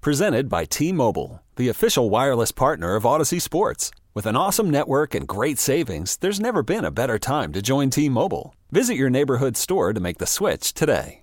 Presented 0.00 0.48
by 0.48 0.64
T 0.64 0.92
Mobile, 0.92 1.42
the 1.56 1.68
official 1.68 2.08
wireless 2.08 2.52
partner 2.52 2.94
of 2.94 3.02
Audacy 3.02 3.42
Sports. 3.42 3.90
With 4.14 4.26
an 4.26 4.36
awesome 4.36 4.70
network 4.70 5.12
and 5.12 5.26
great 5.26 5.58
savings, 5.58 6.16
there's 6.18 6.38
never 6.38 6.62
been 6.62 6.84
a 6.84 6.92
better 6.92 7.18
time 7.18 7.52
to 7.52 7.60
join 7.60 7.90
T 7.90 8.08
Mobile. 8.08 8.54
Visit 8.70 8.94
your 8.94 9.10
neighborhood 9.10 9.56
store 9.56 9.92
to 9.92 9.98
make 9.98 10.18
the 10.18 10.26
switch 10.26 10.72
today. 10.72 11.22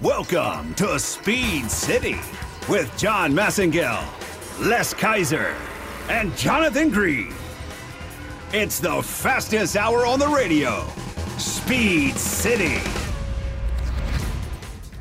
Welcome 0.00 0.76
to 0.76 0.96
Speed 1.00 1.68
City 1.68 2.20
with 2.68 2.96
John 2.96 3.32
Massengale, 3.32 4.06
Les 4.60 4.94
Kaiser, 4.94 5.56
and 6.08 6.36
Jonathan 6.36 6.88
Green. 6.88 7.34
It's 8.52 8.78
the 8.78 9.02
fastest 9.02 9.76
hour 9.76 10.06
on 10.06 10.20
the 10.20 10.28
radio. 10.28 10.86
Speed 11.36 12.14
City. 12.14 12.80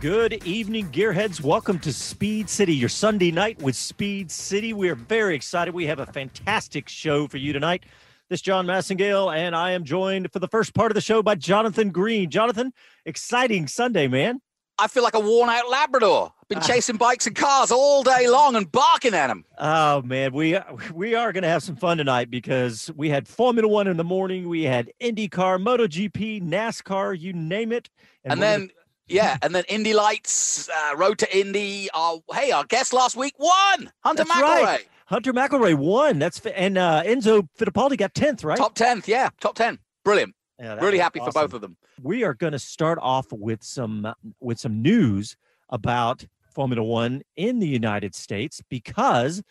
Good 0.08 0.46
evening, 0.46 0.88
Gearheads. 0.90 1.42
Welcome 1.42 1.80
to 1.80 1.92
Speed 1.92 2.50
City, 2.50 2.74
your 2.74 2.88
Sunday 2.88 3.30
night 3.30 3.62
with 3.62 3.76
Speed 3.76 4.32
City. 4.32 4.72
We 4.72 4.88
are 4.88 4.96
very 4.96 5.36
excited. 5.36 5.74
We 5.74 5.86
have 5.88 6.00
a 6.00 6.06
fantastic 6.06 6.88
show 6.88 7.28
for 7.28 7.36
you 7.36 7.52
tonight. 7.52 7.84
This 8.30 8.38
is 8.38 8.42
John 8.42 8.66
Massengale, 8.66 9.36
and 9.36 9.54
I 9.54 9.72
am 9.72 9.84
joined 9.84 10.32
for 10.32 10.40
the 10.40 10.48
first 10.48 10.74
part 10.74 10.92
of 10.92 10.96
the 10.96 11.02
show 11.02 11.22
by 11.22 11.36
Jonathan 11.36 11.90
Green. 11.90 12.30
Jonathan, 12.30 12.72
exciting 13.06 13.68
Sunday, 13.68 14.08
man. 14.08 14.40
I 14.80 14.88
feel 14.88 15.04
like 15.04 15.14
a 15.14 15.20
worn 15.20 15.50
out 15.50 15.70
Labrador. 15.70 16.32
I've 16.42 16.48
been 16.48 16.60
ah. 16.60 16.62
chasing 16.62 16.96
bikes 16.96 17.28
and 17.28 17.36
cars 17.36 17.70
all 17.70 18.02
day 18.02 18.30
long 18.30 18.56
and 18.56 18.72
barking 18.72 19.14
at 19.14 19.28
them. 19.28 19.44
Oh 19.58 20.04
man, 20.04 20.32
we 20.32 20.58
we 20.94 21.16
are 21.16 21.34
going 21.34 21.44
to 21.44 21.50
have 21.50 21.64
some 21.64 21.76
fun 21.76 21.98
tonight 21.98 22.32
because 22.32 22.90
we 22.96 23.10
had 23.10 23.28
Formula 23.28 23.68
One 23.68 23.88
in 23.88 23.98
the 23.98 24.06
morning, 24.06 24.48
we 24.48 24.64
had 24.64 24.90
IndyCar, 25.02 25.62
MotoGP, 25.62 26.44
NASCAR, 26.44 27.20
you 27.20 27.34
name 27.34 27.74
it, 27.74 27.90
and, 28.24 28.32
and 28.32 28.42
then. 28.42 28.60
Gonna... 28.62 28.72
Yeah, 29.08 29.38
and 29.42 29.56
then 29.56 29.64
Indy 29.70 29.94
Lights, 29.94 30.70
uh, 30.70 30.96
Road 30.96 31.18
to 31.20 31.38
Indy. 31.38 31.90
Our, 31.94 32.20
hey, 32.34 32.52
our 32.52 32.66
guest 32.66 32.94
last 32.94 33.16
week 33.16 33.34
won. 33.40 33.92
Hunter 34.04 34.24
That's 34.24 34.32
McElroy. 34.32 34.64
Right. 34.64 34.88
Hunter 35.06 35.32
McElroy 35.34 35.76
won. 35.76 36.20
That's 36.20 36.40
and 36.46 36.78
uh, 36.78 37.04
Enzo 37.06 37.48
Fittipaldi 37.58 37.98
got 37.98 38.14
tenth, 38.14 38.44
right? 38.44 38.58
Top 38.58 38.76
tenth, 38.76 39.08
yeah, 39.08 39.30
top 39.40 39.56
ten. 39.56 39.80
Brilliant. 40.04 40.36
Yeah, 40.60 40.76
really 40.76 40.98
happy 40.98 41.20
awesome. 41.20 41.32
for 41.32 41.42
both 41.48 41.54
of 41.54 41.62
them. 41.62 41.78
We 42.02 42.24
are 42.24 42.34
going 42.34 42.54
to 42.54 42.60
start 42.60 43.00
off 43.02 43.32
with 43.32 43.64
some 43.64 44.14
with 44.42 44.60
some 44.60 44.82
news 44.82 45.38
about 45.70 46.26
Formula 46.54 46.84
One 46.84 47.22
in 47.36 47.60
the 47.60 47.68
United 47.68 48.16
States 48.16 48.62
because 48.70 49.42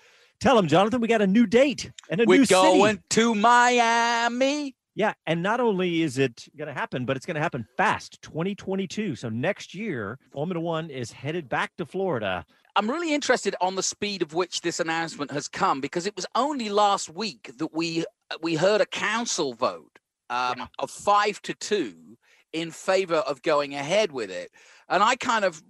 tell 0.41 0.57
them, 0.57 0.67
Jonathan, 0.67 1.01
we 1.01 1.09
got 1.09 1.23
a 1.23 1.27
new 1.27 1.47
date 1.47 1.91
and 2.11 2.21
a 2.21 2.25
We're 2.27 2.41
new 2.41 2.47
going 2.47 2.97
city. 2.97 3.03
to 3.11 3.35
Miami. 3.35 4.75
Yeah, 4.97 5.13
and 5.27 5.43
not 5.43 5.61
only 5.61 6.01
is 6.01 6.17
it 6.17 6.49
going 6.57 6.69
to 6.69 6.75
happen, 6.75 7.05
but 7.05 7.19
it's 7.19 7.27
going 7.27 7.35
to 7.35 7.41
happen 7.41 7.67
fast. 7.77 8.23
2022. 8.23 9.15
So 9.15 9.29
next 9.29 9.75
year, 9.75 10.19
Formula 10.33 10.59
One 10.59 10.89
is 10.89 11.13
headed 11.13 11.51
back 11.51 11.77
to 11.77 11.85
Florida. 11.85 12.47
I'm 12.77 12.91
really 12.91 13.13
interested 13.13 13.55
on 13.61 13.75
the 13.75 13.83
speed 13.83 14.23
of 14.23 14.33
which 14.33 14.63
this 14.63 14.81
announcement 14.81 15.31
has 15.33 15.49
come 15.49 15.83
because 15.83 16.07
it 16.07 16.17
was 16.17 16.25
only 16.35 16.71
last 16.71 17.11
week 17.11 17.53
that 17.59 17.75
we 17.75 18.07
we 18.41 18.55
heard 18.55 18.81
a 18.81 18.87
council 18.87 19.53
vote 19.53 19.99
um, 20.31 20.55
yeah. 20.57 20.67
of 20.79 20.91
five 20.91 21.43
to 21.43 21.53
two 21.53 22.17
in 22.55 22.71
favor 22.71 23.17
of 23.17 23.43
going 23.43 23.75
ahead 23.75 24.13
with 24.13 24.31
it. 24.31 24.51
And 24.89 25.03
I 25.03 25.17
kind 25.17 25.45
of 25.45 25.63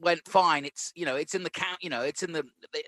went 0.00 0.26
fine. 0.26 0.64
It's 0.64 0.92
you 0.94 1.04
know 1.04 1.16
it's 1.16 1.34
in 1.34 1.42
the 1.42 1.50
count. 1.50 1.78
You 1.82 1.90
know 1.90 2.02
it's 2.02 2.22
in 2.22 2.32
the, 2.32 2.44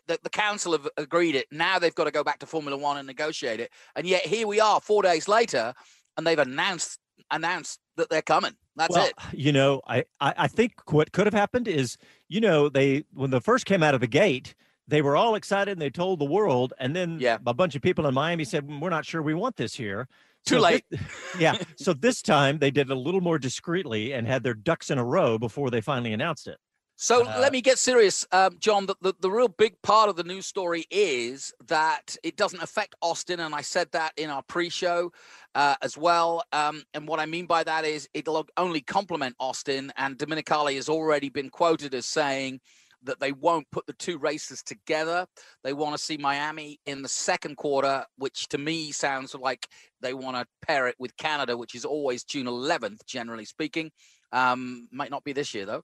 the 0.07 0.19
the 0.23 0.31
council 0.31 0.73
have 0.73 0.89
agreed 0.97 1.35
it. 1.35 1.47
Now 1.51 1.79
they've 1.79 1.95
got 1.95 2.05
to 2.05 2.11
go 2.11 2.25
back 2.25 2.39
to 2.41 2.47
Formula 2.47 2.77
One 2.77 2.99
and 2.99 3.07
negotiate 3.07 3.61
it. 3.61 3.71
And 3.97 4.07
yet 4.07 4.23
here 4.23 4.47
we 4.47 4.61
are, 4.61 4.81
four 4.81 5.03
days 5.03 5.29
later, 5.29 5.75
and 6.17 6.27
they've 6.27 6.39
announced 6.39 6.99
announced 7.31 7.81
that 7.97 8.09
they're 8.11 8.23
coming. 8.23 8.53
That's 8.77 8.95
well, 8.95 9.07
it. 9.07 9.15
You 9.33 9.53
know, 9.53 9.81
I, 9.87 10.05
I 10.21 10.35
I 10.39 10.49
think 10.49 10.73
what 10.93 11.13
could 11.13 11.27
have 11.27 11.35
happened 11.35 11.69
is 11.69 11.97
you 12.29 12.41
know 12.41 12.69
they 12.69 13.05
when 13.13 13.31
the 13.31 13.41
first 13.41 13.67
came 13.67 13.83
out 13.83 13.95
of 13.95 14.01
the 14.01 14.07
gate. 14.07 14.55
They 14.89 15.01
were 15.01 15.17
all 15.17 15.37
excited 15.37 15.73
and 15.73 15.81
they 15.81 15.91
told 15.91 16.19
the 16.19 16.25
world, 16.25 16.75
and 16.79 16.95
then 16.95 17.19
yeah. 17.21 17.39
a 17.47 17.55
bunch 17.55 17.77
of 17.77 17.83
people 17.83 18.05
in 18.07 18.15
Miami 18.15 18.45
said, 18.45 18.67
mm, 18.67 18.81
"We're 18.81 18.91
not 18.91 19.07
sure 19.07 19.23
we 19.23 19.33
want 19.33 19.57
this 19.57 19.75
here." 19.75 20.09
Too 20.45 20.57
so 20.57 20.61
late. 20.61 20.85
This, 20.91 21.01
yeah. 21.39 21.57
So 21.77 21.93
this 21.93 22.21
time 22.21 22.59
they 22.59 22.73
did 22.73 22.91
it 22.91 22.93
a 22.93 22.99
little 22.99 23.21
more 23.21 23.39
discreetly 23.39 24.13
and 24.13 24.27
had 24.27 24.43
their 24.43 24.55
ducks 24.55 24.91
in 24.91 24.99
a 24.99 25.05
row 25.05 25.39
before 25.39 25.71
they 25.71 25.81
finally 25.81 26.13
announced 26.13 26.49
it. 26.49 26.59
So 27.03 27.27
uh, 27.27 27.39
let 27.41 27.51
me 27.51 27.61
get 27.61 27.81
serious, 27.81 28.25
um, 28.31 28.59
John. 28.61 28.87
The, 28.87 28.95
the, 29.03 29.13
the, 29.19 29.29
real 29.29 29.49
big 29.49 29.75
part 29.83 30.09
of 30.09 30.15
the 30.15 30.23
news 30.23 30.47
story 30.47 30.85
is 30.89 31.53
that 31.67 32.17
it 32.23 32.37
doesn't 32.37 32.63
affect 32.63 32.95
Austin. 33.03 33.41
And 33.41 33.57
I 33.57 33.61
said 33.61 33.89
that 33.91 34.13
in 34.17 34.31
our 34.31 34.45
pre 34.45 34.69
show 34.69 35.11
uh, 35.57 35.75
as 35.83 35.99
well. 35.99 36.45
Um, 36.53 36.85
and 36.95 37.09
what 37.09 37.19
I 37.19 37.27
mean 37.27 37.47
by 37.47 37.65
that 37.65 37.85
is 37.85 38.09
it'll 38.15 38.47
only 38.57 38.83
complement 38.83 39.35
Austin. 39.41 39.93
And 39.97 40.17
Domenicali 40.17 40.77
has 40.77 40.89
already 40.89 41.29
been 41.29 41.51
quoted 41.51 41.93
as 41.93 42.07
saying, 42.07 42.61
that 43.05 43.19
they 43.19 43.33
won't 43.33 43.69
put 43.73 43.85
the 43.89 43.95
two 43.95 44.17
races 44.17 44.63
together. 44.63 45.27
They 45.65 45.73
want 45.73 45.97
to 45.97 46.01
see 46.01 46.17
Miami 46.17 46.79
in 46.87 47.03
the 47.03 47.09
second 47.09 47.57
quarter, 47.57 48.05
which 48.17 48.47
to 48.51 48.59
me 48.59 48.93
sounds 48.93 49.35
like 49.35 49.67
they 50.01 50.15
want 50.15 50.37
to 50.37 50.47
pair 50.65 50.87
it 50.87 50.95
with 51.01 51.17
Canada, 51.17 51.57
which 51.57 51.75
is 51.75 51.85
always 51.85 52.23
June 52.23 52.47
11th, 52.47 53.05
generally 53.05 53.45
speaking. 53.45 53.91
Um, 54.33 54.89
might 54.91 55.11
not 55.11 55.25
be 55.25 55.33
this 55.33 55.53
year 55.55 55.67
though. 55.67 55.83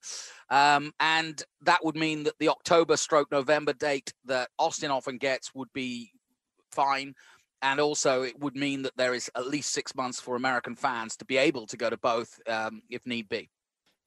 Um, 0.48 0.92
and 1.00 1.42
that 1.62 1.84
would 1.84 1.96
mean 1.96 2.24
that 2.24 2.38
the 2.38 2.48
October 2.48 2.96
stroke 2.96 3.30
November 3.30 3.74
date 3.74 4.12
that 4.24 4.48
Austin 4.58 4.90
often 4.90 5.18
gets 5.18 5.54
would 5.54 5.72
be 5.74 6.12
fine. 6.72 7.14
And 7.60 7.80
also, 7.80 8.22
it 8.22 8.38
would 8.38 8.56
mean 8.56 8.82
that 8.82 8.96
there 8.96 9.14
is 9.14 9.30
at 9.34 9.48
least 9.48 9.72
six 9.72 9.94
months 9.94 10.20
for 10.20 10.36
American 10.36 10.76
fans 10.76 11.16
to 11.16 11.24
be 11.24 11.36
able 11.36 11.66
to 11.66 11.76
go 11.76 11.90
to 11.90 11.96
both 11.96 12.38
um, 12.48 12.82
if 12.88 13.04
need 13.04 13.28
be. 13.28 13.50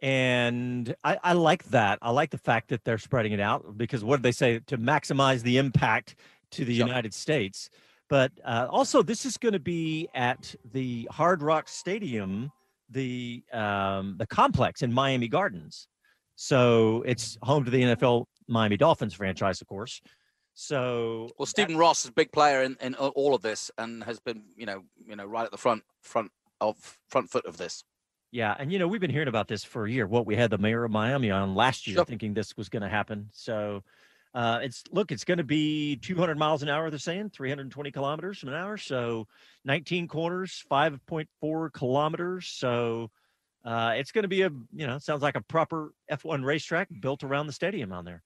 And 0.02 0.96
I, 1.04 1.20
I 1.24 1.34
like 1.34 1.66
that. 1.66 2.00
I 2.02 2.10
like 2.10 2.32
the 2.32 2.38
fact 2.38 2.70
that 2.70 2.84
they're 2.84 2.98
spreading 2.98 3.34
it 3.34 3.40
out 3.40 3.78
because 3.78 4.04
what 4.04 4.18
did 4.18 4.24
they 4.24 4.32
say 4.32 4.60
to 4.68 4.78
maximize 4.78 5.44
the 5.44 5.58
impact 5.58 6.16
to 6.52 6.66
the 6.66 6.74
United 6.74 7.14
States? 7.14 7.70
But 8.10 8.32
uh, 8.44 8.68
also, 8.70 9.04
this 9.04 9.26
is 9.26 9.38
going 9.38 9.54
to 9.54 9.60
be 9.60 10.10
at 10.14 10.56
the 10.74 11.08
Hard 11.12 11.42
Rock 11.42 11.70
Stadium, 11.70 12.52
the 12.92 13.44
um, 13.54 14.16
the 14.18 14.28
complex 14.28 14.82
in 14.82 14.92
Miami 14.94 15.28
Gardens. 15.28 15.88
So 16.36 17.04
it's 17.06 17.38
home 17.42 17.66
to 17.66 17.72
the 17.72 17.82
NFL 17.82 18.26
Miami 18.48 18.78
Dolphins 18.78 19.14
franchise, 19.14 19.62
of 19.62 19.68
course. 19.68 20.02
So 20.54 21.30
well, 21.38 21.46
Stephen 21.46 21.78
Ross 21.78 22.04
is 22.04 22.10
a 22.10 22.14
big 22.14 22.32
player 22.32 22.64
in, 22.64 22.78
in 22.82 22.96
all 22.96 23.34
of 23.34 23.42
this 23.42 23.72
and 23.78 24.04
has 24.04 24.20
been, 24.20 24.44
you 24.56 24.66
know, 24.66 24.84
you 25.06 25.16
know, 25.16 25.26
right 25.26 25.46
at 25.46 25.52
the 25.52 25.58
front 25.58 25.84
front 26.02 26.32
of 26.60 27.00
front 27.10 27.30
foot 27.30 27.46
of 27.46 27.58
this. 27.58 27.84
Yeah, 28.32 28.56
and 28.60 28.72
you 28.72 28.80
know 28.80 28.88
we've 28.88 29.02
been 29.02 29.12
hearing 29.12 29.28
about 29.28 29.48
this 29.48 29.64
for 29.64 29.86
a 29.86 29.92
year. 29.92 30.08
What 30.08 30.26
we 30.26 30.36
had 30.36 30.52
the 30.52 30.58
mayor 30.58 30.86
of 30.86 30.92
Miami 30.92 31.32
on 31.32 31.54
last 31.54 31.86
year, 31.86 32.04
thinking 32.06 32.34
this 32.34 32.56
was 32.56 32.70
going 32.70 32.84
to 32.84 32.90
happen. 32.90 33.30
So 33.34 33.84
uh, 34.34 34.60
it's 34.62 34.84
look, 34.92 35.12
it's 35.12 35.26
going 35.26 35.40
to 35.40 35.44
be 35.44 35.98
200 35.98 36.38
miles 36.38 36.64
an 36.64 36.70
hour. 36.70 36.90
They're 36.90 37.00
saying 37.00 37.32
320 37.32 37.92
kilometers 37.92 38.44
an 38.44 38.54
hour. 38.54 38.78
So 38.78 39.28
19 39.66 40.08
corners, 40.08 40.64
5.4 40.72 41.74
kilometers. 41.74 42.48
So 42.48 43.12
uh, 43.66 43.94
it's 43.96 44.12
going 44.12 44.24
to 44.24 44.30
be 44.30 44.44
a 44.44 44.50
you 44.74 44.88
know 44.88 44.98
sounds 45.00 45.22
like 45.22 45.36
a 45.36 45.42
proper 45.42 45.94
F1 46.10 46.46
racetrack 46.46 46.88
built 47.02 47.24
around 47.24 47.48
the 47.48 47.54
stadium 47.54 47.92
on 47.92 48.06
there. 48.06 48.24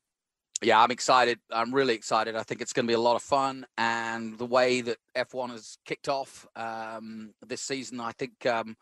Yeah, 0.62 0.82
I'm 0.82 0.92
excited. 0.92 1.40
I'm 1.52 1.74
really 1.74 1.96
excited. 1.96 2.36
I 2.36 2.44
think 2.44 2.62
it's 2.62 2.72
going 2.72 2.86
to 2.86 2.88
be 2.88 2.96
a 2.96 3.00
lot 3.00 3.16
of 3.16 3.22
fun, 3.22 3.66
and 3.78 4.38
the 4.38 4.46
way 4.46 4.82
that 4.82 4.98
F1 5.16 5.50
has 5.52 5.78
kicked 5.86 6.08
off 6.08 6.48
um, 6.56 7.34
this 7.46 7.62
season, 7.62 8.00
I 8.00 8.12
think. 8.14 8.46
Um, 8.46 8.78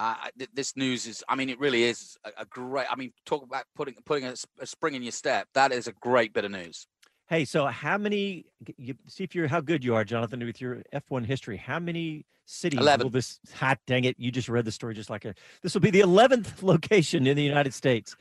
uh, 0.00 0.14
this 0.54 0.78
news 0.78 1.06
is, 1.06 1.22
I 1.28 1.36
mean, 1.36 1.50
it 1.50 1.60
really 1.60 1.82
is 1.82 2.16
a, 2.24 2.42
a 2.42 2.44
great. 2.46 2.86
I 2.90 2.96
mean, 2.96 3.12
talk 3.26 3.42
about 3.42 3.64
putting 3.76 3.94
putting 4.06 4.24
a, 4.24 4.34
a, 4.58 4.66
spring 4.66 4.94
in 4.94 5.02
your 5.02 5.12
step. 5.12 5.46
That 5.52 5.72
is 5.72 5.88
a 5.88 5.92
great 5.92 6.32
bit 6.32 6.46
of 6.46 6.50
news. 6.50 6.86
Hey, 7.28 7.44
so 7.44 7.66
how 7.66 7.98
many? 7.98 8.46
You, 8.78 8.94
see 9.08 9.24
if 9.24 9.34
you're 9.34 9.46
how 9.46 9.60
good 9.60 9.84
you 9.84 9.94
are, 9.94 10.02
Jonathan, 10.04 10.42
with 10.42 10.58
your 10.58 10.82
F1 10.94 11.26
history. 11.26 11.58
How 11.58 11.78
many 11.78 12.24
cities 12.46 12.80
11. 12.80 13.04
will 13.04 13.10
this? 13.10 13.38
Hot 13.56 13.78
dang 13.86 14.04
it! 14.04 14.16
You 14.18 14.30
just 14.30 14.48
read 14.48 14.64
the 14.64 14.72
story 14.72 14.94
just 14.94 15.10
like 15.10 15.26
a. 15.26 15.34
This 15.62 15.74
will 15.74 15.82
be 15.82 15.90
the 15.90 16.00
eleventh 16.00 16.62
location 16.62 17.26
in 17.26 17.36
the 17.36 17.42
United 17.42 17.74
States. 17.74 18.16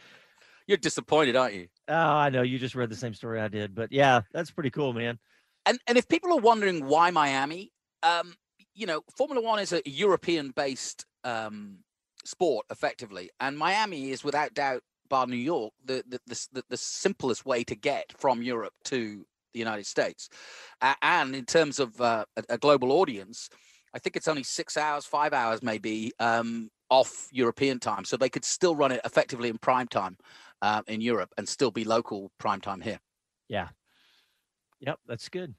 You're 0.67 0.77
disappointed, 0.77 1.37
aren't 1.37 1.53
you? 1.53 1.67
Oh, 1.87 1.95
I 1.95 2.29
know. 2.29 2.41
You 2.41 2.59
just 2.59 2.75
read 2.75 2.89
the 2.89 2.97
same 2.97 3.13
story 3.13 3.39
I 3.39 3.47
did, 3.47 3.73
but 3.73 3.89
yeah, 3.93 4.21
that's 4.33 4.51
pretty 4.51 4.69
cool, 4.69 4.91
man. 4.91 5.17
And 5.65 5.79
and 5.87 5.97
if 5.97 6.09
people 6.09 6.33
are 6.33 6.41
wondering 6.41 6.87
why 6.87 7.09
Miami, 7.11 7.71
um, 8.03 8.33
you 8.75 8.85
know, 8.85 9.01
Formula 9.15 9.41
One 9.41 9.59
is 9.59 9.71
a 9.71 9.81
European 9.85 10.51
based 10.51 11.05
um, 11.23 11.79
sport 12.23 12.65
effectively, 12.69 13.29
and 13.39 13.57
Miami 13.57 14.11
is 14.11 14.23
without 14.23 14.53
doubt 14.53 14.83
bar 15.09 15.27
New 15.27 15.35
York, 15.35 15.73
the 15.83 16.03
the, 16.07 16.19
the 16.51 16.63
the 16.69 16.77
simplest 16.77 17.45
way 17.45 17.63
to 17.63 17.75
get 17.75 18.13
from 18.17 18.41
Europe 18.41 18.73
to 18.85 19.25
the 19.53 19.59
United 19.59 19.85
States. 19.85 20.29
Uh, 20.81 20.93
and 21.01 21.35
in 21.35 21.45
terms 21.45 21.79
of 21.79 21.99
uh, 21.99 22.25
a, 22.37 22.43
a, 22.49 22.57
global 22.57 22.91
audience, 22.91 23.49
I 23.93 23.99
think 23.99 24.15
it's 24.15 24.27
only 24.27 24.43
six 24.43 24.77
hours, 24.77 25.05
five 25.05 25.33
hours 25.33 25.63
maybe 25.63 26.11
um, 26.19 26.69
off 26.89 27.27
European 27.31 27.79
time. 27.79 28.05
So 28.05 28.17
they 28.17 28.29
could 28.29 28.45
still 28.45 28.75
run 28.75 28.91
it 28.91 29.01
effectively 29.05 29.49
in 29.49 29.57
prime 29.57 29.87
time 29.87 30.17
uh, 30.61 30.81
in 30.87 31.01
Europe 31.01 31.33
and 31.37 31.47
still 31.47 31.71
be 31.71 31.83
local 31.83 32.31
prime 32.37 32.61
time 32.61 32.81
here. 32.81 32.99
Yeah. 33.47 33.69
Yep, 34.81 34.99
that's 35.07 35.29
good. 35.29 35.55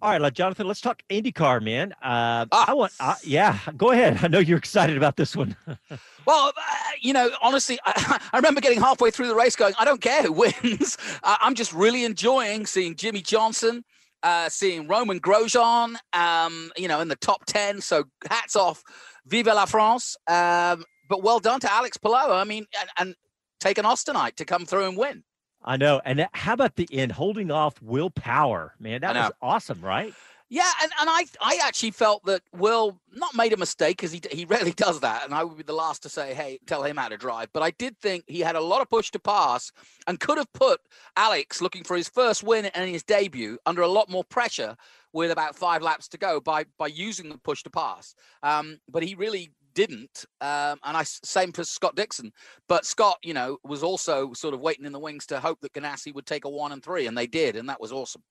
All 0.00 0.16
right, 0.16 0.32
Jonathan, 0.32 0.68
let's 0.68 0.80
talk 0.80 1.02
IndyCar, 1.10 1.60
man. 1.60 1.92
Uh, 1.94 2.46
ah. 2.52 2.66
I 2.68 2.74
want, 2.74 2.92
uh, 3.00 3.16
yeah, 3.24 3.58
go 3.76 3.90
ahead. 3.90 4.20
I 4.22 4.28
know 4.28 4.38
you're 4.38 4.58
excited 4.58 4.96
about 4.96 5.16
this 5.16 5.34
one. 5.34 5.56
well, 6.24 6.52
uh, 6.56 6.90
you 7.00 7.12
know, 7.12 7.30
honestly, 7.42 7.80
I, 7.84 8.20
I, 8.32 8.36
remember 8.36 8.60
getting 8.60 8.80
halfway 8.80 9.10
through 9.10 9.26
the 9.26 9.34
race 9.34 9.56
going, 9.56 9.74
I 9.76 9.84
don't 9.84 10.00
care 10.00 10.22
who 10.22 10.32
wins. 10.32 10.96
I'm 11.24 11.56
just 11.56 11.72
really 11.72 12.04
enjoying 12.04 12.64
seeing 12.64 12.94
Jimmie 12.94 13.22
Johnson, 13.22 13.84
uh, 14.22 14.48
seeing 14.48 14.86
Romain 14.86 15.18
Grosjean, 15.18 15.96
um, 16.12 16.70
you 16.76 16.86
know, 16.86 17.00
in 17.00 17.08
the 17.08 17.16
top 17.16 17.44
10. 17.46 17.80
So 17.80 18.04
hats 18.30 18.54
off. 18.54 18.84
Vive 19.26 19.46
la 19.46 19.64
France. 19.64 20.16
Um, 20.28 20.84
but 21.08 21.24
well 21.24 21.40
done 21.40 21.58
to 21.60 21.72
Alex 21.72 21.96
Palou. 21.96 22.32
I 22.32 22.44
mean, 22.44 22.66
and, 22.78 22.88
and 22.98 23.14
take 23.58 23.78
an 23.78 23.84
Austinite 23.84 24.36
to 24.36 24.44
come 24.44 24.64
through 24.64 24.86
and 24.86 24.96
win. 24.96 25.24
I 25.68 25.76
know. 25.76 26.00
And 26.02 26.26
how 26.32 26.54
about 26.54 26.76
the 26.76 26.88
end, 26.90 27.12
holding 27.12 27.50
off 27.50 27.80
Will 27.82 28.08
Power, 28.08 28.74
man? 28.80 29.02
That 29.02 29.14
was 29.14 29.32
awesome, 29.42 29.82
right? 29.82 30.14
Yeah, 30.48 30.70
and, 30.82 30.90
and 30.98 31.10
I 31.10 31.24
I 31.42 31.60
actually 31.62 31.90
felt 31.90 32.24
that 32.24 32.40
Will 32.54 32.98
not 33.12 33.36
made 33.36 33.52
a 33.52 33.58
mistake 33.58 33.98
because 33.98 34.10
he 34.10 34.22
he 34.32 34.46
rarely 34.46 34.72
does 34.76 35.00
that, 35.00 35.26
and 35.26 35.34
I 35.34 35.44
would 35.44 35.58
be 35.58 35.62
the 35.62 35.74
last 35.74 36.02
to 36.04 36.08
say, 36.08 36.32
hey, 36.32 36.58
tell 36.66 36.82
him 36.84 36.96
how 36.96 37.08
to 37.08 37.18
drive. 37.18 37.50
But 37.52 37.62
I 37.62 37.72
did 37.72 37.98
think 37.98 38.24
he 38.26 38.40
had 38.40 38.56
a 38.56 38.62
lot 38.62 38.80
of 38.80 38.88
push 38.88 39.10
to 39.10 39.18
pass 39.18 39.70
and 40.06 40.18
could 40.18 40.38
have 40.38 40.50
put 40.54 40.80
Alex 41.18 41.60
looking 41.60 41.84
for 41.84 41.98
his 41.98 42.08
first 42.08 42.42
win 42.42 42.64
and 42.66 42.88
his 42.88 43.02
debut 43.02 43.58
under 43.66 43.82
a 43.82 43.88
lot 43.88 44.08
more 44.08 44.24
pressure 44.24 44.74
with 45.12 45.30
about 45.30 45.54
five 45.54 45.82
laps 45.82 46.08
to 46.08 46.16
go 46.16 46.40
by 46.40 46.64
by 46.78 46.86
using 46.86 47.28
the 47.28 47.36
push 47.36 47.62
to 47.64 47.70
pass. 47.70 48.14
Um, 48.42 48.80
but 48.90 49.02
he 49.02 49.14
really 49.14 49.50
didn't. 49.74 50.24
Um, 50.40 50.78
and 50.84 50.96
I 50.96 51.02
same 51.04 51.52
for 51.52 51.64
Scott 51.64 51.96
Dixon. 51.96 52.32
But 52.68 52.84
Scott, 52.84 53.18
you 53.22 53.34
know, 53.34 53.58
was 53.64 53.82
also 53.82 54.32
sort 54.32 54.54
of 54.54 54.60
waiting 54.60 54.84
in 54.84 54.92
the 54.92 54.98
wings 54.98 55.26
to 55.26 55.40
hope 55.40 55.60
that 55.60 55.72
Ganassi 55.72 56.14
would 56.14 56.26
take 56.26 56.44
a 56.44 56.48
one 56.48 56.72
and 56.72 56.82
three, 56.82 57.06
and 57.06 57.16
they 57.16 57.26
did, 57.26 57.56
and 57.56 57.68
that 57.68 57.80
was 57.80 57.92
awesome. 57.92 58.22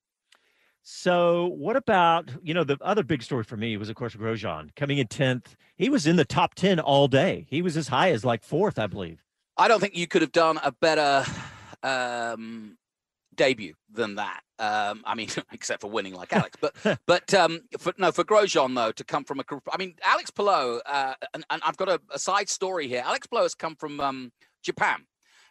So, 0.84 1.48
what 1.48 1.76
about 1.76 2.32
you 2.42 2.54
know 2.54 2.64
the 2.64 2.78
other 2.82 3.04
big 3.04 3.22
story 3.22 3.44
for 3.44 3.58
me 3.58 3.76
was 3.76 3.90
of 3.90 3.96
course 3.96 4.16
Grosjean 4.16 4.74
coming 4.76 5.00
in 5.00 5.08
tenth. 5.08 5.56
He 5.76 5.90
was 5.90 6.08
in 6.08 6.16
the 6.16 6.26
top 6.26 6.56
ten 6.56 6.80
all 6.80 7.08
day. 7.08 7.46
He 7.50 7.62
was 7.62 7.76
as 7.76 7.90
high 7.90 8.12
as 8.12 8.24
like 8.24 8.44
fourth, 8.44 8.80
I 8.80 8.88
believe. 8.88 9.22
I 9.58 9.68
don't 9.68 9.80
think 9.80 9.96
you 9.98 10.08
could 10.08 10.22
have 10.22 10.32
done 10.32 10.60
a 10.64 10.72
better 10.72 11.26
um, 11.84 12.78
debut 13.36 13.74
than 13.92 14.16
that. 14.16 14.42
Um, 14.60 15.04
I 15.06 15.16
mean, 15.16 15.30
except 15.52 15.82
for 15.82 15.90
winning 15.90 16.14
like 16.14 16.34
Alex, 16.34 16.58
but 16.60 16.76
but 17.06 17.34
um, 17.34 17.62
for, 17.78 17.94
no, 17.98 18.12
for 18.12 18.24
Grosjean 18.24 18.76
though 18.76 18.92
to 18.92 19.04
come 19.04 19.24
from 19.24 19.40
a 19.40 19.44
group. 19.44 19.64
I 19.72 19.78
mean, 19.78 19.96
Alex 20.04 20.32
Palou, 20.32 20.80
uh, 20.86 21.14
and, 21.34 21.46
and 21.50 21.62
I've 21.66 21.78
got 21.78 21.90
a, 21.90 22.00
a, 22.12 22.20
side 22.20 22.50
story 22.50 22.88
here. 22.88 23.04
Alex 23.06 23.28
Palou 23.28 23.44
has 23.44 23.56
come 23.56 23.76
from 23.76 24.00
um, 24.00 24.32
Japan. 24.64 25.06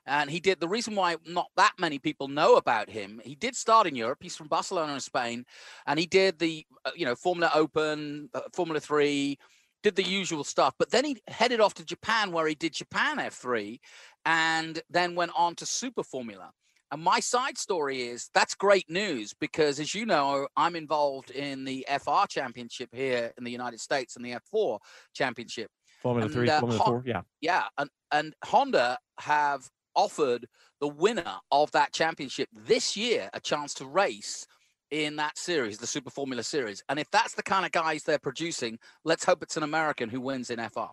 And 0.08 0.30
he 0.30 0.38
did 0.38 0.60
the 0.60 0.68
reason 0.68 0.94
why 0.94 1.16
not 1.26 1.48
that 1.56 1.72
many 1.80 1.98
people 1.98 2.28
know 2.28 2.54
about 2.56 2.88
him. 2.88 3.20
He 3.24 3.34
did 3.34 3.56
start 3.56 3.88
in 3.88 3.96
Europe. 3.96 4.18
He's 4.22 4.36
from 4.36 4.46
Barcelona 4.46 4.94
in 4.94 5.00
Spain, 5.00 5.44
and 5.84 5.98
he 5.98 6.06
did 6.06 6.38
the 6.38 6.64
uh, 6.84 6.92
you 6.94 7.04
know 7.04 7.16
Formula 7.16 7.50
Open, 7.52 8.30
uh, 8.32 8.42
Formula 8.54 8.78
Three, 8.78 9.36
did 9.82 9.96
the 9.96 10.04
usual 10.04 10.44
stuff. 10.44 10.74
But 10.78 10.90
then 10.90 11.04
he 11.04 11.16
headed 11.26 11.60
off 11.60 11.74
to 11.74 11.84
Japan, 11.84 12.30
where 12.30 12.46
he 12.46 12.54
did 12.54 12.72
Japan 12.72 13.16
F3, 13.18 13.80
and 14.24 14.80
then 14.90 15.16
went 15.16 15.32
on 15.36 15.56
to 15.56 15.66
Super 15.66 16.04
Formula. 16.04 16.52
And 16.92 17.02
my 17.02 17.20
side 17.20 17.58
story 17.58 18.02
is 18.02 18.30
that's 18.32 18.54
great 18.54 18.88
news 18.88 19.34
because, 19.40 19.80
as 19.80 19.94
you 19.94 20.06
know, 20.06 20.46
I'm 20.56 20.76
involved 20.76 21.30
in 21.30 21.64
the 21.64 21.86
FR 21.88 22.26
Championship 22.28 22.90
here 22.92 23.32
in 23.36 23.44
the 23.44 23.50
United 23.50 23.80
States 23.80 24.16
and 24.16 24.24
the 24.24 24.36
F4 24.52 24.78
Championship. 25.14 25.70
Formula 26.00 26.26
and, 26.26 26.34
Three, 26.34 26.48
uh, 26.48 26.60
Formula 26.60 26.82
Hon- 26.82 26.92
Four, 26.92 27.02
yeah, 27.04 27.22
yeah, 27.40 27.64
and 27.78 27.90
and 28.12 28.34
Honda 28.44 28.98
have 29.18 29.68
offered 29.96 30.46
the 30.80 30.88
winner 30.88 31.36
of 31.50 31.72
that 31.72 31.92
championship 31.92 32.48
this 32.52 32.96
year 32.96 33.30
a 33.32 33.40
chance 33.40 33.74
to 33.74 33.86
race 33.86 34.46
in 34.90 35.16
that 35.16 35.36
series, 35.36 35.78
the 35.78 35.86
Super 35.86 36.10
Formula 36.10 36.42
Series. 36.42 36.82
And 36.88 36.98
if 36.98 37.10
that's 37.10 37.34
the 37.34 37.42
kind 37.42 37.64
of 37.66 37.72
guys 37.72 38.04
they're 38.04 38.18
producing, 38.18 38.78
let's 39.04 39.24
hope 39.24 39.42
it's 39.42 39.56
an 39.56 39.62
American 39.62 40.08
who 40.08 40.20
wins 40.20 40.50
in 40.50 40.60
FR. 40.60 40.92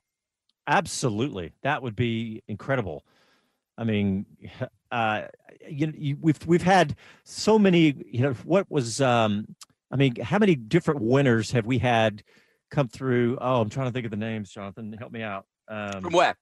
Absolutely, 0.67 1.51
that 1.61 1.83
would 1.83 1.95
be 1.95 2.41
incredible. 2.47 3.05
I 3.77 3.83
mean, 3.83 4.25
uh, 4.91 5.23
you, 5.67 5.93
you, 5.95 6.17
we've 6.21 6.45
we've 6.45 6.63
had 6.63 6.95
so 7.23 7.57
many. 7.57 7.95
You 8.11 8.21
know, 8.21 8.33
what 8.43 8.69
was? 8.69 9.01
Um, 9.01 9.55
I 9.91 9.95
mean, 9.95 10.15
how 10.21 10.39
many 10.39 10.55
different 10.55 11.01
winners 11.01 11.51
have 11.51 11.65
we 11.65 11.77
had 11.77 12.23
come 12.71 12.87
through? 12.87 13.37
Oh, 13.39 13.61
I'm 13.61 13.69
trying 13.69 13.87
to 13.87 13.91
think 13.91 14.05
of 14.05 14.11
the 14.11 14.17
names. 14.17 14.49
Jonathan, 14.49 14.93
help 14.93 15.11
me 15.11 15.21
out. 15.21 15.45
Um, 15.67 16.01
From 16.01 16.13
where? 16.13 16.35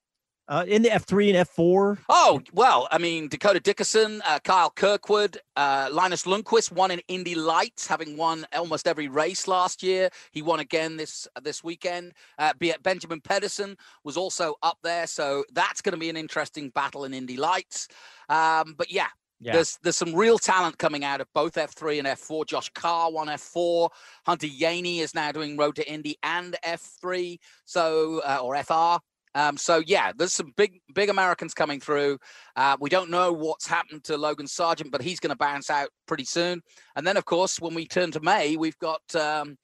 Uh, 0.51 0.65
in 0.67 0.81
the 0.81 0.89
F3 0.89 1.33
and 1.33 1.47
F4? 1.47 1.99
Oh, 2.09 2.41
well, 2.51 2.85
I 2.91 2.97
mean, 2.97 3.29
Dakota 3.29 3.61
Dickerson, 3.61 4.21
uh, 4.27 4.37
Kyle 4.43 4.69
Kirkwood, 4.69 5.37
uh, 5.55 5.87
Linus 5.93 6.23
Lundqvist 6.23 6.73
won 6.73 6.91
in 6.91 6.99
Indy 7.07 7.35
Lights, 7.35 7.87
having 7.87 8.17
won 8.17 8.45
almost 8.53 8.85
every 8.85 9.07
race 9.07 9.47
last 9.47 9.81
year. 9.81 10.09
He 10.33 10.41
won 10.41 10.59
again 10.59 10.97
this 10.97 11.25
this 11.41 11.63
weekend. 11.63 12.11
Uh, 12.37 12.51
Benjamin 12.83 13.21
Pedersen 13.21 13.77
was 14.03 14.17
also 14.17 14.55
up 14.61 14.77
there. 14.83 15.07
So 15.07 15.45
that's 15.53 15.81
going 15.81 15.93
to 15.93 15.97
be 15.97 16.09
an 16.09 16.17
interesting 16.17 16.69
battle 16.71 17.05
in 17.05 17.13
Indy 17.13 17.37
Lights. 17.37 17.87
Um, 18.27 18.75
but 18.77 18.91
yeah, 18.91 19.07
yeah. 19.41 19.53
There's 19.53 19.79
there's 19.81 19.97
some 19.97 20.13
real 20.13 20.37
talent 20.37 20.77
coming 20.77 21.03
out 21.03 21.19
of 21.19 21.27
both 21.33 21.55
F3 21.55 21.97
and 21.97 22.07
F4. 22.07 22.45
Josh 22.45 22.69
Carr 22.75 23.11
won 23.11 23.27
F4. 23.27 23.89
Hunter 24.25 24.47
Yeany 24.47 24.99
is 24.99 25.15
now 25.15 25.31
doing 25.31 25.57
Road 25.57 25.75
to 25.77 25.91
Indy 25.91 26.17
and 26.21 26.55
F3, 26.63 27.39
so 27.65 28.21
uh, 28.23 28.39
or 28.43 28.61
FR. 28.61 28.99
Um, 29.35 29.57
so 29.57 29.81
yeah, 29.85 30.11
there's 30.15 30.33
some 30.33 30.53
big 30.57 30.81
big 30.93 31.09
Americans 31.09 31.53
coming 31.53 31.79
through. 31.79 32.17
Uh, 32.55 32.77
we 32.79 32.89
don't 32.89 33.09
know 33.09 33.31
what's 33.31 33.67
happened 33.67 34.03
to 34.05 34.17
Logan 34.17 34.47
Sargent, 34.47 34.91
but 34.91 35.01
he's 35.01 35.19
going 35.19 35.29
to 35.29 35.37
bounce 35.37 35.69
out 35.69 35.89
pretty 36.07 36.25
soon. 36.25 36.61
And 36.95 37.05
then 37.05 37.17
of 37.17 37.25
course, 37.25 37.59
when 37.59 37.73
we 37.73 37.87
turn 37.87 38.11
to 38.11 38.19
May, 38.19 38.57
we've 38.57 38.77
got 38.79 39.01
um, 39.15 39.57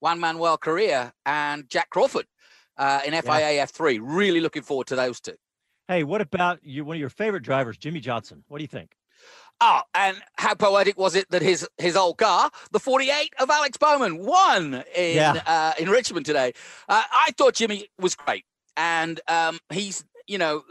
Juan 0.00 0.18
Manuel 0.18 0.58
Correa 0.58 1.12
and 1.24 1.68
Jack 1.68 1.90
Crawford 1.90 2.26
uh, 2.76 3.00
in 3.06 3.12
FIA 3.12 3.54
yeah. 3.54 3.66
F3. 3.66 4.00
Really 4.02 4.40
looking 4.40 4.62
forward 4.62 4.88
to 4.88 4.96
those 4.96 5.20
two. 5.20 5.36
Hey, 5.88 6.04
what 6.04 6.20
about 6.20 6.60
you? 6.62 6.84
One 6.84 6.96
of 6.96 7.00
your 7.00 7.10
favorite 7.10 7.42
drivers, 7.42 7.76
Jimmie 7.76 8.00
Johnson. 8.00 8.44
What 8.48 8.58
do 8.58 8.64
you 8.64 8.68
think? 8.68 8.96
Oh, 9.60 9.82
and 9.94 10.16
how 10.38 10.54
poetic 10.54 10.98
was 10.98 11.14
it 11.14 11.30
that 11.30 11.42
his 11.42 11.68
his 11.78 11.94
old 11.94 12.18
car, 12.18 12.50
the 12.72 12.80
48 12.80 13.32
of 13.38 13.48
Alex 13.48 13.76
Bowman, 13.76 14.18
won 14.18 14.82
in 14.96 15.16
yeah. 15.16 15.40
uh, 15.46 15.72
in 15.78 15.88
Richmond 15.88 16.26
today? 16.26 16.52
Uh, 16.88 17.02
I 17.12 17.30
thought 17.36 17.54
Jimmie 17.54 17.86
was 17.98 18.16
great 18.16 18.44
and 18.76 19.20
um, 19.28 19.58
he's 19.70 20.04
you 20.26 20.38
know 20.38 20.62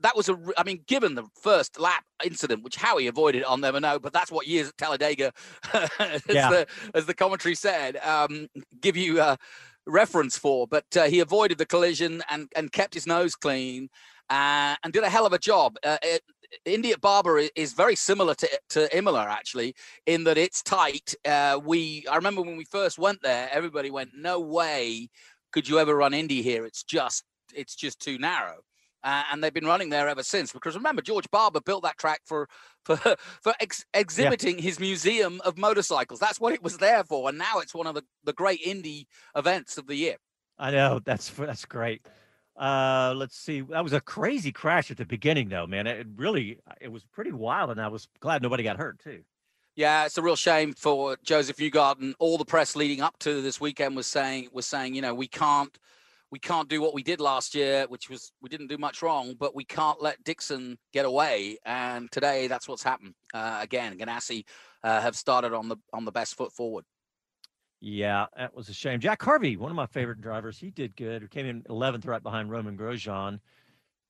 that 0.00 0.16
was 0.16 0.28
a 0.28 0.36
i 0.58 0.64
mean 0.64 0.82
given 0.86 1.14
the 1.14 1.24
first 1.40 1.78
lap 1.78 2.04
incident 2.24 2.62
which 2.64 2.76
howie 2.76 3.06
avoided 3.06 3.44
i'll 3.44 3.56
never 3.56 3.80
know 3.80 3.98
but 3.98 4.12
that's 4.12 4.32
what 4.32 4.46
years 4.46 4.68
at 4.68 4.76
talladega 4.76 5.32
as, 5.72 6.22
yeah. 6.28 6.50
the, 6.50 6.66
as 6.94 7.06
the 7.06 7.14
commentary 7.14 7.54
said 7.54 7.96
um, 7.98 8.48
give 8.80 8.96
you 8.96 9.20
a 9.20 9.38
reference 9.86 10.36
for 10.36 10.66
but 10.66 10.84
uh, 10.96 11.04
he 11.04 11.20
avoided 11.20 11.56
the 11.56 11.66
collision 11.66 12.22
and 12.30 12.50
and 12.56 12.72
kept 12.72 12.94
his 12.94 13.06
nose 13.06 13.34
clean 13.36 13.88
uh, 14.28 14.74
and 14.82 14.92
did 14.92 15.04
a 15.04 15.08
hell 15.08 15.24
of 15.24 15.32
a 15.32 15.38
job 15.38 15.76
uh, 15.84 15.98
it, 16.02 16.22
Indy 16.64 16.92
at 16.92 17.00
Barber 17.00 17.42
is 17.56 17.72
very 17.72 17.96
similar 17.96 18.34
to, 18.36 18.48
to 18.70 18.96
Imola 18.96 19.26
actually, 19.28 19.74
in 20.06 20.22
that 20.24 20.38
it's 20.38 20.62
tight. 20.62 21.12
Uh, 21.24 21.58
we 21.62 22.04
I 22.08 22.14
remember 22.14 22.40
when 22.40 22.56
we 22.56 22.64
first 22.64 23.00
went 23.00 23.20
there, 23.22 23.48
everybody 23.52 23.90
went, 23.90 24.10
"No 24.16 24.38
way 24.38 25.08
could 25.52 25.68
you 25.68 25.78
ever 25.78 25.96
run 25.96 26.14
Indy 26.14 26.42
here? 26.42 26.64
It's 26.64 26.82
just 26.82 27.24
it's 27.54 27.74
just 27.74 28.00
too 28.00 28.18
narrow. 28.18 28.58
Uh, 29.02 29.22
and 29.30 29.42
they've 29.42 29.54
been 29.54 29.66
running 29.66 29.88
there 29.88 30.08
ever 30.08 30.22
since. 30.22 30.52
Because 30.52 30.74
remember, 30.74 31.00
George 31.00 31.30
Barber 31.30 31.60
built 31.60 31.84
that 31.84 31.96
track 31.98 32.22
for 32.24 32.48
for 32.84 32.96
for 33.40 33.54
ex- 33.60 33.84
exhibiting 33.94 34.56
yeah. 34.56 34.62
his 34.62 34.80
museum 34.80 35.40
of 35.44 35.56
motorcycles. 35.58 36.18
That's 36.18 36.40
what 36.40 36.52
it 36.52 36.62
was 36.62 36.78
there 36.78 37.04
for, 37.04 37.28
and 37.28 37.38
now 37.38 37.58
it's 37.58 37.74
one 37.74 37.86
of 37.86 37.94
the, 37.94 38.02
the 38.24 38.32
great 38.32 38.60
Indy 38.64 39.06
events 39.36 39.78
of 39.78 39.86
the 39.86 39.94
year. 39.94 40.16
I 40.58 40.70
know 40.70 41.00
that's 41.04 41.30
that's 41.30 41.64
great. 41.64 42.06
Uh, 42.56 43.12
let's 43.14 43.36
see. 43.36 43.60
That 43.60 43.84
was 43.84 43.92
a 43.92 44.00
crazy 44.00 44.50
crash 44.50 44.90
at 44.90 44.96
the 44.96 45.04
beginning, 45.04 45.50
though, 45.50 45.66
man. 45.66 45.86
It 45.86 46.06
really 46.16 46.58
it 46.80 46.90
was 46.90 47.04
pretty 47.04 47.32
wild, 47.32 47.70
and 47.70 47.80
I 47.80 47.88
was 47.88 48.08
glad 48.20 48.42
nobody 48.42 48.62
got 48.62 48.78
hurt 48.78 48.98
too. 48.98 49.22
Yeah, 49.76 50.06
it's 50.06 50.16
a 50.16 50.22
real 50.22 50.36
shame 50.36 50.72
for 50.72 51.18
Josef 51.22 51.58
Newgarden. 51.58 52.14
All 52.18 52.38
the 52.38 52.46
press 52.46 52.76
leading 52.76 53.02
up 53.02 53.18
to 53.20 53.42
this 53.42 53.60
weekend 53.60 53.94
was 53.94 54.06
saying 54.06 54.48
was 54.52 54.66
saying, 54.66 54.94
you 54.94 55.02
know, 55.02 55.14
we 55.14 55.28
can't 55.28 55.78
we 56.30 56.38
can't 56.38 56.68
do 56.68 56.80
what 56.80 56.94
we 56.94 57.02
did 57.02 57.20
last 57.20 57.54
year, 57.54 57.86
which 57.88 58.10
was 58.10 58.32
we 58.40 58.48
didn't 58.48 58.66
do 58.66 58.78
much 58.78 59.02
wrong, 59.02 59.34
but 59.38 59.54
we 59.54 59.64
can't 59.64 60.02
let 60.02 60.22
Dixon 60.24 60.78
get 60.92 61.04
away. 61.04 61.58
And 61.64 62.10
today, 62.10 62.48
that's 62.48 62.68
what's 62.68 62.82
happened. 62.82 63.14
Uh, 63.32 63.58
again, 63.62 63.96
Ganassi 63.98 64.44
uh, 64.82 65.00
have 65.00 65.16
started 65.16 65.52
on 65.52 65.68
the 65.68 65.76
on 65.92 66.04
the 66.04 66.12
best 66.12 66.36
foot 66.36 66.52
forward. 66.52 66.84
Yeah, 67.80 68.26
that 68.36 68.54
was 68.54 68.68
a 68.68 68.74
shame. 68.74 69.00
Jack 69.00 69.22
Harvey, 69.22 69.56
one 69.56 69.70
of 69.70 69.76
my 69.76 69.86
favorite 69.86 70.20
drivers, 70.20 70.58
he 70.58 70.70
did 70.70 70.96
good. 70.96 71.22
He 71.22 71.28
came 71.28 71.46
in 71.46 71.62
11th 71.64 72.06
right 72.06 72.22
behind 72.22 72.50
Romain 72.50 72.76
Grosjean. 72.76 73.38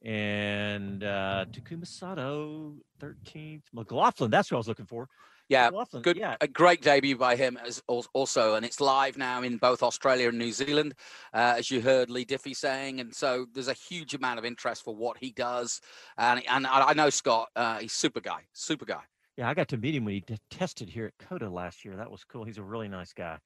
and 0.03 1.03
uh, 1.03 1.47
Takuma 1.51 1.87
Sato 1.87 2.77
13th. 3.01 3.63
McLaughlin, 3.73 4.31
that's 4.31 4.51
what 4.51 4.57
I 4.57 4.59
was 4.59 4.69
looking 4.69 4.87
for. 4.87 5.09
Yeah, 5.49 5.67
McLaughlin, 5.67 6.03
good, 6.03 6.17
Yeah, 6.17 6.37
a 6.41 6.49
great 6.49 6.83
debut 6.83 7.17
by 7.17 7.37
him 7.37 7.57
as 7.65 7.81
also, 7.87 8.55
and 8.55 8.67
it's 8.67 8.81
live 8.81 9.17
now 9.17 9.43
in 9.43 9.59
both 9.59 9.83
Australia 9.83 10.29
and 10.29 10.39
New 10.39 10.51
Zealand, 10.51 10.95
uh, 11.33 11.55
as 11.57 11.71
you 11.71 11.81
heard 11.81 12.11
Leigh 12.11 12.25
Diffey 12.25 12.55
saying, 12.57 13.01
and 13.01 13.15
so 13.15 13.47
there's 13.53 13.69
a 13.69 13.73
huge 13.73 14.15
amount 14.15 14.41
of 14.41 14.45
interest 14.45 14.85
for 14.85 14.95
what 14.95 15.17
he 15.19 15.31
does, 15.31 15.81
and 16.19 16.43
and 16.49 16.67
I 16.67 16.93
know 16.95 17.11
Scott, 17.11 17.49
uh, 17.55 17.79
he's 17.79 17.93
super 17.93 18.21
guy, 18.21 18.41
super 18.53 18.85
guy. 18.85 19.03
yeah. 19.37 19.49
I 19.49 19.55
got 19.55 19.69
to 19.69 19.77
meet 19.77 19.95
him 19.95 20.05
when 20.05 20.15
he 20.15 20.25
tested 20.51 20.89
here 20.89 21.07
at 21.07 21.19
COTA 21.19 21.49
last 21.49 21.85
year. 21.85 21.95
That 21.97 22.11
was 22.11 22.25
cool. 22.25 22.45
He's 22.45 22.59
a 22.59 22.63
really 22.63 22.89
nice 22.89 23.13
guy. 23.13 23.39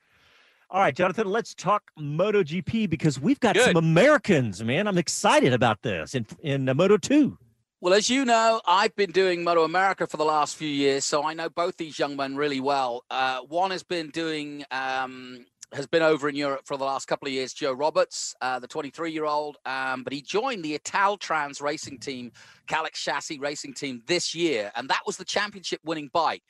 All 0.71 0.81
right, 0.81 0.95
Jonathan, 0.95 1.27
let's 1.27 1.53
talk 1.53 1.83
MotoGP 1.99 2.89
because 2.89 3.21
we've 3.21 3.41
got 3.41 3.57
some 3.57 3.77
Americans, 3.77 4.63
man. 4.63 4.87
I'm 4.87 4.99
excited 4.99 5.53
about 5.53 5.83
this 5.83 6.15
in 6.15 6.25
in 6.43 6.69
uh, 6.69 6.75
Moto 6.75 6.97
2. 6.97 7.37
Well, 7.83 7.95
as 7.95 8.11
you 8.11 8.27
know, 8.27 8.61
I've 8.67 8.95
been 8.95 9.11
doing 9.11 9.43
Moto 9.43 9.65
America 9.65 10.07
for 10.07 10.19
the 10.19 10.25
last 10.25 10.55
few 10.55 10.69
years, 10.69 11.07
so 11.07 11.25
I 11.25 11.33
know 11.33 11.49
both 11.49 11.79
these 11.79 11.99
young 11.99 12.15
men 12.15 12.37
really 12.37 12.61
well. 12.61 13.05
Uh, 13.11 13.41
one 13.49 13.71
has 13.71 13.83
been 13.83 14.11
doing, 14.11 14.67
um, 14.71 15.47
has 15.73 15.87
been 15.87 16.03
over 16.03 16.29
in 16.29 16.35
Europe 16.35 16.67
for 16.67 16.77
the 16.77 16.85
last 16.85 17.09
couple 17.09 17.27
of 17.27 17.33
years, 17.33 17.55
Joe 17.55 17.73
Roberts, 17.73 18.35
uh, 18.43 18.59
the 18.59 18.67
23 18.67 19.13
year 19.13 19.25
old, 19.25 19.57
um, 19.65 20.05
but 20.05 20.13
he 20.13 20.21
joined 20.21 20.63
the 20.63 20.79
Italtrans 20.79 21.63
racing 21.63 22.01
team, 22.01 22.33
Kalex 22.69 22.97
Chassis 22.97 23.39
racing 23.39 23.73
team 23.73 24.03
this 24.07 24.35
year, 24.35 24.71
and 24.77 24.91
that 24.91 25.01
was 25.07 25.17
the 25.17 25.25
championship 25.25 25.81
winning 25.83 26.11
bike. 26.13 26.43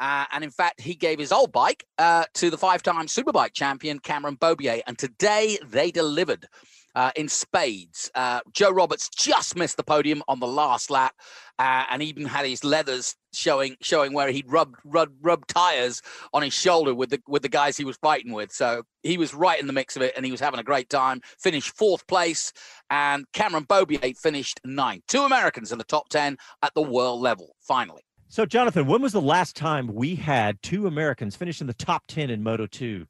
Uh, 0.00 0.24
and 0.32 0.42
in 0.42 0.50
fact, 0.50 0.80
he 0.80 0.94
gave 0.94 1.18
his 1.18 1.32
old 1.32 1.52
bike 1.52 1.84
uh, 1.98 2.24
to 2.32 2.48
the 2.48 2.56
five 2.56 2.82
time 2.82 3.06
Superbike 3.06 3.52
champion, 3.52 3.98
Cameron 3.98 4.36
Beaubier. 4.36 4.80
And 4.86 4.96
today 4.96 5.58
they 5.66 5.90
delivered 5.90 6.46
uh, 6.94 7.10
in 7.16 7.28
spades. 7.28 8.10
Uh, 8.14 8.40
Joe 8.52 8.70
Roberts 8.70 9.08
just 9.08 9.56
missed 9.56 9.76
the 9.76 9.82
podium 9.82 10.22
on 10.28 10.40
the 10.40 10.46
last 10.46 10.90
lap, 10.90 11.14
uh, 11.58 11.84
and 11.90 12.02
even 12.02 12.24
had 12.24 12.46
his 12.46 12.64
leathers 12.64 13.16
showing 13.32 13.76
showing 13.80 14.12
where 14.12 14.30
he'd 14.30 14.50
rubbed 14.50 14.76
rubbed, 14.84 15.16
rubbed 15.22 15.48
tires 15.48 16.02
on 16.32 16.42
his 16.42 16.54
shoulder 16.54 16.94
with 16.94 17.10
the 17.10 17.20
with 17.26 17.42
the 17.42 17.48
guys 17.48 17.76
he 17.76 17.84
was 17.84 17.96
fighting 17.98 18.32
with. 18.32 18.52
So 18.52 18.82
he 19.02 19.18
was 19.18 19.34
right 19.34 19.60
in 19.60 19.66
the 19.66 19.72
mix 19.72 19.96
of 19.96 20.02
it, 20.02 20.14
and 20.16 20.24
he 20.24 20.32
was 20.32 20.40
having 20.40 20.60
a 20.60 20.64
great 20.64 20.88
time. 20.88 21.20
Finished 21.38 21.76
fourth 21.76 22.06
place, 22.06 22.52
and 22.90 23.24
Cameron 23.32 23.64
Beaubier 23.64 24.16
finished 24.16 24.60
ninth. 24.64 25.04
Two 25.08 25.22
Americans 25.22 25.72
in 25.72 25.78
the 25.78 25.84
top 25.84 26.08
ten 26.08 26.36
at 26.62 26.74
the 26.74 26.82
world 26.82 27.20
level. 27.20 27.54
Finally. 27.60 28.02
So, 28.30 28.44
Jonathan, 28.44 28.86
when 28.86 29.00
was 29.00 29.12
the 29.14 29.22
last 29.22 29.56
time 29.56 29.86
we 29.86 30.14
had 30.14 30.60
two 30.62 30.86
Americans 30.86 31.34
finish 31.34 31.62
in 31.62 31.66
the 31.66 31.72
top 31.72 32.02
10 32.08 32.28
in 32.28 32.42
Moto 32.42 32.66
2? 32.66 33.06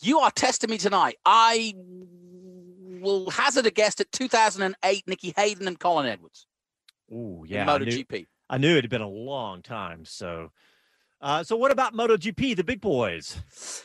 You 0.00 0.20
are 0.20 0.30
testing 0.30 0.70
me 0.70 0.78
tonight. 0.78 1.16
I 1.26 1.74
will 3.02 3.30
hazard 3.30 3.66
a 3.66 3.70
guess 3.70 4.00
at 4.00 4.10
2008, 4.12 5.04
Nicky 5.06 5.34
Hayden 5.36 5.66
and 5.68 5.78
Colin 5.78 6.06
Edwards 6.06 6.46
Oh, 7.12 7.44
yeah. 7.46 7.70
I 7.70 7.78
knew, 7.78 7.84
MotoGP. 7.86 8.26
I 8.48 8.58
knew 8.58 8.76
it 8.76 8.84
had 8.84 8.90
been 8.90 9.02
a 9.02 9.08
long 9.08 9.62
time. 9.62 10.04
So, 10.04 10.50
uh, 11.20 11.44
so 11.44 11.56
what 11.56 11.70
about 11.70 11.94
MotoGP, 11.94 12.56
the 12.56 12.64
big 12.64 12.80
boys? 12.80 13.38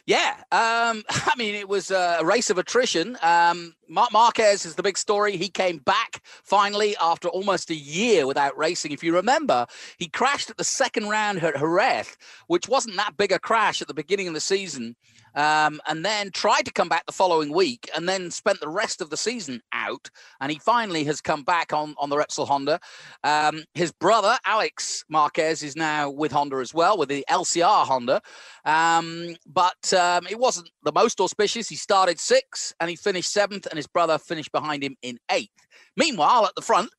Yeah, 0.05 0.35
um, 0.51 1.03
I 1.09 1.33
mean, 1.37 1.53
it 1.55 1.67
was 1.67 1.91
a 1.91 2.21
race 2.23 2.49
of 2.49 2.57
attrition. 2.57 3.17
Um, 3.21 3.75
Marc 3.89 4.11
Marquez 4.11 4.65
is 4.65 4.75
the 4.75 4.83
big 4.83 4.97
story. 4.97 5.37
He 5.37 5.49
came 5.49 5.77
back 5.79 6.21
finally 6.43 6.95
after 7.01 7.27
almost 7.27 7.69
a 7.69 7.75
year 7.75 8.25
without 8.25 8.57
racing. 8.57 8.91
If 8.91 9.03
you 9.03 9.13
remember, 9.13 9.67
he 9.97 10.07
crashed 10.07 10.49
at 10.49 10.57
the 10.57 10.63
second 10.63 11.09
round 11.09 11.43
at 11.43 11.57
Jerez, 11.57 12.17
which 12.47 12.67
wasn't 12.67 12.95
that 12.95 13.17
big 13.17 13.31
a 13.31 13.39
crash 13.39 13.81
at 13.81 13.87
the 13.87 13.93
beginning 13.93 14.27
of 14.27 14.33
the 14.33 14.39
season. 14.41 14.95
Um, 15.37 15.79
and 15.87 16.03
then 16.03 16.31
tried 16.31 16.63
to 16.63 16.73
come 16.73 16.89
back 16.89 17.05
the 17.05 17.13
following 17.13 17.53
week 17.53 17.87
and 17.95 18.09
then 18.09 18.31
spent 18.31 18.59
the 18.59 18.67
rest 18.67 19.01
of 19.01 19.11
the 19.11 19.17
season 19.17 19.61
out. 19.71 20.09
And 20.41 20.51
he 20.51 20.57
finally 20.57 21.03
has 21.03 21.21
come 21.21 21.43
back 21.43 21.71
on, 21.71 21.93
on 21.99 22.09
the 22.09 22.17
Repsol 22.17 22.47
Honda. 22.47 22.79
Um, 23.23 23.63
his 23.75 23.91
brother, 23.91 24.35
Alex 24.45 25.05
Marquez, 25.09 25.61
is 25.61 25.75
now 25.75 26.09
with 26.09 26.31
Honda 26.31 26.57
as 26.57 26.73
well, 26.73 26.97
with 26.97 27.09
the 27.09 27.23
LCR 27.29 27.85
Honda. 27.85 28.19
Um, 28.65 29.35
but 29.45 29.93
um, 29.93 30.25
it 30.27 30.39
wasn't 30.39 30.71
the 30.83 30.91
most 30.91 31.21
auspicious. 31.21 31.69
He 31.69 31.75
started 31.75 32.19
sixth 32.19 32.73
and 32.79 32.89
he 32.89 32.95
finished 32.95 33.31
seventh, 33.31 33.67
and 33.67 33.77
his 33.77 33.87
brother 33.87 34.17
finished 34.17 34.51
behind 34.51 34.83
him 34.83 34.95
in 35.03 35.19
eighth. 35.31 35.67
Meanwhile, 35.95 36.45
at 36.45 36.55
the 36.55 36.61
front, 36.63 36.89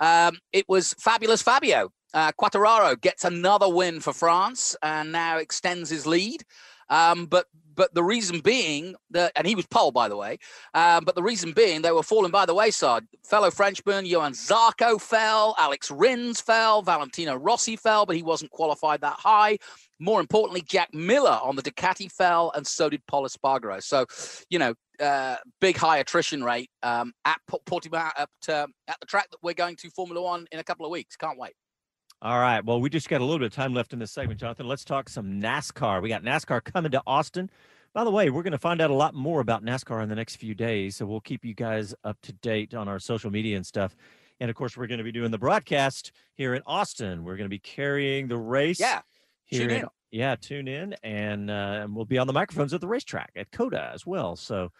um, 0.00 0.38
it 0.52 0.68
was 0.68 0.94
fabulous 0.98 1.40
Fabio. 1.40 1.90
Uh, 2.14 2.32
Quartararo 2.32 3.00
gets 3.00 3.24
another 3.24 3.68
win 3.68 4.00
for 4.00 4.12
France 4.12 4.76
and 4.82 5.12
now 5.12 5.38
extends 5.38 5.90
his 5.90 6.06
lead. 6.06 6.42
Um, 6.88 7.26
but 7.26 7.46
but 7.76 7.94
the 7.94 8.02
reason 8.02 8.40
being 8.40 8.96
that, 9.10 9.32
and 9.36 9.46
he 9.46 9.54
was 9.54 9.66
pole 9.66 9.92
by 9.92 10.08
the 10.08 10.16
way. 10.16 10.38
Um, 10.74 11.04
but 11.04 11.14
the 11.14 11.22
reason 11.22 11.52
being 11.52 11.82
they 11.82 11.92
were 11.92 12.02
falling 12.02 12.32
by 12.32 12.46
the 12.46 12.54
wayside. 12.54 13.04
Fellow 13.24 13.50
Frenchman 13.50 14.06
Johan 14.06 14.32
Zarco 14.32 15.00
fell, 15.00 15.54
Alex 15.58 15.90
Rins 15.90 16.40
fell, 16.40 16.82
Valentino 16.82 17.36
Rossi 17.36 17.76
fell, 17.76 18.06
but 18.06 18.16
he 18.16 18.22
wasn't 18.22 18.50
qualified 18.50 19.00
that 19.02 19.14
high. 19.18 19.58
More 19.98 20.20
importantly, 20.20 20.62
Jack 20.62 20.92
Miller 20.92 21.38
on 21.42 21.56
the 21.56 21.62
Ducati 21.62 22.10
fell, 22.12 22.52
and 22.54 22.66
so 22.66 22.90
did 22.90 23.06
Pol 23.06 23.26
Espargaro. 23.26 23.82
So, 23.82 24.04
you 24.50 24.58
know, 24.58 24.74
uh, 25.00 25.36
big 25.60 25.76
high 25.76 25.98
attrition 25.98 26.44
rate 26.44 26.70
um, 26.82 27.12
at 27.24 27.38
Portimao 27.50 28.10
at, 28.16 28.28
uh, 28.48 28.66
at 28.88 29.00
the 29.00 29.06
track 29.06 29.30
that 29.30 29.38
we're 29.42 29.54
going 29.54 29.76
to 29.76 29.90
Formula 29.90 30.20
One 30.22 30.46
in 30.52 30.58
a 30.58 30.64
couple 30.64 30.84
of 30.84 30.92
weeks. 30.92 31.16
Can't 31.16 31.38
wait. 31.38 31.54
All 32.22 32.40
right. 32.40 32.64
Well, 32.64 32.80
we 32.80 32.88
just 32.88 33.08
got 33.08 33.20
a 33.20 33.24
little 33.24 33.38
bit 33.38 33.46
of 33.46 33.54
time 33.54 33.74
left 33.74 33.92
in 33.92 33.98
this 33.98 34.10
segment, 34.10 34.40
Jonathan. 34.40 34.66
Let's 34.66 34.84
talk 34.84 35.08
some 35.08 35.40
NASCAR. 35.40 36.00
We 36.00 36.08
got 36.08 36.22
NASCAR 36.22 36.64
coming 36.64 36.90
to 36.92 37.02
Austin. 37.06 37.50
By 37.92 38.04
the 38.04 38.10
way, 38.10 38.30
we're 38.30 38.42
going 38.42 38.52
to 38.52 38.58
find 38.58 38.80
out 38.80 38.90
a 38.90 38.94
lot 38.94 39.14
more 39.14 39.40
about 39.40 39.62
NASCAR 39.64 40.02
in 40.02 40.08
the 40.08 40.14
next 40.14 40.36
few 40.36 40.54
days. 40.54 40.96
So 40.96 41.06
we'll 41.06 41.20
keep 41.20 41.44
you 41.44 41.54
guys 41.54 41.94
up 42.04 42.18
to 42.22 42.32
date 42.32 42.74
on 42.74 42.88
our 42.88 42.98
social 42.98 43.30
media 43.30 43.56
and 43.56 43.66
stuff. 43.66 43.94
And 44.40 44.50
of 44.50 44.56
course, 44.56 44.76
we're 44.76 44.86
going 44.86 44.98
to 44.98 45.04
be 45.04 45.12
doing 45.12 45.30
the 45.30 45.38
broadcast 45.38 46.12
here 46.34 46.54
in 46.54 46.62
Austin. 46.66 47.22
We're 47.24 47.36
going 47.36 47.46
to 47.46 47.54
be 47.54 47.58
carrying 47.58 48.28
the 48.28 48.36
race. 48.38 48.80
Yeah, 48.80 49.00
Here 49.44 49.60
tune 49.60 49.70
in, 49.70 49.80
in. 49.82 49.86
yeah, 50.10 50.36
tune 50.36 50.68
in, 50.68 50.94
and 51.02 51.50
uh, 51.50 51.86
we'll 51.90 52.04
be 52.04 52.18
on 52.18 52.26
the 52.26 52.32
microphones 52.34 52.74
at 52.74 52.80
the 52.82 52.88
racetrack 52.88 53.30
at 53.36 53.50
COTA 53.50 53.90
as 53.94 54.04
well. 54.06 54.36
So, 54.36 54.72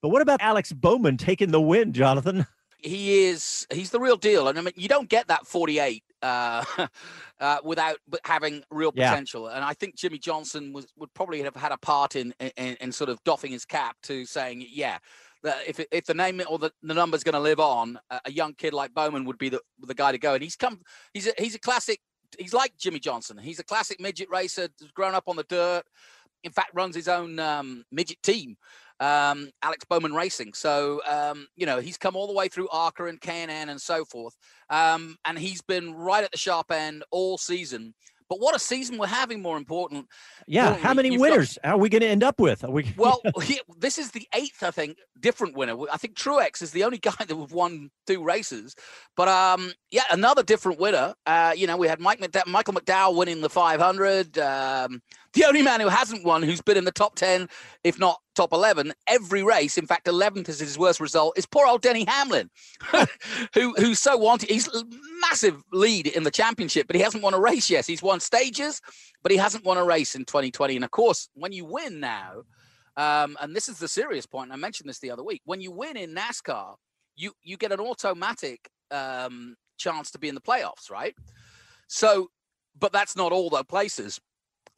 but 0.00 0.08
what 0.08 0.22
about 0.22 0.40
Alex 0.42 0.72
Bowman 0.72 1.16
taking 1.16 1.50
the 1.52 1.60
win, 1.60 1.92
Jonathan? 1.92 2.46
he 2.84 3.24
is 3.24 3.66
he's 3.72 3.90
the 3.90 3.98
real 3.98 4.16
deal 4.16 4.48
and 4.48 4.58
i 4.58 4.62
mean 4.62 4.74
you 4.76 4.88
don't 4.88 5.08
get 5.08 5.26
that 5.28 5.46
48 5.46 6.02
uh, 6.22 6.64
uh 7.40 7.58
without 7.64 7.96
but 8.06 8.20
having 8.24 8.62
real 8.70 8.92
Yeah. 8.92 9.10
potential 9.10 9.48
and 9.48 9.64
i 9.64 9.72
think 9.72 9.96
jimmie 9.96 10.18
johnson 10.18 10.72
was 10.72 10.86
would 10.96 11.12
probably 11.14 11.42
have 11.42 11.56
had 11.56 11.72
a 11.72 11.78
part 11.78 12.14
in 12.14 12.34
in, 12.56 12.76
in 12.80 12.92
sort 12.92 13.10
of 13.10 13.22
doffing 13.24 13.52
his 13.52 13.64
cap 13.64 13.96
to 14.02 14.24
saying 14.26 14.66
yeah 14.70 14.98
that 15.42 15.58
if 15.66 15.80
if 15.90 16.04
the 16.04 16.14
name 16.14 16.42
or 16.48 16.58
the, 16.58 16.70
the 16.82 16.94
number's 16.94 17.24
going 17.24 17.34
to 17.34 17.40
live 17.40 17.60
on 17.60 17.98
a, 18.10 18.20
a 18.26 18.30
young 18.32 18.54
kid 18.54 18.74
like 18.74 18.92
bowman 18.92 19.24
would 19.24 19.38
be 19.38 19.48
the 19.48 19.60
the 19.80 19.94
guy 19.94 20.12
to 20.12 20.18
go 20.18 20.34
and 20.34 20.42
he's 20.42 20.56
come 20.56 20.80
he's 21.14 21.26
a 21.26 21.32
he's 21.38 21.54
a 21.54 21.60
classic 21.60 22.00
he's 22.38 22.54
like 22.54 22.76
jimmie 22.76 22.98
johnson 22.98 23.38
he's 23.38 23.60
a 23.60 23.64
classic 23.64 23.98
midget 24.00 24.28
racer 24.30 24.68
grown 24.94 25.14
up 25.14 25.24
on 25.26 25.36
the 25.36 25.44
dirt 25.44 25.82
in 26.42 26.52
fact 26.52 26.70
runs 26.74 26.94
his 26.94 27.08
own 27.08 27.38
um, 27.38 27.84
midget 27.90 28.22
team 28.22 28.56
um, 29.00 29.50
Alex 29.62 29.84
Bowman 29.84 30.14
Racing. 30.14 30.52
So 30.54 31.00
um, 31.06 31.46
you 31.56 31.66
know 31.66 31.80
he's 31.80 31.96
come 31.98 32.16
all 32.16 32.26
the 32.26 32.32
way 32.34 32.48
through 32.48 32.68
ARCA 32.70 33.06
and 33.06 33.20
K&N 33.20 33.68
and 33.68 33.80
so 33.80 34.04
forth, 34.04 34.36
um, 34.70 35.16
and 35.24 35.38
he's 35.38 35.62
been 35.62 35.94
right 35.94 36.24
at 36.24 36.32
the 36.32 36.38
sharp 36.38 36.70
end 36.72 37.04
all 37.10 37.38
season. 37.38 37.94
But 38.26 38.40
what 38.40 38.56
a 38.56 38.58
season 38.58 38.96
we're 38.96 39.06
having! 39.06 39.42
More 39.42 39.58
important, 39.58 40.06
Yeah, 40.46 40.76
how 40.76 40.94
many 40.94 41.10
you've 41.10 41.20
got- 41.20 41.30
winners 41.30 41.58
are 41.62 41.76
we 41.76 41.90
going 41.90 42.00
to 42.00 42.08
end 42.08 42.24
up 42.24 42.40
with? 42.40 42.64
Are 42.64 42.70
we? 42.70 42.90
well, 42.96 43.20
he, 43.42 43.60
this 43.76 43.98
is 43.98 44.12
the 44.12 44.26
eighth, 44.34 44.62
I 44.62 44.70
think, 44.70 44.96
different 45.20 45.54
winner. 45.54 45.76
I 45.92 45.98
think 45.98 46.14
Truex 46.16 46.62
is 46.62 46.70
the 46.70 46.84
only 46.84 46.96
guy 47.02 47.12
that 47.18 47.28
have 47.28 47.52
won 47.52 47.90
two 48.06 48.24
races. 48.24 48.74
But 49.14 49.28
um, 49.28 49.72
yeah, 49.90 50.04
another 50.10 50.42
different 50.42 50.80
winner. 50.80 51.12
Uh, 51.26 51.52
you 51.54 51.66
know, 51.66 51.76
we 51.76 51.86
had 51.86 52.00
Mike 52.00 52.18
McDowell, 52.18 52.46
Michael 52.46 52.72
McDowell 52.72 53.14
winning 53.14 53.42
the 53.42 53.50
500. 53.50 54.38
Um, 54.38 55.02
the 55.34 55.44
only 55.44 55.62
man 55.62 55.80
who 55.80 55.88
hasn't 55.88 56.24
won, 56.24 56.42
who's 56.42 56.60
been 56.60 56.76
in 56.76 56.84
the 56.84 56.92
top 56.92 57.16
10, 57.16 57.48
if 57.82 57.98
not 57.98 58.20
top 58.34 58.52
11, 58.52 58.92
every 59.06 59.42
race. 59.42 59.76
In 59.76 59.86
fact, 59.86 60.06
11th 60.06 60.48
is 60.48 60.60
his 60.60 60.78
worst 60.78 61.00
result. 61.00 61.36
Is 61.36 61.46
poor 61.46 61.66
old 61.66 61.82
Denny 61.82 62.04
Hamlin, 62.08 62.50
who 63.54 63.74
who's 63.74 64.00
so 64.00 64.16
wanted. 64.16 64.48
He's 64.48 64.68
massive 65.20 65.62
lead 65.72 66.06
in 66.06 66.22
the 66.22 66.30
championship, 66.30 66.86
but 66.86 66.96
he 66.96 67.02
hasn't 67.02 67.22
won 67.22 67.34
a 67.34 67.40
race 67.40 67.68
yet. 67.68 67.86
He's 67.86 68.02
won 68.02 68.20
stages, 68.20 68.80
but 69.22 69.32
he 69.32 69.38
hasn't 69.38 69.64
won 69.64 69.76
a 69.76 69.84
race 69.84 70.14
in 70.14 70.24
2020. 70.24 70.76
And 70.76 70.84
of 70.84 70.90
course, 70.90 71.28
when 71.34 71.52
you 71.52 71.64
win 71.64 72.00
now, 72.00 72.42
um, 72.96 73.36
and 73.40 73.54
this 73.54 73.68
is 73.68 73.78
the 73.78 73.88
serious 73.88 74.26
point. 74.26 74.52
I 74.52 74.56
mentioned 74.56 74.88
this 74.88 75.00
the 75.00 75.10
other 75.10 75.24
week. 75.24 75.42
When 75.44 75.60
you 75.60 75.72
win 75.72 75.96
in 75.96 76.14
NASCAR, 76.14 76.74
you 77.16 77.32
you 77.42 77.56
get 77.56 77.72
an 77.72 77.80
automatic 77.80 78.68
um, 78.90 79.56
chance 79.76 80.10
to 80.12 80.18
be 80.18 80.28
in 80.28 80.34
the 80.34 80.40
playoffs, 80.40 80.90
right? 80.90 81.14
So, 81.88 82.28
but 82.78 82.92
that's 82.92 83.16
not 83.16 83.32
all 83.32 83.50
the 83.50 83.64
places. 83.64 84.20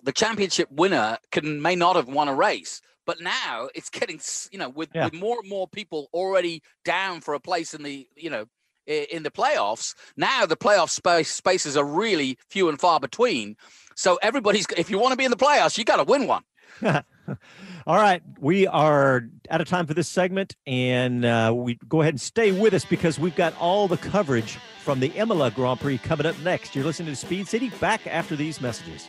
The 0.02 0.12
championship 0.12 0.68
winner 0.70 1.18
can 1.32 1.60
may 1.62 1.74
not 1.76 1.96
have 1.96 2.08
won 2.08 2.28
a 2.28 2.34
race, 2.34 2.80
but 3.06 3.20
now 3.20 3.68
it's 3.74 3.90
getting 3.90 4.20
you 4.52 4.58
know 4.58 4.68
with, 4.68 4.90
Yeah. 4.94 5.04
with 5.06 5.14
more 5.14 5.38
and 5.40 5.48
more 5.48 5.66
people 5.68 6.08
already 6.12 6.62
down 6.84 7.20
for 7.20 7.34
a 7.34 7.40
place 7.40 7.74
in 7.74 7.82
the 7.82 8.06
you 8.16 8.30
know 8.30 8.46
in 8.86 9.22
the 9.24 9.30
playoffs. 9.30 9.94
Now 10.16 10.46
the 10.46 10.56
playoff 10.56 10.90
space 10.90 11.32
spaces 11.32 11.76
are 11.76 11.84
really 11.84 12.38
few 12.48 12.68
and 12.68 12.78
far 12.80 13.00
between. 13.00 13.56
So 13.96 14.18
everybody's 14.22 14.66
if 14.76 14.90
you 14.90 14.98
want 14.98 15.12
to 15.12 15.16
be 15.16 15.24
in 15.24 15.30
the 15.30 15.36
playoffs, 15.36 15.76
you 15.78 15.84
got 15.84 15.96
to 15.96 16.04
win 16.04 16.26
one. 16.26 16.42
All 17.86 17.96
right, 17.96 18.22
we 18.38 18.66
are 18.66 19.22
out 19.50 19.60
of 19.60 19.68
time 19.68 19.86
for 19.86 19.94
this 19.94 20.08
segment, 20.08 20.54
and 20.66 21.24
uh, 21.24 21.52
we 21.56 21.78
go 21.88 22.00
ahead 22.00 22.14
and 22.14 22.20
stay 22.20 22.52
with 22.52 22.74
us 22.74 22.84
because 22.84 23.18
we've 23.18 23.34
got 23.36 23.56
all 23.58 23.88
the 23.88 23.96
coverage 23.96 24.58
from 24.82 25.00
the 25.00 25.08
Imola 25.08 25.50
Grand 25.50 25.80
Prix 25.80 25.98
coming 25.98 26.26
up 26.26 26.38
next. 26.40 26.74
You're 26.76 26.84
listening 26.84 27.08
to 27.08 27.16
Speed 27.16 27.48
City. 27.48 27.70
Back 27.80 28.06
after 28.06 28.36
these 28.36 28.60
messages. 28.60 29.08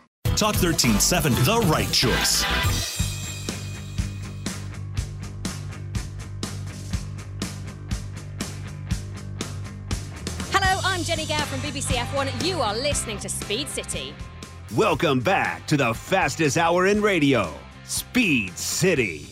Talk 0.35 0.55
13.7, 0.55 1.45
the 1.45 1.59
right 1.67 1.91
choice. 1.91 2.43
Hello, 10.51 10.79
I'm 10.83 11.03
Jennie 11.03 11.25
Gow 11.25 11.37
from 11.45 11.59
BBC 11.59 11.93
F1. 11.95 12.45
You 12.45 12.61
are 12.61 12.75
listening 12.75 13.17
to 13.19 13.29
Speed 13.29 13.67
City. 13.69 14.13
Welcome 14.75 15.19
back 15.19 15.65
to 15.67 15.77
the 15.77 15.93
fastest 15.93 16.57
hour 16.57 16.87
in 16.87 17.01
radio, 17.01 17.53
Speed 17.85 18.57
City. 18.57 19.27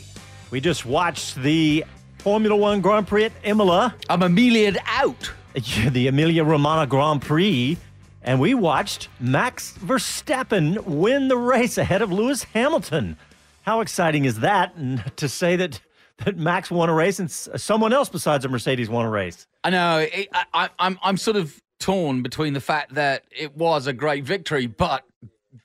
We 0.52 0.60
just 0.60 0.86
watched 0.86 1.36
the 1.38 1.86
Formula 2.20 2.56
One 2.56 2.82
Grand 2.82 3.08
Prix 3.08 3.26
at 3.26 3.32
Imola. 3.44 3.96
I'm 4.10 4.22
Emilia'd 4.24 4.78
out. 4.88 5.32
Yeah, 5.56 5.90
the 5.90 6.08
Emilia 6.08 6.44
Romagna 6.44 6.86
Grand 6.88 7.24
Prix. 7.24 7.76
And 8.22 8.40
we 8.40 8.54
watched 8.54 9.08
Max 9.20 9.74
Verstappen 9.80 10.84
win 10.86 11.28
the 11.30 11.38
race 11.38 11.78
ahead 11.78 12.02
of 12.02 12.12
Lewis 12.12 12.44
Hamilton. 12.44 13.18
How 13.64 13.82
exciting 13.82 14.26
is 14.26 14.40
that? 14.40 14.76
And 14.76 15.04
to 15.18 15.30
say 15.30 15.56
that 15.56 15.80
that 16.26 16.38
Max 16.38 16.70
won 16.70 16.90
a 16.90 16.94
race 16.94 17.20
and 17.20 17.32
someone 17.32 17.94
else 17.94 18.10
besides 18.10 18.44
a 18.44 18.50
Mercedes 18.50 18.90
won 18.90 19.06
a 19.06 19.10
race. 19.10 19.48
I 19.64 19.70
know. 19.70 20.00
It, 20.00 20.28
I, 20.34 20.46
I, 20.54 20.70
I'm 20.80 21.00
I'm 21.02 21.18
sort 21.18 21.38
of 21.38 21.62
torn 21.80 22.22
between 22.24 22.54
the 22.54 22.60
fact 22.60 22.96
that 22.96 23.24
it 23.32 23.56
was 23.56 23.88
a 23.88 23.94
great 23.94 24.26
victory, 24.26 24.68
but 24.68 25.06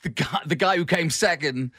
the 0.02 0.10
guy 0.10 0.40
the 0.46 0.54
guy 0.54 0.76
who 0.76 0.84
came 0.84 1.10
second 1.10 1.72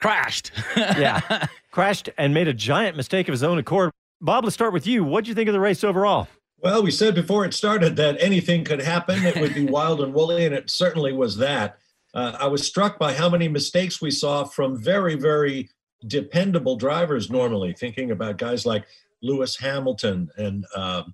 crashed. 0.00 0.52
yeah, 0.76 1.46
crashed 1.72 2.08
and 2.16 2.32
made 2.32 2.48
a 2.48 2.54
giant 2.54 2.96
mistake 2.96 3.28
of 3.28 3.32
his 3.32 3.42
own 3.42 3.58
accord. 3.58 3.90
Bob, 4.20 4.44
let's 4.44 4.54
start 4.54 4.72
with 4.72 4.86
you. 4.86 5.04
What 5.04 5.24
do 5.24 5.28
you 5.28 5.34
think 5.34 5.48
of 5.48 5.52
the 5.52 5.60
race 5.60 5.82
overall? 5.84 6.28
Well, 6.66 6.82
we 6.82 6.90
said 6.90 7.14
before 7.14 7.44
it 7.44 7.54
started 7.54 7.94
that 7.94 8.16
anything 8.20 8.64
could 8.64 8.82
happen. 8.82 9.24
It 9.24 9.40
would 9.40 9.54
be 9.54 9.66
wild 9.70 10.00
and 10.00 10.12
woolly, 10.12 10.46
and 10.46 10.52
it 10.52 10.68
certainly 10.68 11.12
was 11.12 11.36
that. 11.36 11.78
Uh, 12.12 12.36
I 12.40 12.48
was 12.48 12.66
struck 12.66 12.98
by 12.98 13.14
how 13.14 13.28
many 13.28 13.46
mistakes 13.46 14.02
we 14.02 14.10
saw 14.10 14.42
from 14.42 14.76
very, 14.76 15.14
very 15.14 15.68
dependable 16.08 16.74
drivers 16.74 17.30
normally, 17.30 17.72
thinking 17.72 18.10
about 18.10 18.38
guys 18.38 18.66
like 18.66 18.84
Lewis 19.22 19.54
Hamilton 19.56 20.28
and 20.38 20.66
uh, 20.74 21.04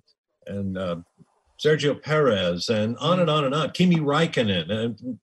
and 0.47 0.75
uh, 0.75 0.95
Sergio 1.63 2.01
Perez 2.01 2.69
and 2.69 2.97
on 2.97 3.19
and 3.19 3.29
on 3.29 3.45
and 3.45 3.53
on. 3.53 3.69
Kimi 3.73 3.97
Raikkonen 3.97 4.71
and 4.71 5.19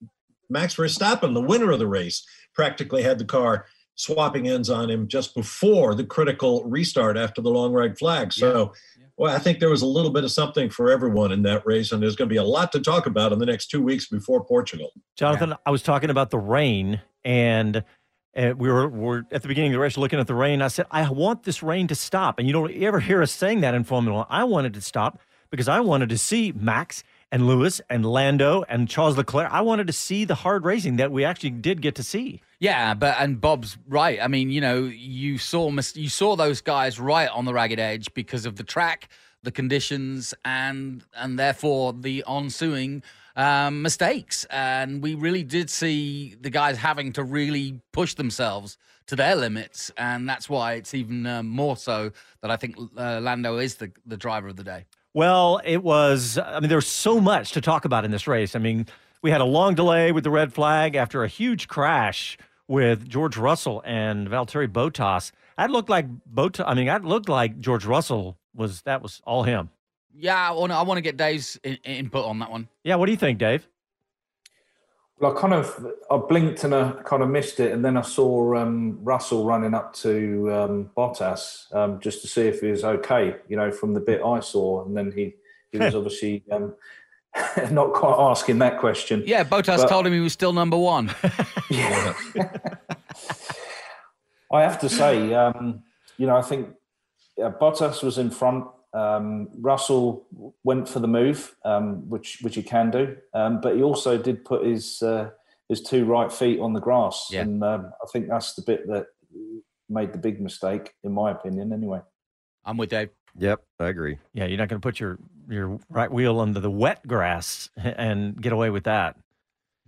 Max 0.48 0.76
Verstappen, 0.76 1.34
the 1.34 1.40
winner 1.40 1.72
of 1.72 1.80
the 1.80 1.88
race, 1.88 2.24
practically 2.54 3.02
had 3.02 3.18
the 3.18 3.24
car 3.24 3.66
swapping 3.96 4.46
ends 4.46 4.70
on 4.70 4.90
him 4.90 5.08
just 5.08 5.34
before 5.34 5.96
the 5.96 6.04
critical 6.04 6.62
restart 6.66 7.16
after 7.16 7.42
the 7.42 7.50
long 7.50 7.72
red 7.72 7.98
flag. 7.98 8.32
So. 8.32 8.74
Yeah 9.20 9.26
well, 9.26 9.36
I 9.36 9.38
think 9.38 9.58
there 9.58 9.68
was 9.68 9.82
a 9.82 9.86
little 9.86 10.10
bit 10.10 10.24
of 10.24 10.30
something 10.30 10.70
for 10.70 10.90
everyone 10.90 11.30
in 11.30 11.42
that 11.42 11.66
race, 11.66 11.92
and 11.92 12.02
there's 12.02 12.16
going 12.16 12.28
to 12.28 12.32
be 12.32 12.38
a 12.38 12.42
lot 12.42 12.72
to 12.72 12.80
talk 12.80 13.04
about 13.04 13.32
in 13.32 13.38
the 13.38 13.44
next 13.44 13.66
two 13.66 13.82
weeks 13.82 14.08
before 14.08 14.42
Portugal. 14.42 14.92
Jonathan, 15.14 15.54
I 15.66 15.70
was 15.70 15.82
talking 15.82 16.08
about 16.08 16.30
the 16.30 16.38
rain, 16.38 17.02
and 17.22 17.84
uh, 18.34 18.54
we 18.56 18.70
were, 18.70 18.88
were 18.88 19.26
at 19.30 19.42
the 19.42 19.48
beginning 19.48 19.72
of 19.72 19.74
the 19.74 19.80
race 19.80 19.98
looking 19.98 20.18
at 20.18 20.26
the 20.26 20.34
rain. 20.34 20.62
I 20.62 20.68
said, 20.68 20.86
I 20.90 21.10
want 21.10 21.42
this 21.42 21.62
rain 21.62 21.86
to 21.88 21.94
stop. 21.94 22.38
And 22.38 22.48
you 22.48 22.54
don't 22.54 22.72
ever 22.72 22.98
hear 22.98 23.20
us 23.20 23.30
saying 23.30 23.60
that 23.60 23.74
in 23.74 23.84
Formula 23.84 24.20
One. 24.20 24.26
I 24.30 24.44
wanted 24.44 24.72
to 24.72 24.80
stop 24.80 25.20
because 25.50 25.68
I 25.68 25.80
wanted 25.80 26.08
to 26.08 26.16
see 26.16 26.52
Max 26.52 27.04
and 27.32 27.46
Lewis 27.46 27.80
and 27.88 28.04
Lando 28.04 28.64
and 28.68 28.88
Charles 28.88 29.16
Leclerc. 29.16 29.50
I 29.50 29.60
wanted 29.60 29.86
to 29.86 29.92
see 29.92 30.24
the 30.24 30.34
hard 30.34 30.64
racing 30.64 30.96
that 30.96 31.12
we 31.12 31.24
actually 31.24 31.50
did 31.50 31.80
get 31.80 31.94
to 31.96 32.02
see. 32.02 32.40
Yeah, 32.58 32.94
but 32.94 33.16
and 33.18 33.40
Bob's 33.40 33.78
right. 33.88 34.18
I 34.20 34.28
mean, 34.28 34.50
you 34.50 34.60
know, 34.60 34.84
you 34.84 35.38
saw 35.38 35.70
you 35.94 36.08
saw 36.08 36.36
those 36.36 36.60
guys 36.60 36.98
right 37.00 37.28
on 37.28 37.44
the 37.44 37.54
ragged 37.54 37.78
edge 37.78 38.12
because 38.14 38.46
of 38.46 38.56
the 38.56 38.64
track, 38.64 39.08
the 39.42 39.52
conditions, 39.52 40.34
and 40.44 41.04
and 41.14 41.38
therefore 41.38 41.92
the 41.92 42.24
ensuing 42.28 43.02
um, 43.36 43.82
mistakes. 43.82 44.44
And 44.50 45.02
we 45.02 45.14
really 45.14 45.44
did 45.44 45.70
see 45.70 46.34
the 46.40 46.50
guys 46.50 46.76
having 46.76 47.12
to 47.14 47.22
really 47.22 47.80
push 47.92 48.14
themselves 48.14 48.76
to 49.06 49.16
their 49.16 49.34
limits, 49.34 49.90
and 49.96 50.28
that's 50.28 50.48
why 50.48 50.74
it's 50.74 50.94
even 50.94 51.26
uh, 51.26 51.42
more 51.42 51.76
so 51.76 52.12
that 52.42 52.50
I 52.50 52.56
think 52.56 52.76
uh, 52.96 53.20
Lando 53.20 53.56
is 53.56 53.76
the 53.76 53.90
the 54.04 54.16
driver 54.16 54.48
of 54.48 54.56
the 54.56 54.64
day. 54.64 54.84
Well, 55.12 55.60
it 55.64 55.82
was, 55.82 56.38
I 56.38 56.60
mean, 56.60 56.68
there's 56.68 56.86
so 56.86 57.20
much 57.20 57.52
to 57.52 57.60
talk 57.60 57.84
about 57.84 58.04
in 58.04 58.10
this 58.10 58.26
race. 58.28 58.54
I 58.54 58.60
mean, 58.60 58.86
we 59.22 59.30
had 59.30 59.40
a 59.40 59.44
long 59.44 59.74
delay 59.74 60.12
with 60.12 60.24
the 60.24 60.30
red 60.30 60.52
flag 60.52 60.94
after 60.94 61.24
a 61.24 61.28
huge 61.28 61.66
crash 61.66 62.38
with 62.68 63.08
George 63.08 63.36
Russell 63.36 63.82
and 63.84 64.28
Valtteri 64.28 64.68
Bottas. 64.68 65.32
That 65.58 65.70
looked 65.70 65.90
like 65.90 66.06
Bottas. 66.32 66.64
I 66.66 66.74
mean, 66.74 66.86
that 66.86 67.04
looked 67.04 67.28
like 67.28 67.58
George 67.58 67.84
Russell 67.84 68.38
was 68.54 68.82
that 68.82 69.02
was 69.02 69.20
all 69.24 69.42
him. 69.42 69.70
Yeah, 70.14 70.50
I 70.50 70.52
want 70.52 70.70
to, 70.70 70.76
I 70.76 70.82
want 70.82 70.98
to 70.98 71.02
get 71.02 71.16
Dave's 71.16 71.58
input 71.64 72.24
on 72.24 72.38
that 72.38 72.50
one. 72.50 72.68
Yeah, 72.84 72.94
what 72.96 73.06
do 73.06 73.12
you 73.12 73.18
think, 73.18 73.38
Dave? 73.38 73.66
Well, 75.20 75.36
I 75.36 75.40
kind 75.40 75.52
of 75.52 75.86
I 76.10 76.16
blinked 76.16 76.64
and 76.64 76.74
I 76.74 76.92
kind 77.04 77.22
of 77.22 77.28
missed 77.28 77.60
it, 77.60 77.72
and 77.72 77.84
then 77.84 77.98
I 77.98 78.02
saw 78.02 78.56
um, 78.56 78.98
Russell 79.02 79.44
running 79.44 79.74
up 79.74 79.92
to 79.96 80.50
um, 80.50 80.90
Bottas 80.96 81.72
um, 81.74 82.00
just 82.00 82.22
to 82.22 82.28
see 82.28 82.48
if 82.48 82.62
he 82.62 82.68
was 82.68 82.84
okay. 82.84 83.36
You 83.46 83.58
know, 83.58 83.70
from 83.70 83.92
the 83.92 84.00
bit 84.00 84.22
I 84.24 84.40
saw, 84.40 84.82
and 84.86 84.96
then 84.96 85.12
he 85.12 85.34
he 85.72 85.78
was 85.78 85.94
obviously 85.96 86.42
um, 86.50 86.74
not 87.70 87.92
quite 87.92 88.16
asking 88.18 88.60
that 88.60 88.78
question. 88.78 89.22
Yeah, 89.26 89.44
Bottas 89.44 89.76
but, 89.76 89.90
told 89.90 90.06
him 90.06 90.14
he 90.14 90.20
was 90.20 90.32
still 90.32 90.54
number 90.54 90.78
one. 90.78 91.14
yeah. 91.68 92.14
I 94.52 94.62
have 94.62 94.80
to 94.80 94.88
say, 94.88 95.32
um, 95.34 95.82
you 96.16 96.26
know, 96.26 96.36
I 96.36 96.42
think 96.42 96.70
uh, 97.40 97.50
Bottas 97.50 98.02
was 98.02 98.16
in 98.16 98.30
front 98.30 98.64
um, 98.92 99.48
Russell 99.58 100.26
went 100.64 100.88
for 100.88 101.00
the 101.00 101.08
move, 101.08 101.54
um, 101.64 102.08
which 102.08 102.38
which 102.42 102.56
he 102.56 102.62
can 102.62 102.90
do, 102.90 103.16
um, 103.34 103.60
but 103.60 103.76
he 103.76 103.82
also 103.82 104.18
did 104.18 104.44
put 104.44 104.64
his 104.64 105.02
uh, 105.02 105.30
his 105.68 105.80
two 105.80 106.04
right 106.04 106.32
feet 106.32 106.60
on 106.60 106.72
the 106.72 106.80
grass, 106.80 107.28
yeah. 107.30 107.42
and 107.42 107.62
um, 107.62 107.92
I 108.02 108.06
think 108.12 108.28
that's 108.28 108.54
the 108.54 108.62
bit 108.62 108.86
that 108.88 109.06
made 109.88 110.12
the 110.12 110.18
big 110.18 110.40
mistake, 110.40 110.94
in 111.04 111.12
my 111.12 111.30
opinion. 111.30 111.72
Anyway, 111.72 112.00
I'm 112.64 112.76
with 112.76 112.90
Dave. 112.90 113.10
Yep, 113.38 113.62
I 113.78 113.86
agree. 113.86 114.18
Yeah, 114.34 114.46
you're 114.46 114.58
not 114.58 114.68
going 114.68 114.80
to 114.80 114.86
put 114.86 114.98
your 114.98 115.18
your 115.48 115.78
right 115.88 116.10
wheel 116.10 116.40
under 116.40 116.60
the 116.60 116.70
wet 116.70 117.06
grass 117.06 117.70
and 117.76 118.40
get 118.40 118.52
away 118.52 118.70
with 118.70 118.84
that. 118.84 119.16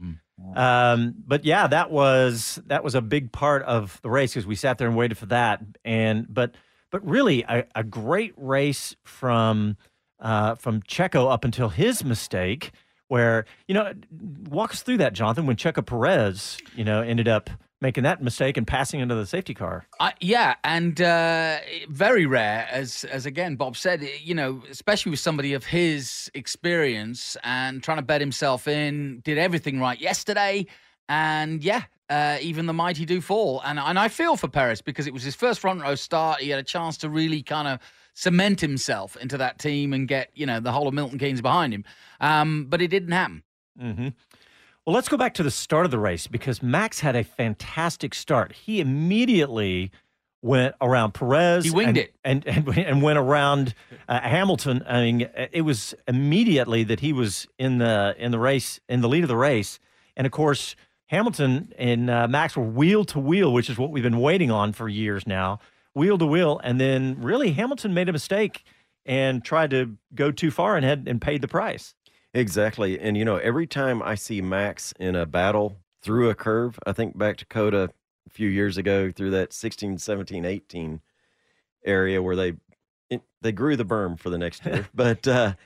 Mm. 0.01 0.57
Um, 0.57 1.15
but 1.27 1.45
yeah, 1.45 1.67
that 1.67 1.91
was 1.91 2.61
that 2.67 2.85
was 2.85 2.95
a 2.95 3.03
big 3.03 3.33
part 3.33 3.63
of 3.65 4.01
the 4.03 4.11
race 4.11 4.33
because 4.33 4.47
we 4.47 4.55
sat 4.55 4.79
there 4.79 4.89
and 4.89 4.97
waited 4.97 5.19
for 5.19 5.27
that, 5.27 5.61
and 5.85 6.27
but 6.33 6.55
but 6.93 7.05
really 7.05 7.43
a, 7.49 7.65
a 7.75 7.83
great 7.83 8.35
race 8.37 8.95
from 9.03 9.77
uh, 10.21 10.55
from 10.55 10.83
Checo 10.83 11.33
up 11.33 11.45
until 11.45 11.69
his 11.69 12.05
mistake, 12.05 12.71
where 13.09 13.45
you 13.67 13.75
know, 13.75 13.93
walk 14.49 14.71
us 14.71 14.83
through 14.83 14.99
that, 14.99 15.15
Jonathan. 15.15 15.47
When 15.47 15.57
Checo 15.57 15.85
Perez, 15.85 16.59
you 16.77 16.85
know, 16.85 17.03
ended 17.03 17.27
up 17.27 17.51
making 17.81 18.05
that 18.05 18.23
mistake 18.23 18.57
and 18.57 18.65
passing 18.65 19.01
into 19.01 19.17
the 19.17 19.27
safety 19.27 19.55
car. 19.55 19.85
Uh, 19.99 20.13
yeah, 20.21 20.55
and 20.63 21.01
uh, 21.01 21.59
very 21.89 22.27
rare, 22.27 22.69
as 22.71 23.05
as 23.05 23.27
again 23.27 23.57
Bob 23.57 23.77
said. 23.77 24.09
You 24.23 24.35
know, 24.35 24.63
especially 24.71 25.11
with 25.11 25.21
somebody 25.21 25.55
of 25.55 25.65
his 25.65 26.31
experience 26.35 27.37
and 27.43 27.83
trying 27.83 27.99
to 27.99 28.05
bet 28.05 28.21
himself 28.21 28.69
in, 28.69 29.21
did 29.25 29.39
everything 29.39 29.81
right 29.81 30.01
yesterday, 30.01 30.67
and 31.09 31.65
yeah, 31.65 31.83
uh, 32.13 32.37
even 32.43 32.67
the 32.67 32.75
mighty 32.75 33.07
do 33.07 33.21
fall. 33.21 33.63
And 33.65 33.79
and 33.79 33.99
I 33.99 34.09
feel 34.09 34.37
for 34.37 34.49
Perez 34.49 34.83
because 34.83 35.07
it 35.07 35.15
was 35.15 35.23
his 35.23 35.35
first 35.35 35.61
front 35.61 35.81
row 35.81 35.95
start. 35.95 36.41
He 36.41 36.51
had 36.51 36.59
a 36.59 36.65
chance 36.65 36.99
to 36.99 37.09
really 37.09 37.43
kind 37.43 37.67
of 37.67 37.79
cement 38.13 38.61
himself 38.61 39.17
into 39.17 39.39
that 39.39 39.59
team 39.59 39.95
and 39.95 40.07
get 40.07 40.31
you 40.35 40.45
know 40.45 40.61
the 40.61 40.73
whole 40.73 40.87
of 40.87 40.95
Milton 40.95 41.19
Keynes 41.19 41.41
behind 41.41 41.73
him. 41.73 41.85
Um, 42.21 42.67
but 42.69 42.83
it 42.83 42.89
didn't 42.89 43.13
happen. 43.13 43.43
Mm-hmm. 43.81 44.09
Well, 44.85 44.95
let's 44.95 45.09
go 45.09 45.17
back 45.17 45.33
to 45.35 45.43
the 45.43 45.51
start 45.51 45.87
of 45.87 45.91
the 45.91 45.99
race 45.99 46.27
because 46.27 46.63
Max 46.63 47.01
had 47.01 47.17
a 47.17 47.25
fantastic 47.25 48.15
start. 48.15 48.53
He 48.53 48.81
immediately 48.81 49.91
went 50.43 50.75
around 50.81 51.13
Perez. 51.15 51.65
He 51.65 51.71
winged 51.71 51.97
and, 51.97 51.99
it 51.99 52.15
and, 52.25 52.47
and 52.47 52.69
and 52.77 53.03
went 53.03 53.19
around 53.19 53.75
uh, 54.07 54.21
Hamilton. 54.21 54.85
I 54.87 55.01
mean, 55.01 55.31
it 55.51 55.63
was 55.63 55.95
immediately 56.07 56.85
that 56.85 57.01
he 57.01 57.15
was 57.15 57.49
in 57.59 57.79
the 57.79 58.15
in 58.19 58.33
the 58.33 58.39
race 58.39 58.81
in 58.87 59.01
the 59.01 59.09
lead 59.09 59.25
of 59.25 59.29
the 59.29 59.37
race, 59.37 59.81
and 60.15 60.27
of 60.27 60.31
course 60.31 60.77
Hamilton 61.13 61.71
and 61.77 62.09
uh, 62.09 62.27
Max 62.27 62.57
were 62.57 62.65
wheel 62.65 63.05
to 63.05 63.19
wheel, 63.19 63.53
which 63.53 63.69
is 63.69 63.77
what 63.77 63.91
we've 63.91 64.03
been 64.03 64.19
waiting 64.19 64.51
on 64.51 64.73
for 64.73 64.89
years 64.89 65.27
now, 65.27 65.61
wheel 65.95 66.17
to 66.17 66.25
wheel. 66.25 66.59
And 66.65 66.81
then 66.81 67.21
really 67.21 67.53
Hamilton 67.53 67.93
made 67.93 68.09
a 68.09 68.13
mistake 68.13 68.65
and 69.05 69.45
tried 69.45 69.71
to 69.73 69.99
go 70.15 70.33
too 70.33 70.51
far 70.51 70.75
and 70.75 70.87
had 70.87 71.07
and 71.07 71.21
paid 71.21 71.43
the 71.43 71.49
price. 71.49 71.95
Exactly. 72.33 72.99
And 72.99 73.19
you 73.19 73.27
know, 73.27 73.37
every 73.37 73.67
time 73.67 74.03
I 74.03 74.15
see 74.15 74.41
Max 74.41 74.95
in 74.99 75.15
a 75.15 75.27
battle 75.27 75.77
through 76.03 76.31
a 76.31 76.35
curve, 76.35 76.79
I 76.87 76.93
think 76.93 77.19
back 77.19 77.37
to 77.37 77.45
COTA 77.45 77.91
a 78.27 78.31
few 78.31 78.49
years 78.49 78.79
ago 78.79 79.11
through 79.11 79.33
that 79.33 79.53
16, 79.53 79.99
17, 79.99 80.47
18 80.47 81.03
area 81.85 82.23
where 82.23 82.37
they 82.37 82.55
it, 83.11 83.21
they 83.43 83.53
grew 83.53 83.77
the 83.77 83.85
berm 83.85 84.19
for 84.19 84.31
the 84.31 84.39
next 84.39 84.65
year. 84.65 84.89
but 84.95 85.29
uh, 85.29 85.57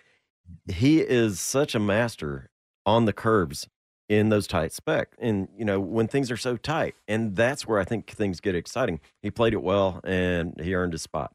he 0.66 0.98
is 0.98 1.38
such 1.38 1.76
a 1.76 1.78
master 1.78 2.50
on 2.84 3.04
the 3.04 3.12
curves 3.12 3.68
in 4.08 4.28
those 4.28 4.46
tight 4.46 4.72
spec 4.72 5.08
and 5.18 5.48
you 5.58 5.64
know 5.64 5.80
when 5.80 6.06
things 6.06 6.30
are 6.30 6.36
so 6.36 6.56
tight 6.56 6.94
and 7.08 7.34
that's 7.34 7.66
where 7.66 7.80
i 7.80 7.84
think 7.84 8.08
things 8.10 8.40
get 8.40 8.54
exciting. 8.54 9.00
He 9.22 9.30
played 9.30 9.52
it 9.52 9.62
well 9.62 10.00
and 10.04 10.58
he 10.60 10.74
earned 10.74 10.92
his 10.92 11.02
spot. 11.02 11.32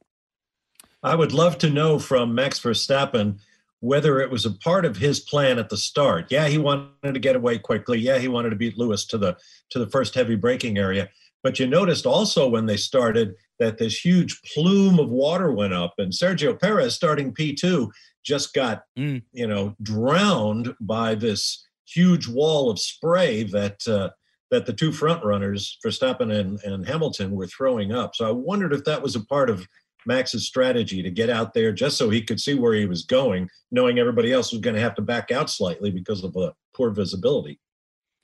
I 1.04 1.16
would 1.16 1.34
love 1.34 1.58
to 1.60 1.70
know 1.70 2.00
from 2.00 2.36
max 2.36 2.60
verstappen 2.60 3.40
whether 3.80 4.20
it 4.20 4.30
was 4.30 4.46
a 4.46 4.52
part 4.52 4.86
of 4.86 4.98
his 4.98 5.20
plan 5.20 5.58
at 5.58 5.70
the 5.70 5.78
start. 5.78 6.28
Yeah 6.30 6.48
he 6.48 6.58
wanted 6.58 7.14
to 7.14 7.20
get 7.20 7.36
away 7.36 7.58
quickly. 7.58 8.00
Yeah 8.00 8.20
he 8.20 8.28
wanted 8.28 8.52
to 8.52 8.56
beat 8.56 8.78
lewis 8.78 9.06
to 9.08 9.18
the 9.18 9.38
to 9.72 9.80
the 9.80 9.90
first 9.90 10.16
heavy 10.16 10.36
braking 10.36 10.78
area. 10.78 11.10
But 11.44 11.60
you 11.60 11.66
noticed 11.66 12.06
also 12.06 12.48
when 12.48 12.68
they 12.68 12.78
started 12.78 13.34
that 13.60 13.78
this 13.78 14.04
huge 14.04 14.40
plume 14.54 15.00
of 15.00 15.10
water 15.10 15.52
went 15.52 15.74
up 15.74 15.96
and 15.98 16.12
sergio 16.12 16.60
perez 16.60 16.96
starting 16.96 17.34
p2 17.34 17.90
just 18.24 18.54
got 18.54 18.84
mm. 18.98 19.22
you 19.34 19.48
know 19.48 19.76
drowned 19.82 20.76
by 20.80 21.16
this 21.16 21.66
huge 21.88 22.28
wall 22.28 22.70
of 22.70 22.80
spray 22.80 23.44
that 23.44 23.88
uh, 23.88 24.10
that 24.52 24.66
the 24.66 24.74
two 24.74 24.92
front 24.92 25.24
runners, 25.24 25.78
Verstappen 25.86 26.38
and, 26.38 26.62
and 26.64 26.86
Hamilton, 26.86 27.32
were 27.32 27.48
throwing 27.48 27.94
up. 27.94 28.16
So 28.16 28.28
I 28.28 28.32
wondered 28.32 28.74
if 28.74 28.84
that 28.84 29.02
was 29.02 29.16
a 29.16 29.26
part 29.26 29.50
of 29.50 29.66
Max's 30.06 30.46
strategy 30.46 31.02
to 31.02 31.10
get 31.10 31.30
out 31.30 31.54
there 31.54 31.72
just 31.72 31.98
so 31.98 32.10
he 32.10 32.22
could 32.22 32.40
see 32.40 32.56
where 32.56 32.74
he 32.74 32.86
was 32.86 33.04
going, 33.04 33.50
knowing 33.72 33.98
everybody 33.98 34.34
else 34.34 34.52
was 34.52 34.62
going 34.62 34.76
to 34.76 34.82
have 34.82 34.96
to 34.96 35.02
back 35.02 35.32
out 35.32 35.50
slightly 35.50 35.90
because 35.90 36.24
of 36.24 36.34
the 36.34 36.54
poor 36.76 36.92
visibility. 36.92 37.60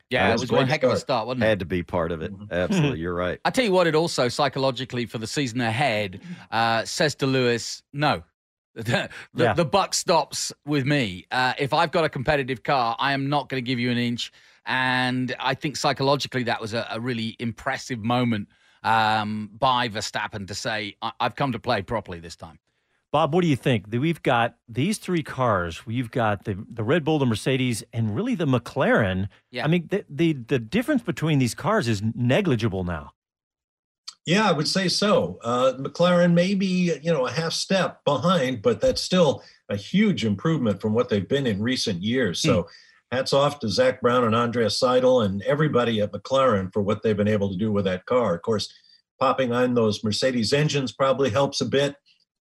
Yeah, 0.10 0.30
it 0.30 0.40
was 0.40 0.50
one 0.50 0.68
heck 0.68 0.84
of 0.84 0.92
a 0.92 0.98
start, 0.98 1.28
wasn't 1.28 1.44
it? 1.44 1.48
Had 1.48 1.60
to 1.60 1.66
be 1.66 1.84
part 1.84 2.14
of 2.14 2.22
it. 2.22 2.34
Mm-hmm. 2.34 2.54
Absolutely, 2.54 3.00
you're 3.02 3.14
right. 3.14 3.40
I 3.44 3.50
tell 3.50 3.66
you 3.66 3.74
what, 3.74 3.88
it 3.88 3.96
also 3.96 4.30
psychologically 4.30 5.06
for 5.06 5.18
the 5.18 5.28
season 5.28 5.60
ahead 5.60 6.22
uh, 6.50 6.86
says 6.86 7.14
to 7.16 7.28
Lewis, 7.28 7.84
no, 7.92 8.24
the, 8.84 9.10
yeah. 9.36 9.54
the 9.54 9.66
buck 9.66 9.94
stops 9.94 10.54
with 10.66 10.86
me. 10.86 11.26
Uh, 11.32 11.54
if 11.58 11.74
I've 11.74 11.92
got 11.92 12.04
a 12.04 12.10
competitive 12.10 12.64
car, 12.64 12.96
I 13.00 13.14
am 13.14 13.30
not 13.30 13.50
going 13.50 13.64
to 13.64 13.66
give 13.66 13.80
you 13.80 13.92
an 13.92 13.98
inch. 13.98 14.32
And 14.66 15.36
I 15.40 15.54
think 15.54 15.78
psychologically 15.78 16.44
that 16.44 16.62
was 16.62 16.74
a, 16.74 16.88
a 16.92 17.00
really 17.00 17.36
impressive 17.40 18.00
moment 18.00 18.50
um, 18.84 19.50
by 19.58 19.90
Verstappen 19.90 20.48
to 20.48 20.56
say, 20.56 20.96
I- 21.02 21.12
have 21.20 21.36
come 21.36 21.54
to 21.54 21.60
play 21.60 21.82
properly 21.82 22.20
this 22.20 22.36
time. 22.36 22.60
Bob, 23.12 23.34
what 23.34 23.42
do 23.42 23.48
you 23.48 23.56
think? 23.56 23.86
We've 23.90 24.22
got 24.22 24.58
these 24.68 24.98
three 24.98 25.24
cars. 25.24 25.86
We've 25.86 26.12
got 26.12 26.44
the, 26.44 26.62
the 26.70 26.84
Red 26.84 27.06
Bull, 27.06 27.20
the 27.20 27.26
Mercedes, 27.26 27.84
and 27.94 28.14
really 28.14 28.36
the 28.36 28.46
McLaren. 28.46 29.30
Yeah. 29.50 29.64
I 29.64 29.68
mean, 29.68 29.88
the, 29.90 30.04
the, 30.10 30.34
the 30.34 30.60
difference 30.60 31.02
between 31.04 31.40
these 31.40 31.56
cars 31.56 31.88
is 31.88 32.04
negligible 32.14 32.84
now. 32.84 33.14
Yeah, 34.28 34.48
I 34.48 34.52
would 34.52 34.68
say 34.68 34.90
so. 34.90 35.40
Uh, 35.42 35.72
McLaren 35.80 36.34
may 36.34 36.54
be, 36.54 36.94
you 37.02 37.14
know, 37.14 37.26
a 37.28 37.32
half 37.32 37.54
step 37.54 38.04
behind, 38.04 38.62
but 38.62 38.82
that's 38.82 39.02
still 39.02 39.42
a 39.70 39.78
huge 39.78 40.26
improvement 40.26 40.82
from 40.82 40.94
what 40.94 41.08
they've 41.08 41.28
been 41.28 41.48
in 41.48 41.62
recent 41.62 42.04
years. 42.04 42.42
So, 42.42 42.64
mm. 42.64 42.68
hats 43.14 43.32
off 43.32 43.60
to 43.60 43.70
Zak 43.70 44.02
Brown 44.02 44.26
and 44.26 44.36
Andreas 44.36 44.78
Seidl 44.78 45.26
and 45.26 45.42
everybody 45.44 46.02
at 46.02 46.12
McLaren 46.12 46.74
for 46.74 46.82
what 46.82 47.04
they've 47.04 47.16
been 47.16 47.30
able 47.30 47.50
to 47.50 47.58
do 47.58 47.72
with 47.72 47.86
that 47.86 48.06
car. 48.06 48.36
Of 48.36 48.42
course, 48.42 48.68
popping 49.18 49.54
on 49.54 49.76
those 49.76 50.04
Mercedes 50.04 50.52
engines 50.52 50.92
probably 50.92 51.30
helps 51.30 51.62
a 51.62 51.66
bit, 51.66 51.96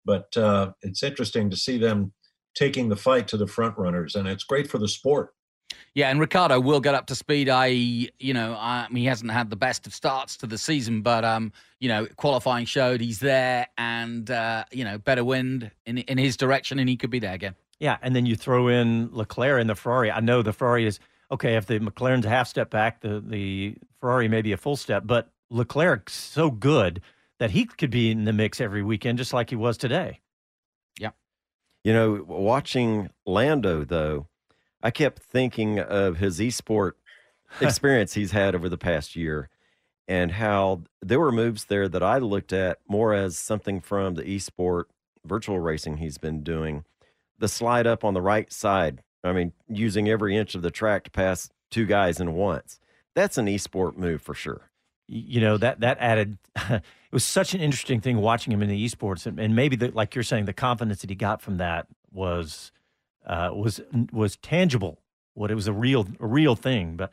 but 0.04 0.36
uh, 0.36 0.72
it's 0.82 1.04
interesting 1.04 1.50
to 1.50 1.56
see 1.56 1.78
them 1.78 2.12
taking 2.56 2.88
the 2.88 2.96
fight 2.96 3.28
to 3.28 3.36
the 3.36 3.46
front 3.46 3.78
runners, 3.78 4.16
and 4.16 4.26
it's 4.26 4.42
great 4.42 4.68
for 4.68 4.78
the 4.78 4.88
sport. 4.88 5.35
Yeah, 5.96 6.10
and 6.10 6.20
Ricciardo 6.20 6.60
will 6.60 6.80
get 6.80 6.94
up 6.94 7.06
to 7.06 7.14
speed. 7.14 7.48
I, 7.48 7.68
you 7.68 8.34
know, 8.34 8.52
I, 8.52 8.86
he 8.92 9.06
hasn't 9.06 9.30
had 9.30 9.48
the 9.48 9.56
best 9.56 9.86
of 9.86 9.94
starts 9.94 10.36
to 10.36 10.46
the 10.46 10.58
season, 10.58 11.00
but 11.00 11.24
um, 11.24 11.54
you 11.80 11.88
know, 11.88 12.06
qualifying 12.16 12.66
showed 12.66 13.00
he's 13.00 13.18
there, 13.18 13.66
and 13.78 14.30
uh, 14.30 14.64
you 14.70 14.84
know, 14.84 14.98
better 14.98 15.24
wind 15.24 15.70
in 15.86 15.96
in 15.96 16.18
his 16.18 16.36
direction, 16.36 16.78
and 16.78 16.86
he 16.86 16.98
could 16.98 17.08
be 17.08 17.18
there 17.18 17.32
again. 17.32 17.54
Yeah, 17.80 17.96
and 18.02 18.14
then 18.14 18.26
you 18.26 18.36
throw 18.36 18.68
in 18.68 19.08
Leclerc 19.10 19.58
and 19.58 19.70
the 19.70 19.74
Ferrari. 19.74 20.10
I 20.12 20.20
know 20.20 20.42
the 20.42 20.52
Ferrari 20.52 20.84
is 20.84 21.00
okay. 21.32 21.56
If 21.56 21.64
the 21.64 21.80
McLaren's 21.80 22.26
a 22.26 22.28
half 22.28 22.46
step 22.46 22.68
back, 22.68 23.00
the 23.00 23.24
the 23.26 23.76
Ferrari 23.98 24.28
may 24.28 24.42
be 24.42 24.52
a 24.52 24.58
full 24.58 24.76
step, 24.76 25.04
but 25.06 25.30
Leclerc's 25.48 26.12
so 26.12 26.50
good 26.50 27.00
that 27.38 27.52
he 27.52 27.64
could 27.64 27.90
be 27.90 28.10
in 28.10 28.24
the 28.24 28.34
mix 28.34 28.60
every 28.60 28.82
weekend, 28.82 29.16
just 29.16 29.32
like 29.32 29.48
he 29.48 29.56
was 29.56 29.78
today. 29.78 30.20
Yeah. 31.00 31.12
You 31.84 31.94
know, 31.94 32.22
watching 32.28 33.08
Lando 33.24 33.82
though 33.82 34.26
I 34.86 34.92
kept 34.92 35.20
thinking 35.20 35.80
of 35.80 36.18
his 36.18 36.38
esport 36.38 36.92
experience 37.60 38.14
he's 38.14 38.30
had 38.30 38.54
over 38.54 38.68
the 38.68 38.78
past 38.78 39.16
year 39.16 39.48
and 40.06 40.30
how 40.30 40.82
there 41.02 41.18
were 41.18 41.32
moves 41.32 41.64
there 41.64 41.88
that 41.88 42.04
I 42.04 42.18
looked 42.18 42.52
at 42.52 42.78
more 42.88 43.12
as 43.12 43.36
something 43.36 43.80
from 43.80 44.14
the 44.14 44.22
esport 44.22 44.84
virtual 45.24 45.58
racing 45.58 45.96
he's 45.96 46.18
been 46.18 46.44
doing. 46.44 46.84
The 47.40 47.48
slide 47.48 47.88
up 47.88 48.04
on 48.04 48.14
the 48.14 48.22
right 48.22 48.52
side, 48.52 49.02
I 49.24 49.32
mean, 49.32 49.54
using 49.68 50.08
every 50.08 50.36
inch 50.36 50.54
of 50.54 50.62
the 50.62 50.70
track 50.70 51.02
to 51.02 51.10
pass 51.10 51.50
two 51.68 51.84
guys 51.84 52.20
in 52.20 52.34
once. 52.34 52.78
That's 53.16 53.38
an 53.38 53.46
esport 53.46 53.96
move 53.96 54.22
for 54.22 54.34
sure. 54.34 54.70
you 55.08 55.40
know 55.40 55.56
that 55.56 55.80
that 55.80 55.98
added. 55.98 56.38
it 56.70 56.82
was 57.10 57.24
such 57.24 57.54
an 57.54 57.60
interesting 57.60 58.00
thing 58.00 58.18
watching 58.18 58.52
him 58.52 58.62
in 58.62 58.68
the 58.68 58.86
esports, 58.86 59.26
and, 59.26 59.40
and 59.40 59.56
maybe 59.56 59.74
the, 59.74 59.90
like 59.90 60.14
you're 60.14 60.22
saying, 60.22 60.44
the 60.44 60.52
confidence 60.52 61.00
that 61.00 61.10
he 61.10 61.16
got 61.16 61.42
from 61.42 61.56
that 61.56 61.88
was 62.12 62.70
uh, 63.26 63.50
was 63.54 63.80
was 64.12 64.36
tangible. 64.36 65.00
What 65.34 65.50
it 65.50 65.54
was 65.54 65.66
a 65.66 65.72
real 65.72 66.06
a 66.20 66.26
real 66.26 66.56
thing. 66.56 66.96
But 66.96 67.12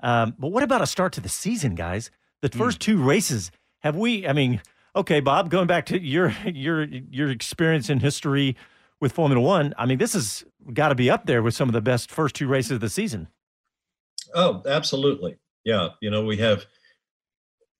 um, 0.00 0.34
but 0.38 0.48
what 0.48 0.62
about 0.62 0.82
a 0.82 0.86
start 0.86 1.12
to 1.14 1.20
the 1.20 1.28
season, 1.28 1.74
guys? 1.74 2.10
The 2.42 2.50
first 2.50 2.80
two 2.80 3.02
races 3.02 3.50
have 3.80 3.96
we? 3.96 4.26
I 4.26 4.32
mean, 4.32 4.60
okay, 4.94 5.20
Bob, 5.20 5.50
going 5.50 5.66
back 5.66 5.86
to 5.86 6.00
your 6.00 6.34
your 6.44 6.84
your 6.84 7.30
experience 7.30 7.88
in 7.88 8.00
history 8.00 8.56
with 9.00 9.12
Formula 9.12 9.40
One. 9.40 9.74
I 9.76 9.86
mean, 9.86 9.98
this 9.98 10.14
has 10.14 10.44
got 10.72 10.88
to 10.88 10.94
be 10.94 11.10
up 11.10 11.26
there 11.26 11.42
with 11.42 11.54
some 11.54 11.68
of 11.68 11.72
the 11.72 11.80
best 11.80 12.10
first 12.10 12.34
two 12.34 12.48
races 12.48 12.72
of 12.72 12.80
the 12.80 12.88
season. 12.88 13.28
Oh, 14.34 14.62
absolutely. 14.66 15.36
Yeah. 15.64 15.90
You 16.00 16.10
know, 16.10 16.24
we 16.24 16.38
have, 16.38 16.64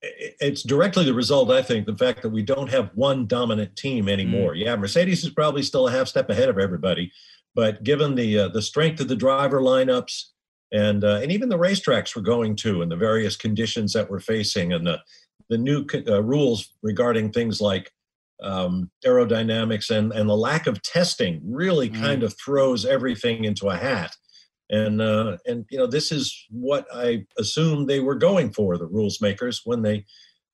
it's 0.03 0.63
directly 0.63 1.05
the 1.05 1.15
result, 1.15 1.51
I 1.51 1.63
think, 1.63 1.87
the 1.87 1.97
fact 1.97 2.23
that 2.23 2.29
we 2.29 2.43
don't 2.43 2.69
have 2.69 2.91
one 2.95 3.27
dominant 3.27 3.75
team 3.77 4.09
anymore. 4.09 4.55
Yeah. 4.55 4.77
Mercedes 4.77 5.25
is 5.25 5.31
probably 5.31 5.63
still 5.63 5.89
a 5.89 5.93
half 5.93 6.09
step 6.09 6.29
ahead 6.31 6.49
of 6.49 6.59
everybody. 6.59 7.11
But 7.55 7.85
given 7.85 8.15
the 8.15 8.39
uh, 8.39 8.49
the 8.49 8.63
strength 8.63 9.01
of 9.01 9.09
the 9.09 9.17
driver 9.17 9.61
lineups 9.61 10.25
and 10.73 11.05
uh, 11.05 11.21
and 11.23 11.31
even 11.31 11.49
the 11.49 11.59
racetracks 11.59 12.17
we're 12.17 12.23
going 12.23 12.57
to 12.57 12.83
and 12.83 12.91
the 12.91 12.97
various 12.97 13.37
conditions 13.37 13.93
that 13.93 14.11
we're 14.11 14.21
facing 14.21 14.73
and 14.73 14.87
the 14.87 15.01
the 15.51 15.59
new 15.59 15.87
uh, 16.09 16.23
rules 16.23 16.73
regarding 16.83 17.31
things 17.31 17.61
like 17.61 17.93
um, 18.43 18.91
aerodynamics 19.07 19.91
and 19.91 20.13
and 20.13 20.29
the 20.29 20.37
lack 20.37 20.67
of 20.67 20.83
testing 20.83 21.41
really 21.45 21.91
Mm. 21.91 22.01
kind 22.01 22.23
of 22.23 22.35
throws 22.45 22.85
everything 22.85 23.45
into 23.45 23.69
a 23.69 23.77
hat 23.77 24.17
and 24.71 25.01
uh, 25.01 25.37
and 25.47 25.65
you 25.71 25.79
know 25.79 25.87
this 25.87 26.11
is 26.11 26.47
what 26.51 26.87
I 26.93 27.25
assumed 27.39 27.89
they 27.89 28.01
were 28.01 28.15
going 28.17 28.53
for 28.53 28.77
the 28.77 28.87
rules 28.87 29.21
makers 29.21 29.61
when 29.65 29.83
they 29.83 30.05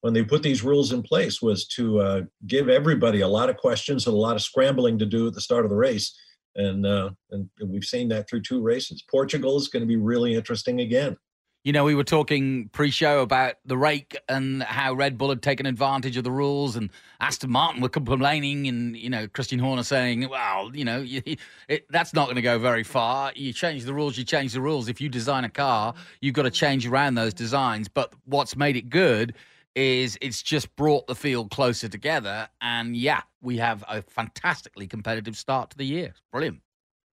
when 0.03 0.13
they 0.15 0.25
put 0.25 0.43
these 0.43 0.63
rules 0.63 0.93
in 0.93 1.03
place 1.03 1.41
was 1.43 1.67
to 1.69 2.01
uh, 2.01 2.21
give 2.47 2.69
everybody 2.69 3.21
a 3.21 3.29
lot 3.29 3.51
of 3.51 3.57
questions 3.57 4.07
and 4.07 4.15
a 4.15 4.19
lot 4.19 4.35
of 4.37 4.43
scrambling 4.43 4.99
to 4.99 5.07
do 5.07 5.27
at 5.29 5.35
the 5.35 5.41
start 5.41 5.65
of 5.65 5.71
the 5.71 5.77
race 5.77 6.15
and 6.57 6.87
uh, 6.87 7.11
and 7.31 7.49
we've 7.65 7.85
seen 7.85 8.09
that 8.09 8.29
through 8.29 8.43
two 8.43 8.63
races. 8.63 9.03
Portugal 9.03 9.57
is 9.57 9.69
going 9.69 9.83
to 9.83 9.87
be 9.87 9.97
really 9.97 10.35
interesting 10.35 10.81
again. 10.81 11.17
You 11.63 11.75
know, 11.75 11.85
we 11.85 11.95
were 11.95 12.05
talking 12.05 12.71
pre-show 12.73 13.21
about 13.21 13.57
the 13.67 13.77
rake 13.77 14.17
and 14.31 14.63
how 14.63 14.95
Red 14.95 15.19
Bull 15.19 15.29
had 15.29 15.43
taken 15.43 15.67
advantage 15.67 16.17
of 16.17 16.25
the 16.25 16.31
rules, 16.31 16.75
and 16.75 16.89
Aston 17.21 17.51
Martin 17.51 17.83
were 17.83 17.91
complaining, 17.91 18.67
and 18.67 18.97
you 18.97 19.11
know, 19.11 19.29
Christian 19.29 19.59
Horner 19.59 19.83
saying, 19.83 20.27
"Well, 20.31 20.71
you 20.75 20.87
know, 20.87 21.01
you, 21.01 21.21
it, 21.69 21.85
that's 21.91 22.15
not 22.15 22.25
going 22.27 22.37
to 22.37 22.43
go 22.43 22.59
very 22.59 22.83
far. 22.83 23.33
You 23.37 23.53
change 23.53 23.85
the 23.85 23.93
rules, 23.93 24.17
you 24.17 24.25
change 24.25 24.55
the 24.55 24.63
rules. 24.63 24.89
If 24.89 25.03
you 25.03 25.11
design 25.11 25.45
a 25.45 25.51
car, 25.51 25.93
you've 26.23 26.35
got 26.35 26.45
to 26.45 26.51
change 26.51 26.87
around 26.87 27.17
those 27.17 27.35
designs. 27.35 27.89
But 27.89 28.15
what's 28.25 28.57
made 28.57 28.77
it 28.77 28.89
good 28.89 29.35
is 29.77 30.17
it's 30.23 30.43
just 30.43 30.75
brought 30.77 31.07
the 31.09 31.15
field 31.15 31.51
closer 31.51 31.89
together, 31.89 32.49
and 32.63 32.97
yeah, 32.97 33.21
we 33.43 33.59
have 33.59 33.85
a 33.89 34.03
fantastically 34.03 34.87
competitive 34.87 35.37
start 35.37 35.71
to 35.71 35.79
the 35.79 35.85
year. 35.85 36.15
Brilliant. 36.33 36.61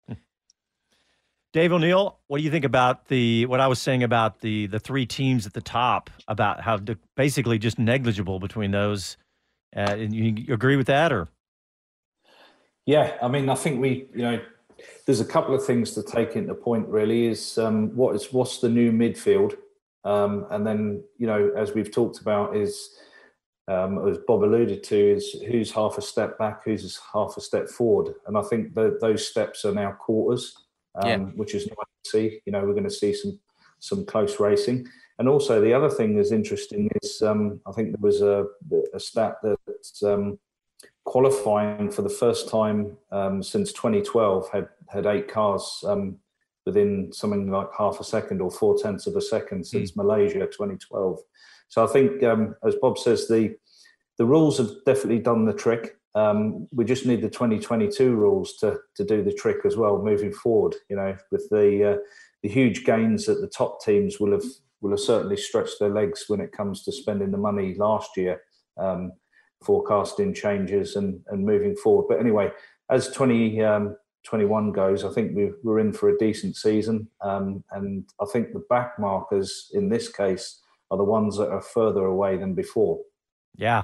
Dave 1.54 1.72
O'Neill, 1.72 2.20
what 2.28 2.38
do 2.38 2.44
you 2.44 2.52
think 2.52 2.66
about 2.66 3.08
the 3.08 3.46
what 3.46 3.60
I 3.60 3.68
was 3.68 3.80
saying 3.80 4.04
about 4.04 4.40
the 4.40 4.68
the 4.68 4.80
three 4.80 5.06
teams 5.06 5.46
at 5.46 5.54
the 5.54 5.62
top 5.62 6.10
about 6.28 6.62
how 6.62 6.78
the, 6.78 6.98
basically 7.16 7.58
just 7.60 7.80
negligible 7.80 8.40
between 8.40 8.72
those? 8.72 9.18
Uh, 9.76 9.96
and 9.98 10.14
you, 10.14 10.36
you 10.38 10.54
agree 10.54 10.76
with 10.76 10.88
that, 10.88 11.12
or 11.12 11.28
Yeah, 12.86 13.18
I 13.22 13.28
mean, 13.28 13.50
I 13.50 13.56
think 13.56 13.82
we, 13.82 14.08
you 14.14 14.22
know, 14.22 14.42
there's 15.06 15.20
a 15.20 15.26
couple 15.26 15.56
of 15.56 15.66
things 15.66 15.94
to 15.94 16.04
take 16.04 16.36
into 16.36 16.54
point. 16.54 16.88
Really, 16.88 17.26
is 17.28 17.58
um, 17.58 17.96
what 17.96 18.16
is 18.16 18.32
what's 18.32 18.60
the 18.60 18.70
new 18.70 18.92
midfield, 18.92 19.56
um, 20.04 20.46
and 20.52 20.66
then 20.66 21.04
you 21.18 21.28
know, 21.28 21.52
as 21.58 21.74
we've 21.74 21.92
talked 21.92 22.20
about, 22.20 22.56
is 22.56 22.98
um, 23.68 24.08
as 24.08 24.18
Bob 24.28 24.44
alluded 24.44 24.84
to, 24.84 24.98
is 25.16 25.32
who's 25.48 25.72
half 25.72 25.98
a 25.98 26.02
step 26.02 26.38
back, 26.38 26.64
who's 26.66 27.00
half 27.14 27.36
a 27.38 27.42
step 27.42 27.70
forward, 27.70 28.14
and 28.28 28.38
I 28.38 28.42
think 28.42 28.74
that 28.76 29.00
those 29.00 29.28
steps 29.28 29.64
are 29.66 29.74
now 29.74 29.92
quarters, 29.94 30.56
um, 30.96 31.10
Yeah. 31.10 31.18
which 31.36 31.56
is 31.56 31.68
nice 31.68 31.76
to 32.04 32.10
see. 32.10 32.42
You 32.46 32.52
know, 32.52 32.62
we're 32.66 32.74
going 32.74 32.84
to 32.84 32.90
see 32.90 33.14
some 33.14 33.40
some 33.80 34.06
close 34.06 34.40
racing. 34.40 34.88
And 35.20 35.28
also, 35.28 35.60
the 35.62 35.74
other 35.74 35.90
thing 35.90 36.16
that's 36.16 36.32
interesting 36.32 36.90
is 37.04 37.22
um, 37.22 37.60
I 37.68 37.72
think 37.74 37.90
there 37.90 38.02
was 38.02 38.22
a, 38.22 38.46
a 38.94 39.00
stat 39.00 39.36
that 39.44 39.58
um, 40.04 40.40
qualifying 41.06 41.92
for 41.92 42.02
the 42.02 42.10
first 42.10 42.50
time 42.50 42.98
um, 43.12 43.44
since 43.44 43.72
2012 43.74 44.50
had 44.52 44.68
had 44.90 45.06
eight 45.06 45.28
cars 45.28 45.84
um, 45.86 46.18
within 46.66 47.12
something 47.12 47.52
like 47.52 47.68
half 47.78 48.00
a 48.00 48.04
second 48.04 48.42
or 48.42 48.50
four 48.50 48.78
tenths 48.78 49.06
of 49.06 49.16
a 49.16 49.22
second 49.22 49.66
since 49.66 49.96
Malaysia 49.96 50.40
2012. 50.48 51.20
So 51.70 51.84
I 51.84 51.88
think, 51.88 52.24
um, 52.24 52.56
as 52.66 52.76
Bob 52.76 52.98
says, 52.98 53.28
the 53.28 53.56
the 54.18 54.26
rules 54.26 54.60
have 54.60 54.70
definitely 54.86 55.20
done 55.20 55.46
the 55.46 55.54
trick. 55.54 55.98
Um, 56.16 56.68
we 56.72 56.86
just 56.86 57.08
need 57.08 57.22
the 57.22 57.30
2022 57.30 58.16
rules 58.16 58.58
to 58.58 58.80
to 58.96 59.04
do 59.04 59.24
the 59.24 59.34
trick 59.34 59.66
as 59.66 59.76
well 59.76 60.02
moving 60.02 60.32
forward. 60.32 60.76
You 60.90 60.96
know, 60.96 61.18
with 61.32 61.48
the 61.50 61.94
uh, 61.94 61.98
the 62.42 62.50
huge 62.50 62.86
gains 62.86 63.26
that 63.26 63.42
the 63.42 63.48
top 63.48 63.84
teams 63.84 64.20
will 64.20 64.32
have 64.32 64.46
will 64.82 64.92
have 64.92 65.00
certainly 65.00 65.38
stretched 65.38 65.80
their 65.80 65.90
legs 65.90 66.26
when 66.28 66.42
it 66.42 66.52
comes 66.52 66.84
to 66.84 66.92
spending 66.92 67.32
the 67.32 67.38
money 67.38 67.74
last 67.76 68.18
year. 68.18 68.42
Um, 68.78 69.14
forecasting 69.64 70.34
changes 70.34 70.96
and, 70.96 71.22
and 71.28 71.46
moving 71.46 71.76
forward. 71.76 72.06
But 72.08 72.20
anyway, 72.20 72.52
as 72.90 73.08
2021 73.10 74.72
goes, 74.72 75.04
I 75.04 75.10
think 75.12 75.36
we, 75.36 75.52
we're 75.64 75.80
in 75.80 75.94
for 75.94 76.10
a 76.10 76.18
decent 76.18 76.56
season. 76.56 77.08
Um, 77.22 77.64
and 77.72 78.06
I 78.22 78.26
think 78.32 78.54
the 78.54 78.66
back 78.70 79.00
markers 79.00 79.72
in 79.74 79.90
this 79.90 80.10
case 80.10 80.62
are 80.94 80.98
the 80.98 81.04
ones 81.04 81.38
that 81.38 81.50
are 81.50 81.62
further 81.62 82.06
away 82.06 82.38
than 82.38 82.54
before. 82.54 83.00
yeah. 83.56 83.84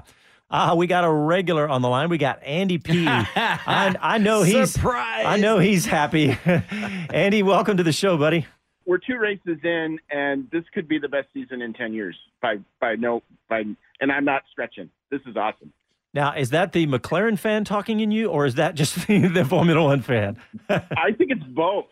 Ah, 0.52 0.74
we 0.74 0.88
got 0.88 1.04
a 1.04 1.10
regular 1.12 1.68
on 1.68 1.80
the 1.80 1.88
line. 1.88 2.08
We 2.08 2.18
got 2.18 2.42
Andy 2.42 2.78
P. 2.78 3.06
I, 3.08 3.94
I 4.00 4.18
know 4.18 4.42
he's 4.42 4.72
Surprise! 4.72 5.24
I 5.24 5.36
know 5.36 5.60
he's 5.60 5.86
happy. 5.86 6.36
Andy, 6.44 7.44
welcome 7.44 7.76
to 7.76 7.84
the 7.84 7.92
show, 7.92 8.16
buddy. 8.16 8.46
We're 8.84 8.98
two 8.98 9.18
races 9.18 9.58
in, 9.62 10.00
and 10.10 10.48
this 10.50 10.64
could 10.74 10.88
be 10.88 10.98
the 10.98 11.06
best 11.08 11.28
season 11.32 11.62
in 11.62 11.72
ten 11.72 11.92
years. 11.92 12.16
By 12.42 12.56
by 12.80 12.96
no 12.96 13.22
by, 13.48 13.62
and 14.00 14.10
I'm 14.10 14.24
not 14.24 14.42
stretching. 14.50 14.90
This 15.12 15.20
is 15.24 15.36
awesome. 15.36 15.72
Now, 16.14 16.34
is 16.34 16.50
that 16.50 16.72
the 16.72 16.84
McLaren 16.88 17.38
fan 17.38 17.64
talking 17.64 18.00
in 18.00 18.10
you, 18.10 18.26
or 18.26 18.44
is 18.44 18.56
that 18.56 18.74
just 18.74 19.06
the, 19.06 19.28
the 19.28 19.44
Formula 19.44 19.84
One 19.84 20.02
fan? 20.02 20.36
I 20.68 21.12
think 21.16 21.30
it's 21.30 21.44
both. 21.44 21.86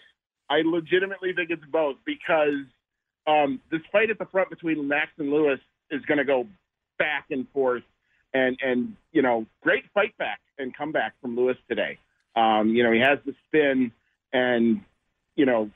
I 0.51 0.63
legitimately 0.65 1.33
think 1.33 1.51
it's 1.51 1.65
both 1.71 1.95
because 2.05 2.65
um, 3.29 3.61
this 3.71 3.83
fight 3.93 4.11
at 4.11 4.19
the 4.19 4.25
front 4.27 4.51
between 4.51 4.89
Max 4.89 5.11
and 5.19 5.31
Lewis 5.31 5.61
is 5.91 6.05
going 6.07 6.19
to 6.19 6.25
go 6.25 6.47
back 6.99 7.27
and 7.31 7.47
forth, 7.51 7.85
and 8.33 8.57
and 8.63 8.97
you 9.13 9.23
know, 9.23 9.47
great 9.63 9.85
fight 9.93 10.17
back 10.19 10.41
and 10.59 10.77
comeback 10.77 11.15
from 11.21 11.37
Lewis 11.37 11.57
today. 11.69 11.99
Um, 12.35 12.71
you 12.71 12.83
know, 12.83 12.93
he 12.93 13.01
has 13.01 13.19
the 13.27 13.35
spin, 13.47 13.93
and 14.33 14.81
you 15.37 15.47
know, 15.47 15.71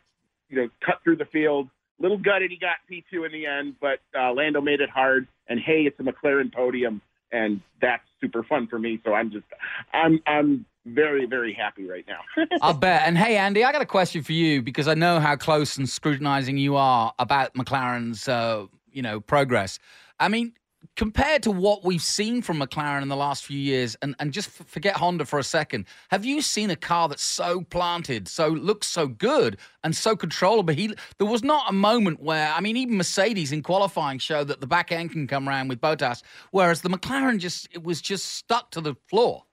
you 0.49 0.57
know, 0.57 0.69
cut 0.85 1.01
through 1.05 1.17
the 1.17 1.27
field. 1.27 1.69
Little 1.99 2.19
gutted, 2.19 2.51
he 2.51 2.57
got 2.57 2.77
P 2.89 3.05
two 3.13 3.25
in 3.25 3.33
the 3.33 3.47
end, 3.47 3.77
but 3.81 4.01
uh, 4.19 4.33
Lando 4.33 4.61
made 4.61 4.81
it 4.81 4.91
hard. 4.91 5.29
And 5.49 5.61
hey, 5.61 5.83
it's 5.83 5.99
a 6.01 6.03
McLaren 6.03 6.53
podium, 6.53 7.01
and 7.31 7.61
that's 7.81 8.03
super 8.21 8.43
fun 8.43 8.67
for 8.67 8.79
me. 8.79 9.01
So 9.05 9.13
I'm 9.13 9.31
just, 9.31 9.45
I'm, 9.93 10.21
I'm 10.27 10.65
very, 10.87 11.27
very 11.27 11.53
happy 11.53 11.87
right 11.87 12.05
now. 12.07 12.21
I'll 12.63 12.75
bet. 12.75 13.03
And 13.07 13.17
hey, 13.17 13.37
Andy, 13.37 13.65
I 13.65 13.73
got 13.73 13.83
a 13.83 13.87
question 13.87 14.23
for 14.23 14.33
you 14.33 14.63
because 14.63 14.89
I 14.89 14.95
know 14.95 15.21
how 15.21 15.37
close 15.37 15.77
and 15.77 15.89
scrutinizing 15.89 16.59
you 16.59 16.77
are 16.77 17.13
about 17.19 17.55
McLaren's, 17.55 18.29
uh, 18.29 18.67
you 18.91 19.03
know, 19.03 19.21
progress. 19.21 19.79
I 20.19 20.29
mean, 20.29 20.53
compared 20.97 21.43
to 21.45 21.51
what 21.51 21.85
we've 21.85 22.03
seen 22.03 22.43
from 22.43 22.61
McLaren 22.61 23.03
in 23.03 23.09
the 23.09 23.17
last 23.17 23.45
few 23.45 23.59
years, 23.59 23.97
and, 24.03 24.15
and 24.19 24.33
just 24.33 24.51
forget 24.51 24.97
Honda 24.97 25.25
for 25.25 25.39
a 25.39 25.45
second, 25.45 25.87
have 26.11 26.25
you 26.25 26.43
seen 26.43 26.71
a 26.71 26.77
car 26.77 27.09
that's 27.09 27.23
so 27.23 27.63
planted, 27.63 28.29
so 28.29 28.49
looks 28.49 28.87
so 28.87 29.07
good, 29.07 29.59
and 29.85 29.97
so 29.97 30.17
controllable? 30.17 30.75
He 30.75 30.95
there 31.19 31.27
was 31.27 31.43
not 31.43 31.71
a 31.71 31.73
moment 31.73 32.21
where 32.21 32.53
I 32.53 32.61
mean, 32.61 32.77
even 32.77 32.97
Mercedes 32.97 33.53
in 33.53 33.63
qualifying 33.63 34.19
showed 34.19 34.49
that 34.49 34.61
the 34.61 34.67
back 34.67 34.93
end 34.93 35.13
can 35.13 35.27
come 35.27 35.49
around 35.49 35.69
with 35.69 35.81
Bottas, 35.81 36.23
whereas 36.51 36.83
the 36.83 36.91
McLaren 36.91 37.39
just 37.39 37.69
it 37.73 37.83
was 37.83 38.01
just 38.01 38.27
stuck 38.27 38.71
to 38.73 38.81
the 38.81 38.95
floor. 39.09 39.45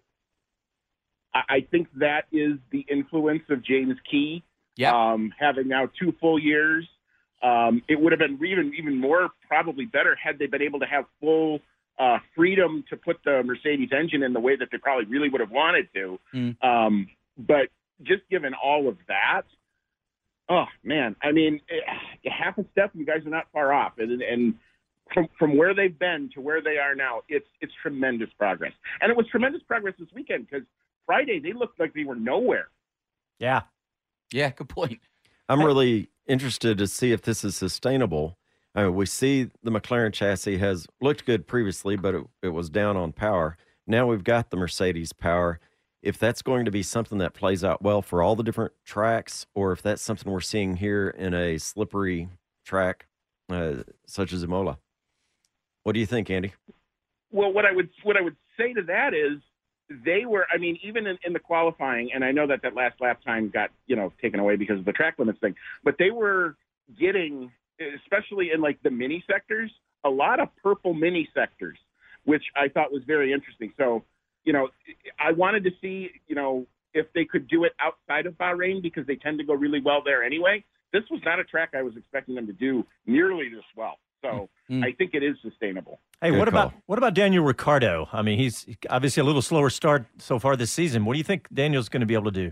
I 1.33 1.65
think 1.69 1.87
that 1.97 2.25
is 2.31 2.53
the 2.71 2.85
influence 2.89 3.43
of 3.49 3.63
James 3.63 3.95
Key. 4.09 4.43
Um, 4.93 5.31
having 5.37 5.67
now 5.67 5.89
two 5.99 6.13
full 6.19 6.39
years, 6.39 6.87
um, 7.43 7.81
it 7.87 7.99
would 7.99 8.11
have 8.11 8.19
been 8.19 8.39
even 8.45 8.73
even 8.77 8.99
more 8.99 9.29
probably 9.47 9.85
better 9.85 10.15
had 10.15 10.39
they 10.39 10.47
been 10.47 10.61
able 10.61 10.79
to 10.79 10.85
have 10.85 11.05
full 11.21 11.59
uh, 11.99 12.17
freedom 12.35 12.83
to 12.89 12.97
put 12.97 13.17
the 13.25 13.43
Mercedes 13.43 13.89
engine 13.97 14.23
in 14.23 14.33
the 14.33 14.39
way 14.39 14.55
that 14.55 14.69
they 14.71 14.77
probably 14.77 15.05
really 15.05 15.29
would 15.29 15.41
have 15.41 15.51
wanted 15.51 15.89
to. 15.93 16.19
Um, 16.61 17.07
but 17.37 17.67
just 18.03 18.21
given 18.29 18.53
all 18.53 18.87
of 18.87 18.97
that, 19.07 19.43
oh 20.49 20.65
man, 20.83 21.15
I 21.21 21.31
mean, 21.31 21.61
eh, 21.69 22.29
half 22.29 22.57
a 22.57 22.65
step, 22.71 22.91
you 22.93 23.05
guys 23.05 23.25
are 23.25 23.29
not 23.29 23.47
far 23.53 23.71
off, 23.73 23.93
and 23.97 24.21
and 24.21 24.55
from 25.13 25.27
from 25.37 25.57
where 25.57 25.73
they've 25.73 25.97
been 25.97 26.29
to 26.33 26.41
where 26.41 26.61
they 26.61 26.77
are 26.77 26.95
now, 26.95 27.21
it's 27.29 27.47
it's 27.61 27.73
tremendous 27.81 28.29
progress, 28.37 28.73
and 29.01 29.11
it 29.11 29.17
was 29.17 29.27
tremendous 29.27 29.61
progress 29.63 29.93
this 29.99 30.09
weekend 30.13 30.47
because 30.49 30.65
Friday 31.09 31.39
they 31.39 31.53
looked 31.53 31.79
like 31.79 31.93
they 31.95 32.03
were 32.03 32.15
nowhere. 32.15 32.67
Yeah. 33.39 33.61
Yeah, 34.31 34.51
good 34.51 34.69
point. 34.69 34.99
I'm 35.47 35.63
really 35.63 36.09
interested 36.27 36.77
to 36.77 36.85
see 36.85 37.11
if 37.11 37.23
this 37.23 37.43
is 37.43 37.55
sustainable 37.55 38.37
I 38.75 38.83
mean, 38.83 38.95
we 38.95 39.05
see 39.05 39.49
the 39.63 39.71
McLaren 39.71 40.13
chassis 40.13 40.57
has 40.57 40.85
looked 41.01 41.25
good 41.25 41.47
previously, 41.47 41.95
but 41.95 42.15
it, 42.15 42.23
it 42.43 42.49
was 42.49 42.69
down 42.69 42.97
on 42.97 43.11
power. 43.11 43.57
Now 43.87 44.05
we've 44.07 44.23
got 44.23 44.51
the 44.51 44.57
Mercedes 44.57 45.11
power. 45.11 45.59
If 46.01 46.17
that's 46.17 46.41
going 46.41 46.65
to 46.65 46.71
be 46.71 46.83
something 46.83 47.17
that 47.17 47.33
plays 47.33 47.63
out 47.63 47.81
well 47.81 48.01
for 48.01 48.21
all 48.21 48.35
the 48.35 48.43
different 48.43 48.73
tracks, 48.85 49.47
or 49.53 49.71
if 49.71 49.81
that's 49.81 50.01
something 50.01 50.31
we're 50.31 50.39
seeing 50.39 50.77
here 50.77 51.09
in 51.09 51.33
a 51.33 51.57
slippery 51.57 52.29
track 52.63 53.07
uh, 53.49 53.77
such 54.05 54.31
as 54.31 54.43
Imola, 54.43 54.77
what 55.83 55.93
do 55.93 55.99
you 55.99 56.05
think, 56.05 56.29
Andy? 56.29 56.53
Well, 57.31 57.51
what 57.51 57.65
I 57.65 57.71
would 57.71 57.89
what 58.03 58.15
I 58.17 58.21
would 58.21 58.37
say 58.57 58.73
to 58.73 58.83
that 58.83 59.13
is 59.13 59.41
they 59.89 60.25
were. 60.25 60.45
I 60.53 60.57
mean, 60.57 60.77
even 60.83 61.07
in, 61.07 61.17
in 61.23 61.33
the 61.33 61.39
qualifying, 61.39 62.11
and 62.13 62.23
I 62.23 62.31
know 62.31 62.47
that 62.47 62.61
that 62.63 62.75
last 62.75 62.95
lap 63.01 63.21
time 63.25 63.49
got 63.49 63.71
you 63.87 63.95
know 63.95 64.13
taken 64.21 64.39
away 64.39 64.55
because 64.55 64.79
of 64.79 64.85
the 64.85 64.91
track 64.91 65.15
limits 65.17 65.39
thing, 65.39 65.55
but 65.83 65.95
they 65.97 66.11
were 66.11 66.55
getting, 66.99 67.51
especially 68.03 68.51
in 68.53 68.61
like 68.61 68.81
the 68.83 68.89
mini 68.89 69.23
sectors, 69.29 69.71
a 70.03 70.09
lot 70.09 70.39
of 70.39 70.49
purple 70.61 70.93
mini 70.93 71.27
sectors, 71.33 71.77
which 72.25 72.43
I 72.55 72.67
thought 72.69 72.91
was 72.91 73.03
very 73.05 73.33
interesting. 73.33 73.73
So, 73.77 74.03
you 74.43 74.53
know, 74.53 74.69
I 75.19 75.31
wanted 75.31 75.63
to 75.65 75.71
see, 75.81 76.09
you 76.27 76.35
know, 76.35 76.65
if 76.93 77.07
they 77.13 77.25
could 77.25 77.47
do 77.47 77.65
it 77.65 77.73
outside 77.79 78.25
of 78.25 78.33
Bahrain 78.33 78.81
because 78.81 79.05
they 79.05 79.15
tend 79.15 79.37
to 79.39 79.43
go 79.43 79.53
really 79.53 79.81
well 79.81 80.01
there 80.03 80.23
anyway. 80.23 80.63
This 80.91 81.03
was 81.11 81.21
not 81.23 81.39
a 81.39 81.43
track 81.43 81.71
I 81.75 81.83
was 81.83 81.95
expecting 81.97 82.35
them 82.35 82.47
to 82.47 82.53
do 82.53 82.85
nearly 83.05 83.49
this 83.49 83.63
well. 83.75 83.99
So 84.21 84.49
mm. 84.69 84.83
I 84.83 84.91
think 84.91 85.13
it 85.13 85.23
is 85.23 85.37
sustainable. 85.41 85.99
Hey, 86.21 86.31
Good 86.31 86.39
what 86.39 86.49
call. 86.49 86.61
about 86.61 86.73
what 86.85 86.97
about 86.97 87.13
Daniel 87.13 87.43
Ricciardo? 87.43 88.09
I 88.11 88.21
mean, 88.21 88.37
he's 88.37 88.65
obviously 88.89 89.21
a 89.21 89.23
little 89.23 89.41
slower 89.41 89.69
start 89.69 90.05
so 90.17 90.39
far 90.39 90.55
this 90.55 90.71
season. 90.71 91.05
What 91.05 91.13
do 91.13 91.17
you 91.17 91.23
think 91.23 91.47
Daniel's 91.53 91.89
going 91.89 92.01
to 92.01 92.05
be 92.05 92.13
able 92.13 92.31
to 92.31 92.31
do? 92.31 92.51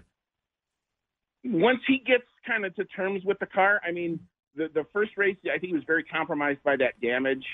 Once 1.44 1.80
he 1.88 2.00
gets 2.00 2.24
kind 2.46 2.66
of 2.66 2.76
to 2.76 2.86
terms 2.86 3.24
with 3.26 3.40
the 3.40 3.46
car, 3.46 3.82
I 3.88 3.92
mean, 3.92 4.20
the 4.56 4.70
the 4.74 4.86
first 4.94 5.12
race 5.18 5.38
I 5.46 5.60
think 5.60 5.68
he 5.68 5.74
was 5.74 5.84
very 5.86 6.04
compromised 6.04 6.64
by 6.64 6.78
that 6.78 7.00
damage, 7.02 7.46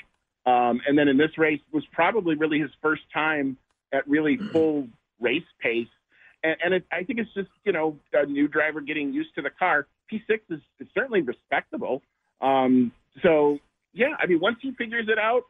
um, 0.46 0.82
and 0.88 0.98
then 0.98 1.08
in 1.08 1.18
this 1.18 1.38
race 1.38 1.62
was 1.72 1.84
probably 1.92 2.36
really 2.36 2.60
his 2.60 2.72
first 2.82 3.02
time 3.14 3.58
at 3.92 4.08
really 4.08 4.38
full 4.52 4.88
race 5.20 5.44
pace. 5.60 5.88
And, 6.44 6.56
and 6.64 6.74
it, 6.76 6.86
I 6.92 7.04
think 7.04 7.20
it's 7.20 7.34
just 7.34 7.50
you 7.64 7.72
know 7.72 7.98
a 8.14 8.26
new 8.26 8.48
driver 8.48 8.82
getting 8.82 9.14
used 9.14 9.34
to 9.36 9.42
the 9.42 9.50
car. 9.50 9.88
P6 10.12 10.40
is, 10.50 10.60
is 10.80 10.88
certainly 10.94 11.22
respectable. 11.22 12.04
Um, 12.42 12.92
so 13.22 13.60
yeah, 13.94 14.16
I 14.20 14.26
mean, 14.26 14.40
once 14.40 14.58
he 14.62 14.72
figures 14.74 15.08
it 15.08 15.18
out, 15.20 15.44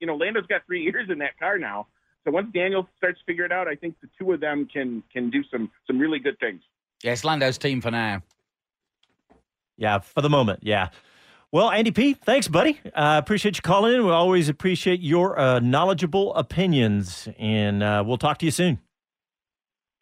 you 0.00 0.06
know, 0.06 0.16
Lando's 0.16 0.46
got 0.46 0.64
three 0.66 0.82
years 0.84 1.08
in 1.10 1.18
that 1.18 1.38
car 1.38 1.58
now. 1.58 1.86
So 2.24 2.30
once 2.30 2.48
Daniel 2.52 2.86
starts 2.96 3.18
to 3.20 3.24
figure 3.24 3.44
it 3.44 3.52
out, 3.52 3.68
I 3.68 3.74
think 3.74 3.94
the 4.02 4.08
two 4.18 4.32
of 4.32 4.40
them 4.40 4.68
can 4.72 5.02
can 5.12 5.30
do 5.30 5.42
some 5.50 5.70
some 5.86 5.98
really 5.98 6.18
good 6.18 6.38
things. 6.40 6.62
Yeah, 7.02 7.12
it's 7.12 7.24
Lando's 7.24 7.58
team 7.58 7.80
for 7.80 7.90
now. 7.90 8.22
Yeah, 9.76 10.00
for 10.00 10.20
the 10.20 10.28
moment, 10.28 10.60
yeah. 10.62 10.88
Well, 11.50 11.70
Andy 11.70 11.92
P, 11.92 12.12
thanks, 12.12 12.46
buddy. 12.46 12.78
I 12.94 13.16
uh, 13.16 13.18
appreciate 13.18 13.56
you 13.56 13.62
calling 13.62 13.94
in. 13.94 14.04
We 14.04 14.10
always 14.10 14.50
appreciate 14.50 15.00
your 15.00 15.38
uh, 15.38 15.60
knowledgeable 15.60 16.34
opinions, 16.34 17.26
and 17.38 17.82
uh, 17.82 18.04
we'll 18.06 18.18
talk 18.18 18.38
to 18.38 18.44
you 18.44 18.50
soon. 18.50 18.80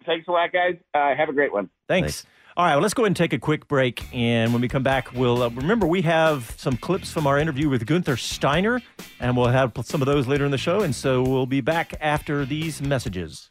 Thanks 0.04 0.26
a 0.26 0.32
lot, 0.32 0.52
guys. 0.52 0.74
Uh, 0.92 1.14
have 1.14 1.28
a 1.28 1.32
great 1.32 1.52
one. 1.52 1.70
Thanks. 1.86 2.22
Thanks. 2.22 2.26
All 2.58 2.64
right, 2.64 2.72
well, 2.72 2.80
let's 2.80 2.94
go 2.94 3.02
ahead 3.02 3.08
and 3.08 3.16
take 3.16 3.34
a 3.34 3.38
quick 3.38 3.68
break. 3.68 4.06
And 4.14 4.50
when 4.54 4.62
we 4.62 4.68
come 4.68 4.82
back, 4.82 5.12
we'll 5.12 5.42
uh, 5.42 5.50
remember 5.50 5.86
we 5.86 6.00
have 6.02 6.54
some 6.56 6.78
clips 6.78 7.12
from 7.12 7.26
our 7.26 7.38
interview 7.38 7.68
with 7.68 7.84
Guenther 7.84 8.18
Steiner, 8.18 8.80
and 9.20 9.36
we'll 9.36 9.48
have 9.48 9.72
some 9.84 10.00
of 10.00 10.06
those 10.06 10.26
later 10.26 10.46
in 10.46 10.50
the 10.50 10.56
show. 10.56 10.80
And 10.80 10.94
so 10.94 11.20
we'll 11.20 11.44
be 11.44 11.60
back 11.60 11.92
after 12.00 12.46
these 12.46 12.80
messages. 12.80 13.50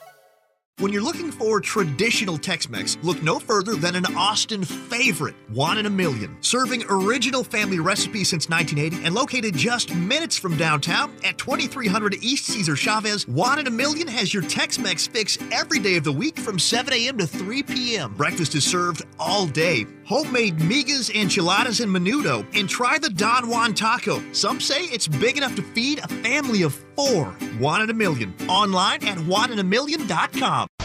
When 0.79 0.91
you're 0.91 1.03
looking 1.03 1.31
for 1.31 1.61
traditional 1.61 2.39
Tex 2.39 2.67
Mex, 2.67 2.97
look 3.03 3.21
no 3.21 3.37
further 3.37 3.75
than 3.75 3.95
an 3.95 4.07
Austin 4.15 4.63
favorite, 4.63 5.35
One 5.49 5.77
in 5.77 5.85
a 5.85 5.91
Million. 5.91 6.35
Serving 6.41 6.83
original 6.89 7.43
family 7.43 7.79
recipes 7.79 8.29
since 8.29 8.49
1980 8.49 9.05
and 9.05 9.13
located 9.13 9.55
just 9.55 9.93
minutes 9.93 10.39
from 10.39 10.57
downtown 10.57 11.15
at 11.23 11.37
2300 11.37 12.15
East 12.23 12.47
Cesar 12.47 12.75
Chavez, 12.75 13.27
One 13.27 13.59
in 13.59 13.67
a 13.67 13.69
Million 13.69 14.07
has 14.07 14.33
your 14.33 14.41
Tex 14.41 14.79
Mex 14.79 15.05
fix 15.05 15.37
every 15.51 15.77
day 15.77 15.97
of 15.97 16.03
the 16.03 16.11
week 16.11 16.39
from 16.39 16.57
7 16.57 16.91
a.m. 16.91 17.15
to 17.19 17.27
3 17.27 17.61
p.m. 17.61 18.15
Breakfast 18.15 18.55
is 18.55 18.63
served 18.63 19.03
all 19.19 19.45
day. 19.45 19.85
Homemade 20.05 20.57
migas, 20.57 21.13
enchiladas, 21.13 21.79
and 21.79 21.95
menudo. 21.95 22.43
And 22.57 22.67
try 22.67 22.97
the 22.97 23.11
Don 23.11 23.49
Juan 23.49 23.75
taco. 23.75 24.19
Some 24.33 24.59
say 24.59 24.85
it's 24.85 25.07
big 25.07 25.37
enough 25.37 25.55
to 25.57 25.61
feed 25.61 25.99
a 25.99 26.07
family 26.07 26.63
of 26.63 26.73
four. 27.01 27.25
One 27.59 27.81
in 27.81 27.89
a 27.89 27.93
Million. 27.93 28.33
Online 28.47 29.05
at 29.07 29.17
oneinamillion.com. 29.17 30.67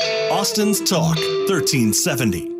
Austin's 0.00 0.80
Talk 0.80 1.16
1370. 1.48 2.50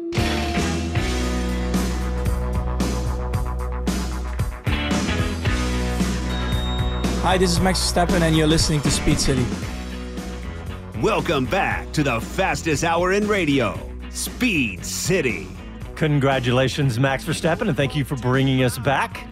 Hi, 7.23 7.37
this 7.39 7.51
is 7.51 7.61
Max 7.61 7.81
Verstappen, 7.81 8.21
and 8.21 8.37
you're 8.37 8.47
listening 8.47 8.81
to 8.83 8.91
Speed 8.91 9.19
City. 9.19 9.45
Welcome 11.01 11.47
back 11.47 11.91
to 11.93 12.05
the 12.05 12.21
fastest 12.21 12.85
hour 12.85 13.13
in 13.13 13.27
radio, 13.27 13.79
Speed 14.11 14.85
City. 14.85 15.49
Congratulations, 15.97 17.01
Max 17.01 17.25
Verstappen, 17.25 17.67
and 17.67 17.77
thank 17.77 17.97
you 17.97 18.05
for 18.05 18.17
bringing 18.17 18.63
us 18.63 18.79
back. 18.79 19.27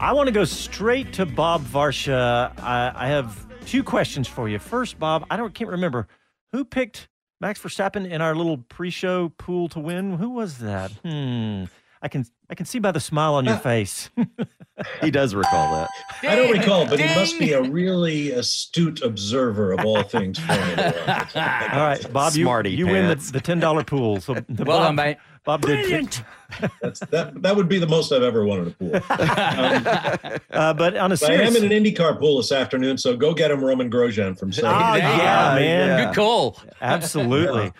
I 0.00 0.12
want 0.12 0.26
to 0.26 0.32
go 0.32 0.44
straight 0.44 1.12
to 1.14 1.26
Bob 1.26 1.62
Varsha. 1.62 2.52
I, 2.60 2.92
I 2.94 3.06
have 3.06 3.46
two 3.66 3.84
questions 3.84 4.26
for 4.26 4.48
you. 4.48 4.58
First, 4.58 4.98
Bob, 4.98 5.24
I 5.30 5.36
don't 5.36 5.54
can't 5.54 5.70
remember 5.70 6.08
who 6.52 6.64
picked 6.64 7.08
Max 7.40 7.60
Verstappen 7.60 8.08
in 8.08 8.20
our 8.20 8.34
little 8.34 8.58
pre-show 8.58 9.30
pool 9.30 9.68
to 9.70 9.80
win. 9.80 10.14
Who 10.14 10.30
was 10.30 10.58
that? 10.58 10.90
Hmm. 11.04 11.64
I 12.02 12.08
can 12.08 12.24
I 12.48 12.54
can 12.54 12.66
see 12.66 12.78
by 12.78 12.92
the 12.92 13.00
smile 13.00 13.34
on 13.34 13.44
your 13.44 13.56
face. 13.72 14.10
he 15.00 15.10
does 15.10 15.34
recall 15.34 15.74
that. 15.74 15.90
I 16.30 16.36
don't 16.36 16.52
recall, 16.52 16.86
but 16.86 17.00
he 17.00 17.06
must 17.14 17.38
be 17.38 17.52
a 17.52 17.62
really 17.62 18.30
astute 18.30 19.02
observer 19.02 19.72
of 19.72 19.84
all 19.84 20.02
things 20.02 20.38
Formula 20.38 20.76
One. 20.76 21.44
all 21.72 21.86
right, 21.86 22.12
Bob, 22.12 22.34
you, 22.34 22.44
Smarty 22.44 22.70
you 22.70 22.86
win 22.86 23.08
the, 23.08 23.16
the 23.32 23.40
ten 23.40 23.58
dollar 23.58 23.82
pool. 23.82 24.20
So 24.20 24.34
the 24.34 24.64
Well 24.64 24.78
Bob, 24.78 24.88
done, 24.88 24.94
mate. 24.96 25.16
Bob 25.46 25.62
did. 25.62 25.80
Brilliant. 25.82 26.24
That's, 26.82 27.00
that 27.00 27.40
that 27.42 27.56
would 27.56 27.68
be 27.68 27.78
the 27.78 27.86
most 27.86 28.12
I've 28.12 28.22
ever 28.22 28.44
won 28.44 28.60
at 28.62 28.66
a 28.66 28.70
pool. 28.72 28.94
Um, 28.94 30.40
Uh, 30.56 30.72
but 30.72 30.96
on 30.96 31.12
a 31.12 31.16
but 31.16 31.30
I 31.30 31.34
am 31.34 31.54
in 31.54 31.64
an 31.64 31.70
IndyCar 31.70 32.18
pool 32.18 32.38
this 32.38 32.50
afternoon, 32.50 32.96
so 32.96 33.14
go 33.14 33.34
get 33.34 33.50
him 33.50 33.62
Romain 33.62 33.90
Grosjean 33.90 34.38
from 34.38 34.52
Saudi. 34.52 35.02
Oh, 35.02 35.06
yeah, 35.06 35.54
man. 35.54 36.06
Good 36.06 36.16
call. 36.16 36.58
absolutely. 36.80 37.72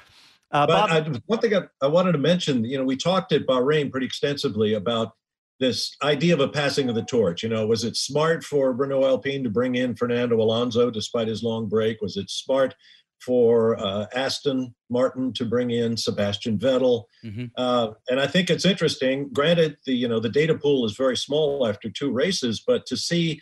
Uh, 0.51 0.67
but 0.67 0.89
Bob, 0.89 0.91
I, 0.91 1.21
one 1.25 1.39
thing 1.39 1.55
I, 1.55 1.63
I 1.81 1.87
wanted 1.87 2.13
to 2.13 2.19
mention, 2.19 2.65
you 2.65 2.77
know, 2.77 2.85
we 2.85 2.97
talked 2.97 3.33
at 3.33 3.47
Bahrain 3.47 3.91
pretty 3.91 4.07
extensively 4.07 4.75
about 4.75 5.13
this 5.59 5.97
idea 6.03 6.35
of 6.35 6.41
a 6.41 6.49
passing 6.49 6.89
of 6.91 6.95
the 6.95 7.03
torch. 7.03 7.43
You 7.43 7.49
know, 7.49 7.67
was 7.67 7.83
it 7.83 7.97
smart 7.97 8.45
for 8.45 8.73
Renault 8.73 9.07
Alpine 9.07 9.43
to 9.45 9.51
bring 9.51 9.77
in 9.77 9.97
Fernando 9.97 10.37
Alonso 10.37 10.91
despite 10.91 11.29
his 11.29 11.43
long 11.43 11.67
break? 11.67 12.03
Was 12.03 12.19
it 12.19 12.29
smart 12.29 12.75
for 13.21 13.79
uh, 13.79 14.07
Aston 14.15 14.75
Martin 14.91 15.33
to 15.35 15.45
bring 15.45 15.71
in 15.71 15.97
Sebastian 15.97 16.59
Vettel? 16.59 17.05
Mhm. 17.25 17.51
Uh, 17.57 17.91
and 18.09 18.21
I 18.21 18.27
think 18.27 18.51
it's 18.51 18.65
interesting. 18.65 19.29
Granted, 19.33 19.77
the 19.87 19.95
you 19.95 20.09
know 20.09 20.21
the 20.21 20.29
data 20.29 20.55
pool 20.57 20.85
is 20.85 20.97
very 20.97 21.17
small 21.17 21.67
after 21.67 21.91
two 21.91 22.11
races, 22.11 22.63
but 22.65 22.87
to 22.87 22.97
see 22.97 23.41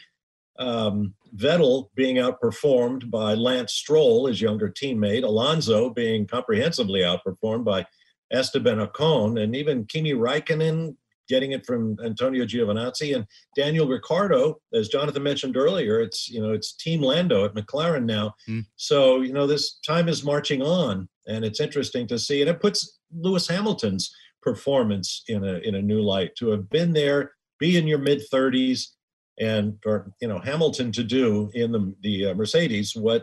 um, 0.59 1.14
Vettel 1.37 1.89
being 1.95 2.16
outperformed 2.16 3.11
by 3.11 3.35
Lance 3.35 3.72
Stroll, 3.72 4.27
his 4.27 4.41
younger 4.41 4.70
teammate, 4.70 5.25
Alonso 5.25 5.91
being 5.91 6.27
comprehensively 6.27 7.01
outperformed 7.01 7.64
by 7.64 7.87
Esteban 8.33 8.79
Ocon, 8.79 9.41
and 9.41 9.55
even 9.57 9.87
Kimi 9.87 10.12
Raikkonen 10.12 10.97
getting 11.29 11.53
it 11.53 11.64
from 11.66 11.97
Antonio 12.05 12.45
Giovinazzi 12.45 13.14
and 13.14 13.27
Daniel 13.57 13.89
Ricciardo, 13.89 14.57
as 14.72 14.89
Jonathan 14.89 15.22
mentioned 15.22 15.57
earlier. 15.57 16.01
It's 16.01 16.29
you 16.29 16.41
know 16.43 16.53
it's 16.53 16.75
Team 16.75 17.01
Lando 17.03 17.45
at 17.45 17.55
McLaren 17.55 18.05
now, 18.05 18.35
Mm. 18.49 18.64
so 18.77 19.20
you 19.20 19.33
know 19.33 19.47
this 19.47 19.79
time 19.87 20.09
is 20.09 20.25
marching 20.25 20.62
on, 20.62 21.09
and 21.27 21.45
it's 21.45 21.61
interesting 21.61 22.07
to 22.09 22.18
see, 22.18 22.41
and 22.41 22.51
it 22.51 22.61
puts 22.61 22.99
Lewis 23.12 23.47
Hamilton's 23.49 24.12
performance 24.43 25.22
in 25.29 25.43
a 25.45 25.55
in 25.59 25.75
a 25.75 25.83
new 25.83 26.01
light 26.03 26.33
to 26.37 26.49
have 26.51 26.68
been 26.70 26.93
there, 26.93 27.33
be 27.59 27.77
in 27.77 27.87
your 27.87 27.99
mid 27.99 28.22
30s, 28.33 28.89
and 29.41 29.79
for 29.83 30.12
you 30.20 30.29
know 30.29 30.39
Hamilton 30.39 30.93
to 30.93 31.03
do 31.05 31.51
in 31.55 31.72
the 31.72 31.95
the 32.03 32.27
uh, 32.27 32.35
Mercedes 32.35 32.95
what 32.95 33.22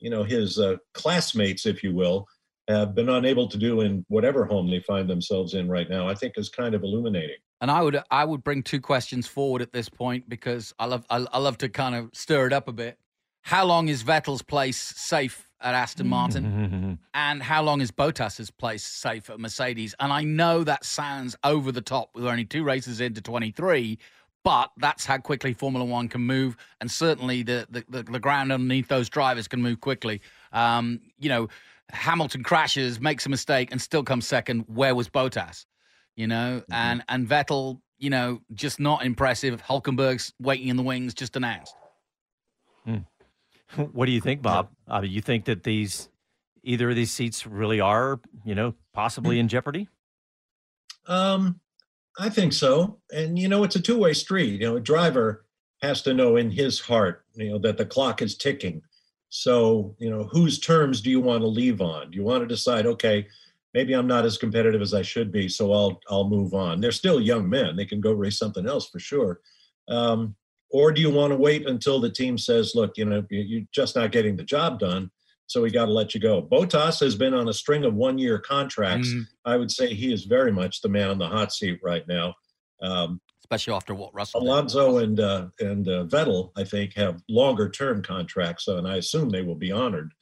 you 0.00 0.10
know 0.10 0.24
his 0.24 0.58
uh, 0.58 0.76
classmates, 0.94 1.66
if 1.66 1.82
you 1.84 1.94
will, 1.94 2.26
have 2.68 2.94
been 2.94 3.08
unable 3.08 3.48
to 3.48 3.58
do 3.58 3.80
in 3.80 4.04
whatever 4.08 4.44
home 4.44 4.70
they 4.70 4.80
find 4.80 5.08
themselves 5.08 5.54
in 5.54 5.68
right 5.68 5.88
now. 5.88 6.08
I 6.08 6.14
think 6.14 6.34
is 6.36 6.48
kind 6.48 6.74
of 6.74 6.82
illuminating. 6.82 7.36
And 7.60 7.70
I 7.70 7.82
would 7.82 8.00
I 8.10 8.24
would 8.24 8.42
bring 8.42 8.62
two 8.62 8.80
questions 8.80 9.26
forward 9.26 9.62
at 9.62 9.72
this 9.72 9.88
point 9.88 10.28
because 10.28 10.74
I 10.78 10.86
love 10.86 11.04
I, 11.10 11.24
I 11.32 11.38
love 11.38 11.58
to 11.58 11.68
kind 11.68 11.94
of 11.94 12.10
stir 12.12 12.46
it 12.48 12.52
up 12.52 12.68
a 12.68 12.72
bit. 12.72 12.98
How 13.42 13.64
long 13.64 13.88
is 13.88 14.04
Vettel's 14.04 14.42
place 14.42 14.80
safe 14.80 15.48
at 15.60 15.74
Aston 15.74 16.08
Martin? 16.08 16.98
and 17.14 17.42
how 17.42 17.62
long 17.62 17.80
is 17.80 17.90
Bottas's 17.90 18.50
place 18.50 18.84
safe 18.84 19.28
at 19.30 19.40
Mercedes? 19.40 19.94
And 19.98 20.12
I 20.12 20.22
know 20.22 20.62
that 20.62 20.84
sounds 20.84 21.36
over 21.42 21.72
the 21.72 21.80
top. 21.80 22.10
We're 22.14 22.30
only 22.30 22.44
two 22.44 22.62
races 22.62 23.00
into 23.00 23.20
23, 23.20 23.98
but 24.44 24.70
that's 24.76 25.06
how 25.06 25.18
quickly 25.18 25.54
Formula 25.54 25.84
One 25.84 26.08
can 26.08 26.20
move, 26.20 26.56
and 26.80 26.90
certainly 26.90 27.42
the 27.42 27.66
the, 27.70 27.84
the, 27.88 28.02
the 28.04 28.20
ground 28.20 28.52
underneath 28.52 28.88
those 28.88 29.08
drivers 29.08 29.48
can 29.48 29.60
move 29.62 29.80
quickly. 29.80 30.20
Um, 30.52 31.00
you 31.18 31.28
know, 31.28 31.48
Hamilton 31.92 32.42
crashes, 32.42 33.00
makes 33.00 33.26
a 33.26 33.28
mistake, 33.28 33.70
and 33.70 33.80
still 33.80 34.02
comes 34.02 34.26
second. 34.26 34.64
Where 34.66 34.94
was 34.94 35.08
Bottas? 35.08 35.66
You 36.16 36.26
know, 36.26 36.62
and 36.70 37.02
and 37.08 37.28
Vettel, 37.28 37.80
you 37.98 38.10
know, 38.10 38.40
just 38.54 38.80
not 38.80 39.04
impressive. 39.04 39.62
Hulkenberg's 39.62 40.32
waiting 40.40 40.68
in 40.68 40.76
the 40.76 40.82
wings, 40.82 41.14
just 41.14 41.36
announced. 41.36 41.74
what 43.92 44.06
do 44.06 44.12
you 44.12 44.20
think, 44.20 44.42
Bob? 44.42 44.68
Uh, 44.90 45.00
you 45.02 45.20
think 45.20 45.46
that 45.46 45.62
these 45.62 46.08
either 46.62 46.90
of 46.90 46.96
these 46.96 47.10
seats 47.10 47.46
really 47.46 47.80
are, 47.80 48.20
you 48.44 48.54
know, 48.54 48.74
possibly 48.92 49.38
in 49.38 49.48
jeopardy? 49.48 49.88
Um, 51.06 51.60
I 52.18 52.28
think 52.28 52.52
so. 52.52 52.98
And 53.12 53.38
you 53.38 53.48
know, 53.48 53.64
it's 53.64 53.76
a 53.76 53.80
two-way 53.80 54.12
street. 54.12 54.60
You 54.60 54.70
know, 54.70 54.76
a 54.76 54.80
driver 54.80 55.44
has 55.80 56.02
to 56.02 56.14
know 56.14 56.36
in 56.36 56.50
his 56.50 56.80
heart, 56.80 57.24
you 57.34 57.50
know, 57.50 57.58
that 57.58 57.76
the 57.76 57.86
clock 57.86 58.22
is 58.22 58.36
ticking. 58.36 58.82
So, 59.34 59.96
you 59.98 60.10
know, 60.10 60.24
whose 60.24 60.58
terms 60.58 61.00
do 61.00 61.08
you 61.08 61.18
want 61.18 61.40
to 61.40 61.46
leave 61.46 61.80
on? 61.80 62.10
Do 62.10 62.16
you 62.18 62.22
want 62.22 62.42
to 62.42 62.46
decide, 62.46 62.84
okay, 62.84 63.26
maybe 63.72 63.94
I'm 63.94 64.06
not 64.06 64.26
as 64.26 64.36
competitive 64.36 64.82
as 64.82 64.92
I 64.92 65.00
should 65.00 65.32
be, 65.32 65.48
so 65.48 65.72
I'll 65.72 65.98
I'll 66.10 66.28
move 66.28 66.52
on. 66.52 66.82
They're 66.82 66.92
still 66.92 67.18
young 67.18 67.48
men; 67.48 67.74
they 67.74 67.86
can 67.86 67.98
go 68.02 68.12
race 68.12 68.36
something 68.38 68.68
else 68.68 68.90
for 68.90 68.98
sure. 68.98 69.40
Um, 69.88 70.36
or 70.68 70.92
do 70.92 71.00
you 71.00 71.08
want 71.10 71.30
to 71.32 71.36
wait 71.38 71.66
until 71.66 71.98
the 71.98 72.10
team 72.10 72.36
says, 72.36 72.72
look, 72.74 72.98
you 72.98 73.06
know, 73.06 73.24
you- 73.30 73.40
you're 73.40 73.66
just 73.72 73.96
not 73.96 74.12
getting 74.12 74.36
the 74.36 74.44
job 74.44 74.78
done, 74.78 75.10
so 75.46 75.62
we 75.62 75.70
got 75.70 75.86
to 75.86 75.92
let 75.92 76.12
you 76.14 76.20
go? 76.20 76.42
Bottas 76.42 77.00
has 77.00 77.14
been 77.14 77.32
on 77.32 77.48
a 77.48 77.54
string 77.54 77.84
of 77.86 77.94
one-year 77.94 78.38
contracts. 78.38 79.08
Mhm. 79.08 79.26
I 79.46 79.56
would 79.56 79.70
say 79.70 79.94
he 79.94 80.12
is 80.12 80.24
very 80.24 80.52
much 80.52 80.82
the 80.82 80.90
man 80.90 81.08
on 81.08 81.16
the 81.18 81.28
hot 81.28 81.54
seat 81.54 81.80
right 81.82 82.06
now. 82.06 82.34
Um, 82.82 83.22
Especially 83.52 83.74
after 83.74 83.94
what 83.94 84.14
Russell 84.14 84.40
did. 84.40 84.48
Alonso 84.48 84.98
and 84.98 85.20
uh, 85.20 85.46
and 85.60 85.86
uh, 85.86 86.04
Vettel, 86.04 86.52
I 86.56 86.64
think, 86.64 86.94
have 86.94 87.22
longer 87.28 87.68
term 87.68 88.02
contracts, 88.02 88.66
and 88.68 88.88
I 88.88 88.96
assume 88.96 89.28
they 89.28 89.42
will 89.42 89.54
be 89.54 89.70
honored. 89.70 90.12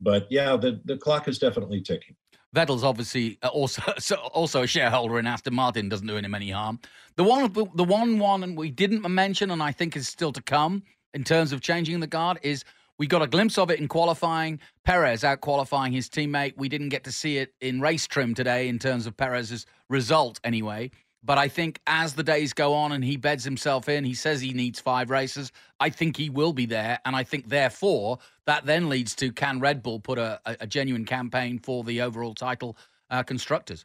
But 0.00 0.26
yeah, 0.28 0.56
the, 0.56 0.80
the 0.86 0.96
clock 0.96 1.28
is 1.28 1.38
definitely 1.38 1.82
ticking. 1.82 2.16
Vettel's 2.54 2.82
obviously 2.82 3.38
uh, 3.44 3.48
also 3.48 3.80
so 3.98 4.16
also 4.16 4.62
a 4.62 4.66
shareholder 4.66 5.20
in 5.20 5.26
Aston 5.26 5.54
Martin, 5.54 5.88
doesn't 5.88 6.06
do 6.06 6.16
him 6.16 6.34
any 6.34 6.50
harm. 6.50 6.80
The 7.14 7.22
one, 7.22 7.52
the 7.52 7.84
one 7.84 8.18
one 8.18 8.56
we 8.56 8.72
didn't 8.72 9.08
mention, 9.08 9.52
and 9.52 9.62
I 9.62 9.70
think 9.70 9.96
is 9.96 10.08
still 10.08 10.32
to 10.32 10.42
come 10.42 10.82
in 11.14 11.22
terms 11.22 11.52
of 11.52 11.60
changing 11.60 12.00
the 12.00 12.08
guard, 12.08 12.40
is 12.42 12.64
we 12.98 13.06
got 13.06 13.22
a 13.22 13.26
glimpse 13.26 13.56
of 13.56 13.70
it 13.70 13.78
in 13.78 13.86
qualifying. 13.86 14.58
Perez 14.84 15.22
out 15.22 15.40
qualifying 15.40 15.92
his 15.92 16.08
teammate. 16.08 16.54
We 16.56 16.68
didn't 16.68 16.88
get 16.88 17.04
to 17.04 17.12
see 17.12 17.38
it 17.38 17.54
in 17.60 17.80
race 17.80 18.06
trim 18.06 18.34
today 18.34 18.68
in 18.68 18.78
terms 18.78 19.06
of 19.06 19.16
Perez's 19.16 19.64
result, 19.88 20.40
anyway. 20.44 20.90
But 21.22 21.36
I 21.36 21.48
think 21.48 21.80
as 21.86 22.14
the 22.14 22.22
days 22.22 22.54
go 22.54 22.72
on 22.72 22.92
and 22.92 23.04
he 23.04 23.16
beds 23.16 23.44
himself 23.44 23.88
in, 23.88 24.04
he 24.04 24.14
says 24.14 24.40
he 24.40 24.54
needs 24.54 24.80
five 24.80 25.10
races. 25.10 25.52
I 25.78 25.90
think 25.90 26.16
he 26.16 26.30
will 26.30 26.54
be 26.54 26.64
there. 26.64 26.98
And 27.04 27.14
I 27.14 27.24
think, 27.24 27.48
therefore, 27.48 28.18
that 28.46 28.64
then 28.64 28.88
leads 28.88 29.14
to 29.16 29.30
can 29.30 29.60
Red 29.60 29.82
Bull 29.82 30.00
put 30.00 30.18
a, 30.18 30.40
a, 30.46 30.56
a 30.60 30.66
genuine 30.66 31.04
campaign 31.04 31.58
for 31.58 31.84
the 31.84 32.00
overall 32.00 32.34
title 32.34 32.76
uh, 33.10 33.22
constructors? 33.22 33.84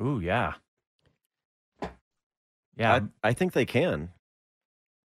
Ooh, 0.00 0.20
yeah. 0.20 0.54
Yeah. 2.76 3.00
I, 3.22 3.28
I 3.28 3.32
think 3.34 3.52
they 3.52 3.66
can. 3.66 4.10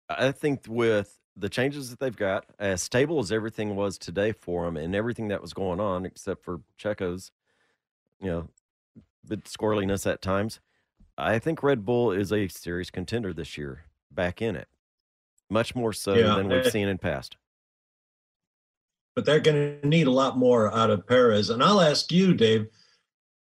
I 0.10 0.34
think 0.34 0.66
with 0.68 1.18
the 1.36 1.48
changes 1.48 1.90
that 1.90 2.00
they've 2.00 2.16
got, 2.16 2.46
as 2.60 2.84
stable 2.84 3.20
as 3.20 3.32
everything 3.32 3.78
was 3.78 3.98
today 3.98 4.34
for 4.34 4.66
them 4.66 4.76
and 4.76 4.94
everything 4.94 5.30
that 5.30 5.42
was 5.42 5.54
going 5.54 5.80
on, 5.80 6.06
except 6.06 6.44
for 6.44 6.60
Checo's, 6.78 7.32
you 8.20 8.28
know, 8.28 8.50
bit 9.26 9.46
squirreliness 9.46 10.06
at 10.12 10.22
times, 10.22 10.60
I 11.18 11.40
think 11.40 11.62
Red 11.64 11.86
Bull 11.86 12.12
is 12.12 12.32
a 12.32 12.48
serious 12.48 12.90
contender 12.90 13.34
this 13.34 13.58
year, 13.58 13.86
back 14.12 14.42
in 14.42 14.56
it, 14.56 14.68
much 15.50 15.76
more 15.76 15.94
so 15.94 16.16
Yeah, 16.16 16.36
than 16.36 16.48
we've 16.50 16.66
eh, 16.66 16.70
seen 16.70 16.88
in 16.88 16.98
past. 16.98 17.38
but 19.16 19.26
they're 19.26 19.40
going 19.40 19.80
to 19.82 19.88
need 19.88 20.08
a 20.08 20.12
lot 20.12 20.38
more 20.38 20.74
out 20.74 20.90
of 20.90 21.06
Perez. 21.08 21.50
And 21.52 21.64
I'll 21.64 21.82
ask 21.82 22.12
you, 22.12 22.34
Dave, 22.34 22.68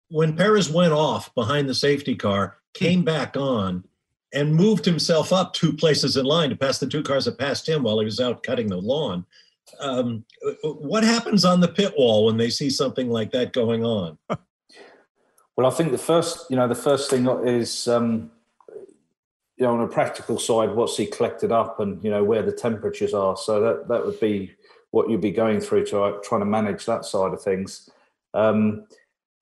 when 0.08 0.36
Perez 0.36 0.70
went 0.70 0.92
off 0.92 1.34
behind 1.34 1.68
the 1.68 1.74
safety 1.74 2.14
car, 2.14 2.58
came 2.74 3.02
back 3.02 3.36
on, 3.36 3.84
and 4.34 4.54
moved 4.54 4.84
himself 4.84 5.32
up 5.32 5.54
two 5.54 5.72
places 5.72 6.18
in 6.18 6.26
line 6.26 6.50
to 6.50 6.56
pass 6.56 6.78
the 6.78 6.86
two 6.86 7.02
cars 7.02 7.24
that 7.24 7.38
passed 7.38 7.66
him 7.66 7.82
while 7.84 7.98
he 7.98 8.04
was 8.04 8.20
out 8.20 8.42
cutting 8.42 8.66
the 8.66 8.76
lawn. 8.76 9.24
Um, 9.80 10.24
what 10.62 11.02
happens 11.04 11.44
on 11.46 11.60
the 11.60 11.68
pit 11.68 11.94
wall 11.96 12.26
when 12.26 12.36
they 12.36 12.50
see 12.50 12.68
something 12.68 13.08
like 13.08 13.30
that 13.32 13.52
going 13.54 13.82
on? 13.84 14.18
Well, 15.56 15.66
I 15.66 15.70
think 15.70 15.90
the 15.90 15.98
first, 15.98 16.50
you 16.50 16.56
know, 16.56 16.68
the 16.68 16.74
first 16.74 17.10
thing 17.10 17.26
is, 17.44 17.88
um, 17.88 18.30
you 19.56 19.64
know, 19.64 19.72
on 19.72 19.80
a 19.80 19.88
practical 19.88 20.38
side, 20.38 20.74
what's 20.74 20.96
he 20.96 21.06
collected 21.06 21.50
up, 21.50 21.80
and 21.80 22.02
you 22.04 22.10
know 22.10 22.22
where 22.22 22.42
the 22.42 22.52
temperatures 22.52 23.14
are. 23.14 23.36
So 23.36 23.60
that 23.60 23.88
that 23.88 24.04
would 24.04 24.20
be 24.20 24.52
what 24.90 25.08
you'd 25.08 25.20
be 25.20 25.30
going 25.30 25.60
through 25.60 25.86
to 25.86 26.02
uh, 26.02 26.18
trying 26.22 26.42
to 26.42 26.46
manage 26.46 26.84
that 26.86 27.04
side 27.04 27.32
of 27.32 27.42
things. 27.42 27.88
Um, 28.34 28.86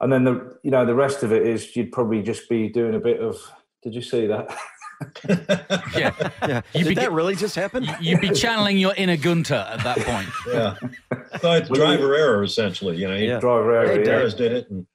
and 0.00 0.12
then 0.12 0.24
the, 0.24 0.58
you 0.62 0.70
know, 0.70 0.86
the 0.86 0.94
rest 0.94 1.22
of 1.22 1.32
it 1.32 1.46
is 1.46 1.74
you'd 1.74 1.92
probably 1.92 2.22
just 2.22 2.48
be 2.48 2.68
doing 2.68 2.94
a 2.94 3.00
bit 3.00 3.20
of. 3.20 3.36
Did 3.82 3.94
you 3.94 4.02
see 4.02 4.26
that? 4.26 4.56
yeah, 5.96 6.14
yeah. 6.46 6.60
Did 6.72 6.88
be, 6.88 6.94
that 6.94 7.12
really 7.12 7.34
just 7.34 7.54
happen? 7.54 7.86
You'd 8.00 8.20
be 8.20 8.30
channeling 8.30 8.78
your 8.78 8.94
inner 8.94 9.16
Guenther 9.16 9.68
at 9.70 9.82
that 9.82 9.98
point. 9.98 10.28
yeah. 10.48 10.76
So 11.40 11.52
it's 11.52 11.68
driver 11.68 12.14
error 12.14 12.44
essentially. 12.44 12.96
You 12.96 13.08
know, 13.08 13.16
yeah. 13.16 13.40
driver 13.40 13.74
error. 13.74 13.98
Hey, 13.98 14.04
Darius 14.04 14.34
did 14.34 14.52
it. 14.52 14.70
And... 14.70 14.86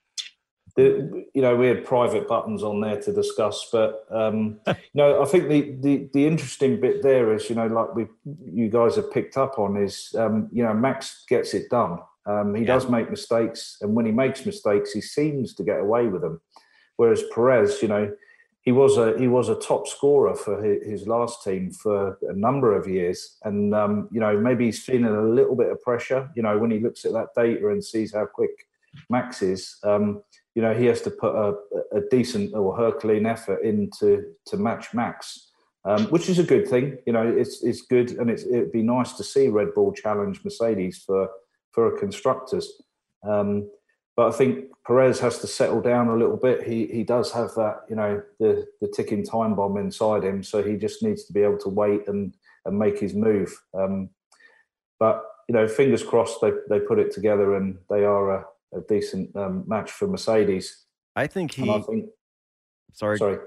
The, 0.80 1.26
you 1.34 1.42
know, 1.42 1.56
we 1.56 1.68
had 1.68 1.84
private 1.84 2.28
buttons 2.28 2.64
on 2.64 2.80
there 2.80 3.02
to 3.02 3.12
discuss, 3.12 3.68
but 3.72 4.06
um, 4.10 4.60
you 4.68 4.76
know, 4.94 5.22
I 5.22 5.26
think 5.26 5.50
the, 5.50 5.76
the 5.82 6.10
the 6.14 6.26
interesting 6.26 6.80
bit 6.80 7.04
there 7.04 7.34
is, 7.34 7.50
you 7.50 7.56
know, 7.56 7.68
like 7.68 7.94
we 7.96 8.08
you 8.52 8.70
guys 8.70 8.96
have 8.96 9.12
picked 9.12 9.36
up 9.36 9.60
on 9.60 9.76
is, 9.76 10.16
um, 10.18 10.48
you 10.54 10.64
know, 10.64 10.74
Max 10.74 11.26
gets 11.28 11.54
it 11.54 11.70
done. 11.70 12.00
Um, 12.26 12.56
he 12.56 12.62
yeah. 12.62 12.68
does 12.68 12.90
make 12.90 13.10
mistakes, 13.10 13.78
and 13.82 13.94
when 13.94 14.06
he 14.06 14.12
makes 14.12 14.46
mistakes, 14.46 14.92
he 14.92 15.02
seems 15.02 15.54
to 15.56 15.64
get 15.64 15.80
away 15.80 16.08
with 16.08 16.22
them. 16.22 16.40
Whereas 16.96 17.24
Perez, 17.34 17.82
you 17.82 17.88
know, 17.88 18.12
he 18.62 18.72
was 18.72 18.98
a 18.98 19.18
he 19.18 19.28
was 19.28 19.50
a 19.50 19.56
top 19.56 19.88
scorer 19.88 20.36
for 20.36 20.62
his, 20.62 21.08
last 21.08 21.44
team 21.44 21.72
for 21.72 22.18
a 22.22 22.34
number 22.34 22.76
of 22.76 22.88
years, 22.88 23.38
and 23.44 23.74
um, 23.74 24.10
you 24.12 24.20
know 24.20 24.40
maybe 24.40 24.66
he's 24.66 24.84
feeling 24.84 25.06
a 25.06 25.22
little 25.22 25.56
bit 25.56 25.72
of 25.72 25.82
pressure. 25.82 26.30
You 26.36 26.44
know 26.44 26.58
when 26.58 26.72
he 26.72 26.80
looks 26.80 27.06
at 27.06 27.14
that 27.14 27.30
data 27.36 27.70
and 27.70 27.84
sees 27.84 28.14
how 28.14 28.26
quick 28.26 28.68
Max 29.10 29.42
is, 29.42 29.78
um, 29.84 30.22
you 30.60 30.66
know 30.66 30.74
he 30.74 30.88
has 30.88 31.02
to 31.04 31.10
put 31.10 31.34
a, 31.34 31.56
a 31.94 32.02
decent 32.12 32.54
or 32.54 32.76
Herculean 32.76 33.26
effort 33.26 33.64
into 33.64 34.26
to 34.48 34.58
match 34.58 34.94
Max, 34.94 35.52
um, 35.86 36.08
which 36.08 36.28
is 36.28 36.38
a 36.38 36.44
good 36.44 36.68
thing. 36.68 36.98
You 37.08 37.14
know 37.14 37.26
it's 37.26 37.64
it's 37.64 37.84
good, 37.84 38.12
and 38.20 38.30
it's, 38.30 38.44
it'd 38.44 38.74
be 38.74 38.82
nice 38.82 39.14
to 39.14 39.24
see 39.24 39.48
Red 39.48 39.74
Bull 39.74 39.94
challenge 39.94 40.42
Mercedes 40.44 40.98
for 40.98 41.30
for 41.72 41.96
a 41.96 41.98
constructors. 41.98 42.74
Um, 43.24 43.70
but 44.18 44.28
I 44.28 44.38
think 44.38 44.66
Perez 44.86 45.22
has 45.22 45.40
to 45.40 45.48
settle 45.48 45.80
down 45.80 46.10
a 46.10 46.18
little 46.18 46.36
bit. 46.36 46.68
He 46.68 46.88
he 46.88 47.06
does 47.06 47.32
have 47.32 47.56
that, 47.56 47.86
you 47.90 47.96
know, 47.96 48.22
the 48.42 48.68
the 48.82 48.90
ticking 48.90 49.24
time 49.24 49.56
bomb 49.56 49.78
inside 49.78 50.26
him. 50.26 50.44
So 50.44 50.62
he 50.62 50.76
just 50.76 51.02
needs 51.02 51.24
to 51.24 51.32
be 51.32 51.42
able 51.42 51.60
to 51.60 51.70
wait 51.70 52.06
and 52.10 52.36
and 52.66 52.78
make 52.78 53.00
his 53.00 53.14
move. 53.14 53.50
Um, 53.74 54.10
but 55.00 55.24
you 55.48 55.54
know, 55.54 55.70
fingers 55.70 56.04
crossed 56.04 56.42
they 56.42 56.52
they 56.70 56.82
put 56.82 57.00
it 57.00 57.14
together 57.14 57.56
and 57.56 57.78
they 57.90 58.04
are 58.04 58.40
a, 58.40 58.46
a 58.74 58.82
decent 58.82 59.36
um, 59.36 59.64
match 59.68 59.92
for 59.92 60.08
Mercedes. 60.08 60.86
I 61.16 61.28
think 61.28 61.54
he. 61.54 61.70
I 61.70 61.82
think, 61.82 62.06
sorry. 62.94 63.18
Sorry. 63.18 63.38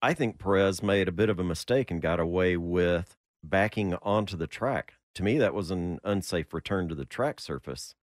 I 0.00 0.14
think 0.14 0.38
Perez 0.38 0.82
made 0.82 1.08
a 1.08 1.12
bit 1.12 1.28
of 1.28 1.40
a 1.40 1.44
mistake 1.44 1.90
and 1.90 2.00
got 2.00 2.20
away 2.20 2.56
with 2.56 3.16
backing 3.42 3.94
onto 4.02 4.36
the 4.36 4.46
track. 4.46 4.94
To 5.16 5.24
me, 5.24 5.38
that 5.38 5.54
was 5.54 5.72
an 5.72 5.98
unsafe 6.04 6.54
return 6.54 6.88
to 6.88 6.94
the 6.94 7.04
track 7.04 7.40
surface 7.40 7.96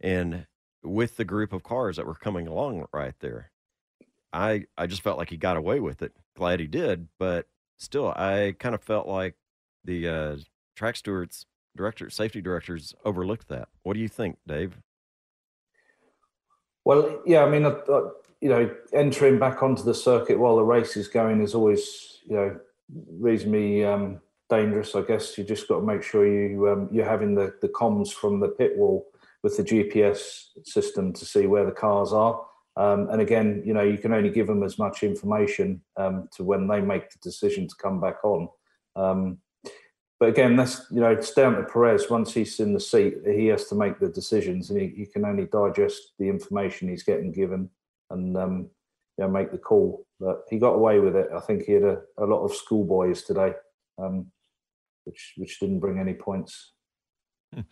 and 0.00 0.46
with 0.82 1.16
the 1.16 1.24
group 1.24 1.52
of 1.52 1.62
cars 1.62 1.96
that 1.96 2.06
were 2.06 2.14
coming 2.14 2.46
along 2.46 2.84
right 2.92 3.14
there 3.20 3.50
i 4.32 4.64
i 4.76 4.86
just 4.86 5.02
felt 5.02 5.18
like 5.18 5.30
he 5.30 5.36
got 5.36 5.56
away 5.56 5.80
with 5.80 6.02
it 6.02 6.12
glad 6.36 6.60
he 6.60 6.66
did 6.66 7.08
but 7.18 7.46
still 7.78 8.08
i 8.16 8.54
kind 8.58 8.74
of 8.74 8.82
felt 8.82 9.06
like 9.06 9.34
the 9.84 10.08
uh, 10.08 10.36
track 10.76 10.96
stewards 10.96 11.46
director 11.76 12.10
safety 12.10 12.40
directors 12.40 12.94
overlooked 13.04 13.48
that 13.48 13.68
what 13.82 13.94
do 13.94 14.00
you 14.00 14.08
think 14.08 14.36
dave 14.46 14.78
well 16.84 17.20
yeah 17.26 17.44
i 17.44 17.50
mean 17.50 17.64
uh, 17.64 17.70
uh, 17.88 18.10
you 18.40 18.48
know 18.48 18.70
entering 18.92 19.38
back 19.38 19.62
onto 19.62 19.82
the 19.82 19.94
circuit 19.94 20.38
while 20.38 20.56
the 20.56 20.62
race 20.62 20.96
is 20.96 21.08
going 21.08 21.40
is 21.40 21.54
always 21.54 22.20
you 22.26 22.36
know 22.36 22.56
reasonably 23.18 23.84
um, 23.84 24.20
dangerous 24.50 24.94
i 24.94 25.02
guess 25.02 25.36
you 25.36 25.44
just 25.44 25.68
got 25.68 25.80
to 25.80 25.86
make 25.86 26.02
sure 26.02 26.26
you 26.26 26.68
um, 26.68 26.88
you're 26.92 27.08
having 27.08 27.34
the 27.34 27.54
the 27.60 27.68
comms 27.68 28.12
from 28.12 28.40
the 28.40 28.48
pit 28.48 28.76
wall 28.76 29.06
with 29.44 29.58
the 29.58 29.62
GPS 29.62 30.46
system 30.64 31.12
to 31.12 31.24
see 31.26 31.46
where 31.46 31.66
the 31.66 31.70
cars 31.70 32.14
are. 32.14 32.44
Um, 32.76 33.10
and 33.10 33.20
again, 33.20 33.62
you 33.64 33.74
know, 33.74 33.82
you 33.82 33.98
can 33.98 34.14
only 34.14 34.30
give 34.30 34.46
them 34.46 34.62
as 34.62 34.78
much 34.78 35.02
information 35.02 35.82
um, 35.98 36.28
to 36.34 36.42
when 36.42 36.66
they 36.66 36.80
make 36.80 37.10
the 37.10 37.18
decision 37.20 37.68
to 37.68 37.74
come 37.76 38.00
back 38.00 38.24
on. 38.24 38.48
But 40.20 40.28
again, 40.28 40.56
that's 40.56 40.86
you 40.90 41.00
know, 41.00 41.10
it's 41.10 41.32
down 41.32 41.56
to 41.56 41.64
Perez. 41.64 42.08
Once 42.08 42.32
he's 42.32 42.60
in 42.60 42.72
the 42.72 42.80
seat, 42.80 43.16
he 43.26 43.46
has 43.46 43.66
to 43.66 43.74
make 43.74 43.98
the 43.98 44.08
decisions, 44.08 44.70
and 44.70 44.80
he, 44.80 44.88
he 44.88 45.06
can 45.06 45.24
only 45.24 45.46
digest 45.46 46.12
the 46.18 46.28
information 46.28 46.88
he's 46.88 47.02
getting 47.02 47.32
given 47.32 47.68
and 48.10 48.36
um, 48.36 48.70
you 49.18 49.24
know 49.24 49.28
make 49.28 49.50
the 49.50 49.58
call. 49.58 50.06
But 50.20 50.42
he 50.48 50.58
got 50.58 50.74
away 50.74 51.00
with 51.00 51.16
it. 51.16 51.28
I 51.34 51.40
think 51.40 51.64
he 51.64 51.72
had 51.72 51.82
a, 51.82 52.00
a 52.18 52.24
lot 52.24 52.44
of 52.44 52.54
schoolboys 52.54 53.22
today, 53.22 53.52
um, 53.98 54.26
which 55.04 55.34
which 55.36 55.58
didn't 55.58 55.80
bring 55.80 55.98
any 55.98 56.14
points. 56.14 56.72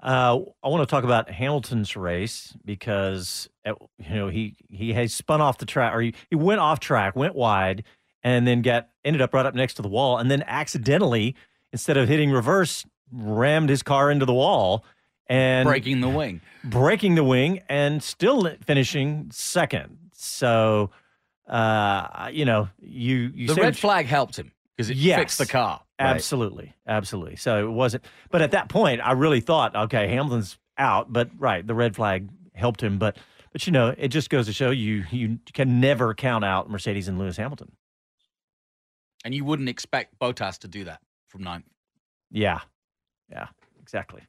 Uh, 0.00 0.38
I 0.62 0.68
want 0.68 0.80
to 0.80 0.86
talk 0.86 1.02
about 1.02 1.28
Hamilton's 1.28 1.96
race 1.96 2.56
because 2.64 3.48
uh, 3.66 3.72
you 3.98 4.14
know 4.14 4.28
he 4.28 4.54
he 4.70 4.92
has 4.92 5.12
spun 5.12 5.40
off 5.40 5.58
the 5.58 5.66
track 5.66 5.92
or 5.92 6.00
he, 6.00 6.14
he 6.30 6.36
went 6.36 6.60
off 6.60 6.78
track, 6.78 7.16
went 7.16 7.34
wide, 7.34 7.82
and 8.22 8.46
then 8.46 8.62
got 8.62 8.90
ended 9.04 9.20
up 9.20 9.34
right 9.34 9.44
up 9.44 9.56
next 9.56 9.74
to 9.74 9.82
the 9.82 9.88
wall, 9.88 10.18
and 10.18 10.30
then 10.30 10.44
accidentally 10.46 11.34
instead 11.72 11.96
of 11.96 12.08
hitting 12.08 12.30
reverse, 12.30 12.84
rammed 13.12 13.70
his 13.70 13.82
car 13.82 14.10
into 14.10 14.26
the 14.26 14.34
wall 14.34 14.84
and 15.28 15.66
breaking 15.66 16.00
the 16.00 16.08
wing, 16.08 16.40
breaking 16.64 17.14
the 17.14 17.24
wing, 17.24 17.60
and 17.68 18.02
still 18.02 18.50
finishing 18.64 19.28
second. 19.32 19.98
So, 20.12 20.90
uh, 21.46 22.30
you 22.32 22.44
know, 22.44 22.68
you 22.80 23.30
you 23.34 23.46
the 23.48 23.54
red 23.54 23.76
flag 23.76 24.06
helped 24.06 24.38
him 24.38 24.52
because 24.76 24.90
it 24.90 24.96
yes, 24.96 25.18
fixed 25.18 25.38
the 25.38 25.46
car. 25.46 25.82
Absolutely, 25.98 26.74
right. 26.86 26.96
absolutely. 26.96 27.36
So 27.36 27.66
it 27.66 27.70
wasn't. 27.70 28.04
But 28.30 28.42
at 28.42 28.52
that 28.52 28.68
point, 28.68 29.00
I 29.02 29.12
really 29.12 29.40
thought, 29.40 29.74
okay, 29.74 30.08
Hamilton's 30.08 30.58
out. 30.76 31.12
But 31.12 31.30
right, 31.38 31.66
the 31.66 31.74
red 31.74 31.94
flag 31.94 32.28
helped 32.54 32.82
him. 32.82 32.98
But 32.98 33.18
but 33.52 33.66
you 33.66 33.72
know, 33.72 33.94
it 33.96 34.08
just 34.08 34.30
goes 34.30 34.46
to 34.46 34.52
show 34.52 34.70
you 34.70 35.04
you 35.10 35.38
can 35.52 35.80
never 35.80 36.14
count 36.14 36.44
out 36.44 36.70
Mercedes 36.70 37.08
and 37.08 37.18
Lewis 37.18 37.36
Hamilton. 37.36 37.72
And 39.24 39.34
you 39.34 39.44
wouldn't 39.44 39.68
expect 39.68 40.18
Bottas 40.18 40.58
to 40.60 40.68
do 40.68 40.84
that 40.84 41.00
from 41.28 41.44
ninth. 41.44 41.64
Yeah, 42.30 42.60
yeah, 43.30 43.46
exactly. 43.80 44.22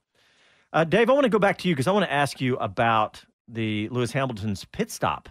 Uh, 0.72 0.84
Dave, 0.84 1.10
I 1.10 1.14
want 1.14 1.24
to 1.24 1.30
go 1.30 1.40
back 1.40 1.58
to 1.60 1.68
you 1.68 1.76
because 1.76 1.88
I 1.88 1.92
want 1.92 2.06
to 2.06 2.14
ask 2.14 2.40
you 2.40 2.56
about 2.58 3.24
the 3.48 3.90
Lewis 3.90 4.12
Hamilton's 4.12 4.66
pit 4.66 4.92
stop 4.92 5.30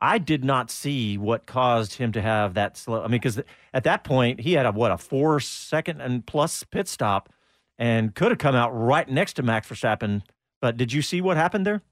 I 0.00 0.18
did 0.18 0.44
not 0.44 0.70
see 0.70 1.16
what 1.16 1.46
caused 1.46 1.94
him 1.94 2.12
to 2.12 2.22
have 2.22 2.54
that 2.54 2.76
slow. 2.76 3.02
I 3.02 3.04
mean, 3.04 3.12
because 3.12 3.40
at 3.72 3.84
that 3.84 4.04
point 4.04 4.40
he 4.40 4.52
had 4.52 4.66
a 4.66 4.72
what 4.72 4.92
a 4.92 4.98
four 4.98 5.40
second 5.40 6.00
and 6.00 6.26
plus 6.26 6.62
pit 6.64 6.86
stop, 6.86 7.32
and 7.78 8.14
could 8.14 8.30
have 8.30 8.38
come 8.38 8.54
out 8.54 8.70
right 8.70 9.08
next 9.08 9.34
to 9.34 9.42
Max 9.42 9.68
Verstappen. 9.68 10.22
But 10.60 10.76
did 10.76 10.92
you 10.92 11.00
see 11.00 11.20
what 11.20 11.36
happened 11.36 11.66
there? 11.66 11.82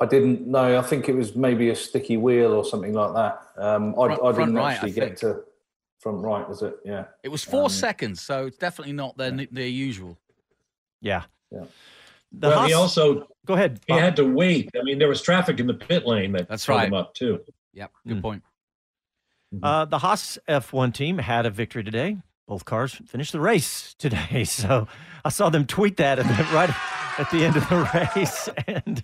I 0.00 0.06
didn't 0.06 0.46
know. 0.46 0.78
I 0.78 0.82
think 0.82 1.08
it 1.10 1.14
was 1.14 1.36
maybe 1.36 1.68
a 1.68 1.76
sticky 1.76 2.16
wheel 2.16 2.52
or 2.52 2.64
something 2.64 2.94
like 2.94 3.12
that. 3.14 3.42
Um, 3.58 3.94
I, 4.00 4.06
front, 4.06 4.22
I 4.22 4.32
didn't 4.32 4.54
right, 4.54 4.72
actually 4.72 4.90
I 4.90 4.94
get 4.94 5.16
to 5.18 5.42
front 6.02 6.18
right, 6.18 6.46
was 6.48 6.62
it? 6.62 6.74
Yeah. 6.84 7.04
It 7.22 7.28
was 7.28 7.44
four 7.44 7.64
um, 7.64 7.70
seconds, 7.70 8.20
so 8.20 8.46
it's 8.46 8.58
definitely 8.58 8.92
not 8.92 9.16
their 9.16 9.32
yeah. 9.32 9.46
their 9.50 9.66
usual. 9.66 10.18
Yeah. 11.00 11.22
Yeah. 11.50 11.64
The 12.32 12.48
well, 12.48 12.58
Haas, 12.60 12.68
he 12.68 12.74
also 12.74 13.28
go 13.46 13.54
ahead. 13.54 13.80
He 13.86 13.92
had 13.92 14.16
to 14.16 14.24
wait. 14.24 14.70
I 14.78 14.82
mean, 14.82 14.98
there 14.98 15.08
was 15.08 15.22
traffic 15.22 15.60
in 15.60 15.66
the 15.66 15.74
pit 15.74 16.06
lane 16.06 16.32
that 16.32 16.48
That's 16.48 16.68
right. 16.68 16.88
him 16.88 16.94
up 16.94 17.14
too. 17.14 17.40
Yep, 17.74 17.92
good 18.06 18.16
mm. 18.18 18.22
point. 18.22 18.42
Mm-hmm. 19.54 19.64
Uh, 19.64 19.84
the 19.84 19.98
Haas 19.98 20.38
F1 20.48 20.94
team 20.94 21.18
had 21.18 21.44
a 21.44 21.50
victory 21.50 21.84
today. 21.84 22.18
Both 22.48 22.64
cars 22.64 23.00
finished 23.06 23.32
the 23.32 23.40
race 23.40 23.94
today, 23.98 24.44
so 24.46 24.88
I 25.24 25.28
saw 25.28 25.50
them 25.50 25.66
tweet 25.66 25.98
that 25.98 26.18
right 26.52 26.70
at 27.18 27.30
the 27.30 27.44
end 27.44 27.56
of 27.56 27.68
the 27.68 28.10
race, 28.16 28.48
and 28.66 29.02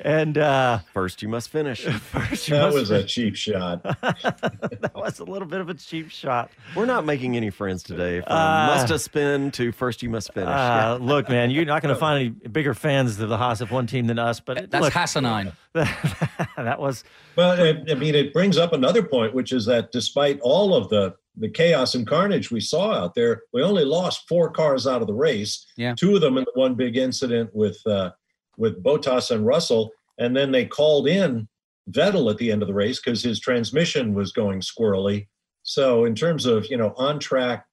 and 0.00 0.38
uh, 0.38 0.78
first 0.92 1.22
you 1.22 1.28
must 1.28 1.48
finish. 1.48 1.84
First 2.12 2.48
you 2.48 2.56
that 2.56 2.72
was 2.72 2.88
finish. 2.88 3.04
a 3.04 3.06
cheap 3.06 3.36
shot. 3.36 3.82
that 3.82 4.92
was 4.94 5.18
a 5.18 5.24
little 5.24 5.46
bit 5.48 5.60
of 5.60 5.68
a 5.68 5.74
cheap 5.74 6.10
shot. 6.10 6.50
We're 6.74 6.86
not 6.86 7.04
making 7.04 7.36
any 7.36 7.50
friends 7.50 7.82
today. 7.82 8.20
From 8.20 8.32
uh, 8.32 8.66
must 8.68 8.88
have 8.88 9.00
spin 9.00 9.50
to 9.52 9.72
first 9.72 10.02
you 10.02 10.10
must 10.10 10.32
finish. 10.32 10.48
Uh, 10.48 10.52
yeah. 10.52 10.92
Look, 11.00 11.28
man, 11.28 11.50
you're 11.50 11.64
not 11.64 11.82
going 11.82 11.94
to 11.94 11.98
find 12.00 12.20
any 12.20 12.48
bigger 12.48 12.74
fans 12.74 13.18
of 13.20 13.28
the 13.28 13.36
Haas 13.36 13.60
F1 13.60 13.88
team 13.88 14.06
than 14.06 14.18
us. 14.18 14.40
But 14.40 14.70
that's 14.70 14.82
look, 14.82 14.92
Hassanine. 14.92 15.52
that 15.72 16.80
was 16.80 17.04
well. 17.36 17.52
I 17.52 17.94
mean, 17.94 18.14
it 18.14 18.32
brings 18.32 18.56
up 18.56 18.72
another 18.72 19.02
point, 19.02 19.34
which 19.34 19.52
is 19.52 19.66
that 19.66 19.92
despite 19.92 20.40
all 20.40 20.74
of 20.74 20.88
the 20.88 21.14
the 21.36 21.48
chaos 21.48 21.94
and 21.94 22.06
carnage 22.06 22.50
we 22.50 22.60
saw 22.60 22.92
out 22.92 23.14
there, 23.14 23.42
we 23.52 23.62
only 23.62 23.84
lost 23.84 24.28
four 24.28 24.50
cars 24.50 24.86
out 24.86 25.00
of 25.00 25.06
the 25.06 25.14
race. 25.14 25.66
Yeah. 25.76 25.94
Two 25.94 26.14
of 26.14 26.20
them 26.20 26.36
in 26.36 26.44
the 26.44 26.60
one 26.60 26.74
big 26.74 26.96
incident 26.96 27.50
with 27.54 27.80
uh, 27.86 28.10
with 28.56 28.82
Bottas 28.82 29.30
and 29.30 29.46
Russell, 29.46 29.90
and 30.18 30.36
then 30.36 30.52
they 30.52 30.66
called 30.66 31.08
in 31.08 31.48
Vettel 31.90 32.30
at 32.30 32.38
the 32.38 32.52
end 32.52 32.62
of 32.62 32.68
the 32.68 32.74
race 32.74 33.00
because 33.00 33.22
his 33.22 33.40
transmission 33.40 34.14
was 34.14 34.32
going 34.32 34.60
squirrely. 34.60 35.28
So 35.62 36.04
in 36.04 36.14
terms 36.14 36.46
of 36.46 36.66
you 36.70 36.76
know 36.76 36.92
on 36.96 37.18
track 37.18 37.66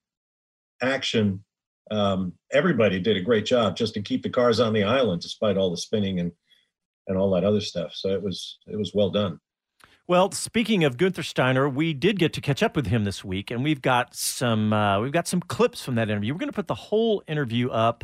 action, 0.81 1.43
um, 1.91 2.33
everybody 2.51 2.99
did 2.99 3.17
a 3.17 3.21
great 3.21 3.45
job 3.45 3.75
just 3.75 3.93
to 3.95 4.01
keep 4.01 4.23
the 4.23 4.29
cars 4.29 4.59
on 4.59 4.73
the 4.73 4.83
island 4.83 5.21
despite 5.21 5.57
all 5.57 5.71
the 5.71 5.77
spinning 5.77 6.19
and 6.19 6.31
and 7.07 7.17
all 7.17 7.31
that 7.31 7.43
other 7.43 7.61
stuff. 7.61 7.91
So 7.93 8.09
it 8.09 8.21
was 8.21 8.57
it 8.67 8.77
was 8.77 8.93
well 8.93 9.09
done. 9.09 9.39
Well, 10.09 10.31
speaking 10.31 10.83
of 10.83 10.97
Guenther 10.97 11.23
Steiner, 11.23 11.69
we 11.69 11.93
did 11.93 12.17
get 12.17 12.33
to 12.33 12.41
catch 12.41 12.63
up 12.63 12.75
with 12.75 12.87
him 12.87 13.03
this 13.03 13.23
week, 13.23 13.51
and 13.51 13.63
we've 13.63 13.79
got 13.79 14.15
some 14.15 14.73
uh, 14.73 14.99
we've 14.99 15.11
got 15.11 15.27
some 15.27 15.39
clips 15.39 15.83
from 15.83 15.93
that 15.95 16.09
interview. 16.09 16.33
We're 16.33 16.39
going 16.39 16.49
to 16.49 16.55
put 16.55 16.65
the 16.65 16.73
whole 16.73 17.21
interview 17.27 17.69
up 17.69 18.03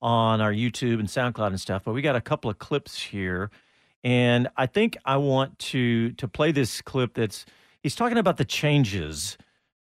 on 0.00 0.40
our 0.40 0.50
YouTube 0.50 0.98
and 0.98 1.08
SoundCloud 1.08 1.48
and 1.48 1.60
stuff, 1.60 1.82
but 1.84 1.92
we 1.92 2.00
got 2.00 2.16
a 2.16 2.22
couple 2.22 2.50
of 2.50 2.58
clips 2.58 3.02
here, 3.02 3.50
and 4.02 4.48
I 4.56 4.64
think 4.64 4.96
I 5.04 5.18
want 5.18 5.58
to 5.58 6.12
to 6.12 6.26
play 6.26 6.52
this 6.52 6.80
clip. 6.80 7.12
That's 7.12 7.44
he's 7.82 7.94
talking 7.94 8.16
about 8.16 8.38
the 8.38 8.46
changes 8.46 9.36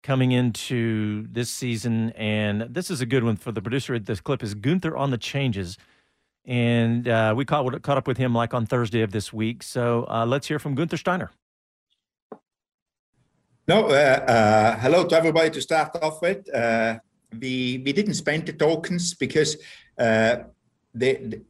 coming 0.02 0.32
into 0.32 1.26
this 1.30 1.50
season, 1.50 2.12
and 2.12 2.62
this 2.62 2.90
is 2.90 3.02
a 3.02 3.06
good 3.06 3.24
one 3.24 3.36
for 3.36 3.52
the 3.52 3.60
producer. 3.60 3.98
This 3.98 4.22
clip 4.22 4.42
is 4.42 4.54
Guenther 4.54 4.98
on 4.98 5.10
the 5.10 5.18
changes. 5.18 5.76
And 6.46 7.06
uh, 7.06 7.34
we 7.36 7.44
caught, 7.44 7.82
caught 7.82 7.98
up 7.98 8.06
with 8.06 8.16
him 8.16 8.34
like 8.34 8.54
on 8.54 8.64
Thursday 8.64 9.02
of 9.02 9.10
this 9.10 9.34
week. 9.34 9.62
So 9.62 10.06
uh, 10.08 10.24
let's 10.24 10.48
hear 10.48 10.58
from 10.58 10.74
Guenther 10.74 10.98
Steiner. 10.98 11.30
No, 13.68 13.88
uh, 13.88 14.24
uh, 14.26 14.76
hello 14.78 15.04
to 15.04 15.14
everybody 15.14 15.50
to 15.50 15.60
start 15.60 15.94
off 16.00 16.22
with. 16.22 16.48
Uh, 16.54 16.98
we 17.38 17.82
we 17.84 17.92
didn't 17.92 18.14
spend 18.14 18.46
the 18.46 18.54
tokens 18.54 19.12
because 19.12 19.58
uh, 19.98 20.36
the, 20.94 21.42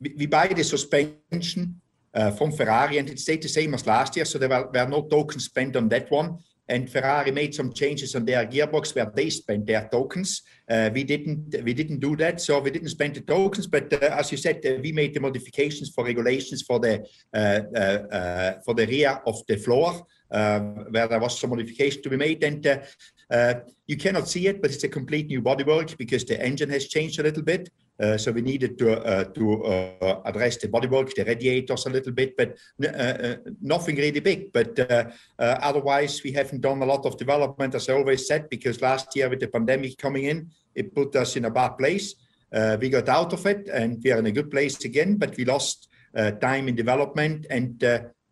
the, 0.00 0.14
we 0.16 0.24
buy 0.24 0.46
the 0.46 0.64
suspension 0.64 1.78
uh, 2.14 2.30
from 2.30 2.50
Ferrari 2.50 2.96
and 2.96 3.10
it 3.10 3.18
stayed 3.18 3.42
the 3.42 3.48
same 3.48 3.74
as 3.74 3.86
last 3.86 4.16
year, 4.16 4.24
so 4.24 4.38
there 4.38 4.48
were, 4.48 4.70
were 4.72 4.88
no 4.88 5.02
tokens 5.02 5.44
spent 5.44 5.76
on 5.76 5.90
that 5.90 6.10
one. 6.10 6.38
And 6.66 6.88
Ferrari 6.88 7.30
made 7.30 7.54
some 7.54 7.74
changes 7.74 8.14
on 8.14 8.24
their 8.24 8.46
gearbox 8.46 8.94
where 8.94 9.12
they 9.14 9.28
spent 9.28 9.66
their 9.66 9.86
tokens. 9.92 10.40
Uh, 10.70 10.88
we 10.94 11.04
didn't 11.04 11.62
we 11.62 11.74
didn't 11.74 12.00
do 12.00 12.16
that, 12.16 12.40
so 12.40 12.58
we 12.60 12.70
didn't 12.70 12.88
spend 12.88 13.16
the 13.16 13.20
tokens. 13.20 13.66
But 13.66 13.92
as 13.92 14.32
you 14.32 14.38
said, 14.38 14.62
we 14.82 14.92
made 14.92 15.12
the 15.12 15.20
modifications 15.20 15.90
for 15.90 16.04
regulations 16.06 16.62
for 16.62 16.78
the 16.80 17.04
for 18.64 18.74
the 18.74 18.86
rear 18.86 19.20
of 19.26 19.44
the 19.46 19.56
floor 19.58 20.06
um, 20.32 20.86
where 20.90 21.08
there 21.08 21.20
was 21.20 21.38
some 21.38 21.50
modification 21.50 22.02
to 22.02 22.10
be 22.10 22.16
made. 22.16 22.42
And 22.44 22.66
uh, 22.66 22.78
uh, 23.30 23.54
you 23.86 23.96
cannot 23.96 24.28
see 24.28 24.46
it, 24.48 24.60
but 24.60 24.70
it's 24.70 24.84
a 24.84 24.88
complete 24.88 25.28
new 25.28 25.40
bodywork 25.40 25.96
because 25.96 26.24
the 26.24 26.40
engine 26.44 26.70
has 26.70 26.88
changed 26.88 27.18
a 27.20 27.22
little 27.22 27.42
bit. 27.42 27.70
Uh, 28.00 28.16
so 28.16 28.32
we 28.32 28.40
needed 28.40 28.78
to 28.78 28.98
uh, 29.04 29.24
to 29.24 29.62
uh, 29.64 30.22
address 30.24 30.56
the 30.56 30.68
bodywork, 30.68 31.14
the 31.14 31.24
radiators 31.24 31.84
a 31.84 31.90
little 31.90 32.12
bit, 32.12 32.34
but 32.34 32.56
uh, 32.82 33.34
nothing 33.60 33.94
really 33.96 34.20
big. 34.20 34.50
But 34.52 34.78
otherwise, 35.38 36.22
we 36.24 36.32
haven't 36.32 36.62
done 36.62 36.80
a 36.80 36.86
lot 36.86 37.04
of 37.04 37.18
development, 37.18 37.74
as 37.74 37.88
I 37.88 37.92
always 37.92 38.26
said, 38.26 38.48
because 38.48 38.80
last 38.80 39.14
year 39.14 39.28
with 39.28 39.40
the 39.40 39.48
pandemic 39.48 39.98
coming 39.98 40.24
in, 40.24 40.50
it 40.74 40.94
put 40.94 41.14
us 41.14 41.36
in 41.36 41.44
a 41.44 41.50
bad 41.50 41.76
place. 41.76 42.14
we 42.80 42.88
got 42.88 43.08
out 43.08 43.34
of 43.34 43.44
it, 43.44 43.68
and 43.68 44.00
we 44.02 44.12
are 44.12 44.18
in 44.18 44.26
a 44.26 44.32
good 44.32 44.50
place 44.50 44.82
again. 44.84 45.16
But 45.16 45.36
we 45.36 45.44
lost 45.44 45.88
time 46.40 46.68
in 46.68 46.76
development, 46.76 47.46
and 47.50 47.84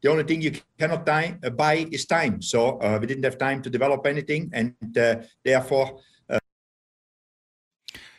the 0.02 0.10
only 0.10 0.24
thing 0.24 0.40
you 0.40 0.52
cannot 0.78 1.04
die, 1.04 1.38
uh, 1.44 1.50
buy 1.50 1.86
is 1.90 2.06
time. 2.06 2.40
So 2.40 2.78
uh, 2.78 2.98
we 3.00 3.06
didn't 3.06 3.24
have 3.24 3.38
time 3.38 3.62
to 3.62 3.70
develop 3.70 4.06
anything, 4.06 4.50
and 4.52 4.74
uh, 4.96 5.16
therefore. 5.44 5.98
Uh, 6.28 6.38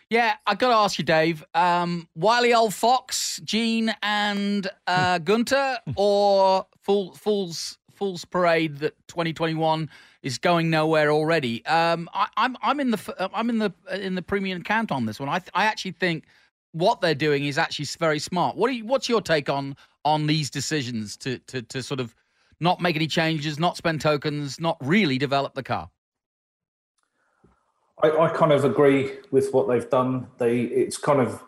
yeah, 0.09 0.35
I 0.45 0.55
got 0.55 0.69
to 0.69 0.75
ask 0.75 0.97
you, 0.97 1.05
Dave. 1.05 1.43
Um, 1.53 2.07
Wiley 2.15 2.53
old 2.53 2.73
fox, 2.73 3.39
Gene, 3.43 3.93
and 4.01 4.69
uh, 4.87 5.19
Guenther, 5.23 5.77
or 5.95 6.65
full 6.81 7.13
fools 7.13 7.77
fools 7.93 8.23
parade 8.23 8.77
that 8.77 8.93
2021 9.09 9.89
is 10.23 10.37
going 10.37 10.69
nowhere 10.69 11.11
already. 11.11 11.65
Um, 11.65 12.09
I, 12.13 12.27
am 12.37 12.55
I'm, 12.55 12.57
I'm 12.63 12.79
in 12.79 12.91
the 12.91 13.29
I'm 13.33 13.49
in 13.49 13.59
the 13.59 13.73
in 13.91 14.15
the 14.15 14.21
premium 14.21 14.63
count 14.63 14.91
on 14.91 15.05
this 15.05 15.19
one. 15.19 15.29
I 15.29 15.41
I 15.53 15.65
actually 15.65 15.91
think 15.91 16.25
what 16.71 17.01
they're 17.01 17.15
doing 17.15 17.45
is 17.45 17.57
actually 17.57 17.85
very 17.99 18.19
smart. 18.19 18.55
What 18.55 18.73
you, 18.73 18.85
what's 18.85 19.09
your 19.09 19.21
take 19.21 19.49
on 19.49 19.75
on 20.05 20.27
these 20.27 20.49
decisions 20.49 21.17
to, 21.17 21.39
to, 21.39 21.61
to 21.63 21.83
sort 21.83 21.99
of 21.99 22.15
not 22.59 22.81
make 22.81 22.95
any 22.95 23.07
changes, 23.07 23.59
not 23.59 23.77
spend 23.77 24.01
tokens, 24.01 24.59
not 24.59 24.77
really 24.81 25.17
develop 25.17 25.53
the 25.53 25.63
car? 25.63 25.89
I, 28.03 28.11
I 28.11 28.29
kind 28.29 28.51
of 28.51 28.63
agree 28.63 29.11
with 29.31 29.53
what 29.53 29.67
they've 29.67 29.89
done. 29.89 30.27
They 30.37 30.61
it's 30.61 30.97
kind 30.97 31.19
of 31.19 31.43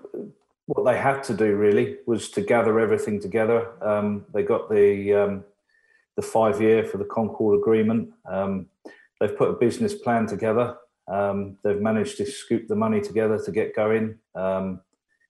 what 0.66 0.84
they 0.86 0.98
had 0.98 1.24
to 1.24 1.34
do 1.34 1.56
really 1.56 1.98
was 2.06 2.30
to 2.32 2.42
gather 2.42 2.80
everything 2.80 3.22
together. 3.22 3.72
Um, 3.82 4.26
they 4.34 4.44
got 4.44 4.70
the 4.70 5.14
um, 5.14 5.44
the 6.16 6.22
five 6.22 6.62
year 6.62 6.84
for 6.84 6.98
the 6.98 7.06
Concorde 7.06 7.60
agreement. 7.60 8.10
Um, 8.30 8.68
they've 9.20 9.36
put 9.36 9.50
a 9.50 9.54
business 9.54 9.94
plan 9.94 10.28
together. 10.28 10.78
Um, 11.08 11.58
they've 11.64 11.82
managed 11.82 12.18
to 12.18 12.26
scoop 12.26 12.68
the 12.68 12.76
money 12.76 13.02
together 13.02 13.40
to 13.44 13.52
get 13.52 13.76
going. 13.76 14.18
Um, 14.36 14.82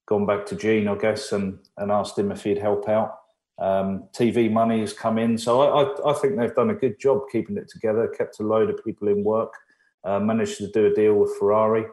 gone 0.08 0.26
back 0.26 0.45
to 0.47 0.56
Gene, 0.56 0.88
I 0.88 0.95
guess, 0.95 1.32
and 1.32 1.60
and 1.78 1.91
asked 1.91 2.18
him 2.18 2.32
if 2.32 2.43
he'd 2.43 2.58
help 2.58 2.88
out. 2.89 3.18
Um, 3.60 4.08
TV 4.14 4.52
money 4.52 4.80
has 4.80 4.93
come 4.93 5.18
in, 5.18 5.38
so 5.38 5.62
I, 5.62 5.84
I, 5.84 6.12
I, 6.12 6.14
think 6.14 6.36
they've 6.36 6.56
done 6.56 6.72
a 6.72 6.76
good 6.76 6.99
job 6.99 7.22
keeping 7.32 7.58
it 7.58 7.70
together. 7.70 8.08
Kept 8.08 8.39
a 8.39 8.43
load 8.43 8.72
of 8.72 8.84
people 8.84 9.08
in 9.08 9.24
work, 9.24 9.54
uh, 10.04 10.20
managed 10.20 10.58
to 10.58 10.72
do 10.72 10.88
a 10.88 10.93
deal 10.93 11.14
with 11.14 11.38
Ferrari, 11.38 11.86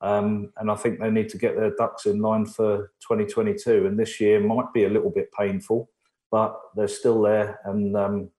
um, 0.00 0.52
and 0.56 0.70
I 0.70 0.74
think 0.74 0.98
they 0.98 1.10
need 1.10 1.28
to 1.28 1.38
get 1.38 1.56
their 1.56 1.74
ducks 1.76 2.06
in 2.06 2.20
line 2.20 2.46
for 2.46 2.92
2022. 3.06 3.86
And 3.86 3.98
this 3.98 4.20
year 4.20 4.40
might 4.40 4.72
be 4.72 4.84
a 4.84 4.90
little 4.90 5.10
bit 5.10 5.30
painful, 5.38 5.88
but 6.32 6.58
they're 6.74 6.88
still 6.88 7.22
there, 7.22 7.60
and 7.64 7.96
um, 7.96 8.30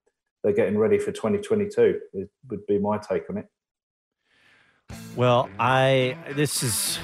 they're 0.44 0.52
getting 0.52 0.76
ready 0.76 0.98
for 0.98 1.12
2022. 1.12 2.00
It 2.12 2.28
would 2.50 2.66
be 2.66 2.78
my 2.78 2.98
take 2.98 3.30
on 3.30 3.38
it. 3.38 3.48
Well, 5.16 5.48
I 5.58 6.14
this 6.34 6.62
is 6.62 6.98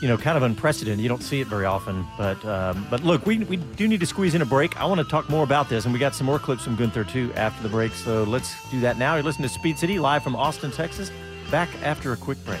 you 0.00 0.08
know 0.08 0.16
kind 0.16 0.38
of 0.38 0.42
unprecedented. 0.42 1.00
You 1.00 1.08
don't 1.08 1.22
see 1.22 1.42
it 1.42 1.48
very 1.48 1.66
often, 1.66 2.06
but 2.16 2.42
um, 2.46 2.86
but 2.88 3.04
look, 3.04 3.26
we 3.26 3.40
we 3.40 3.56
do 3.56 3.86
need 3.86 4.00
to 4.00 4.06
squeeze 4.06 4.34
in 4.34 4.40
a 4.40 4.46
break. 4.46 4.80
I 4.80 4.86
want 4.86 5.00
to 5.00 5.06
talk 5.06 5.28
more 5.28 5.44
about 5.44 5.68
this, 5.68 5.84
and 5.84 5.92
we 5.92 6.00
got 6.00 6.14
some 6.14 6.26
more 6.26 6.38
clips 6.38 6.64
from 6.64 6.78
Guenther 6.78 7.06
too 7.06 7.30
after 7.34 7.62
the 7.62 7.68
break. 7.68 7.92
So 7.92 8.24
let's 8.24 8.54
do 8.70 8.80
that 8.80 8.96
now. 8.96 9.14
You're 9.14 9.22
listening 9.22 9.48
to 9.48 9.54
Speed 9.54 9.78
City 9.78 9.98
live 9.98 10.22
from 10.22 10.34
Austin, 10.34 10.70
Texas. 10.70 11.12
Back 11.50 11.68
after 11.82 12.12
a 12.12 12.16
quick 12.16 12.42
break. 12.46 12.60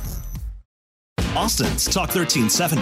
Austin's 1.35 1.85
Talk 1.85 2.13
1370. 2.13 2.81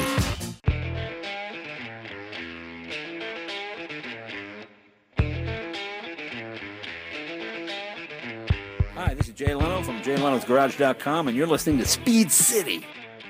Hi, 8.95 9.13
this 9.13 9.27
is 9.27 9.35
Jay 9.35 9.53
Leno 9.53 9.83
from 9.83 10.01
JayLeno'sGarage.com, 10.01 11.27
and 11.27 11.37
you're 11.37 11.45
listening 11.45 11.77
to 11.77 11.85
Speed 11.85 12.31
City. 12.31 12.83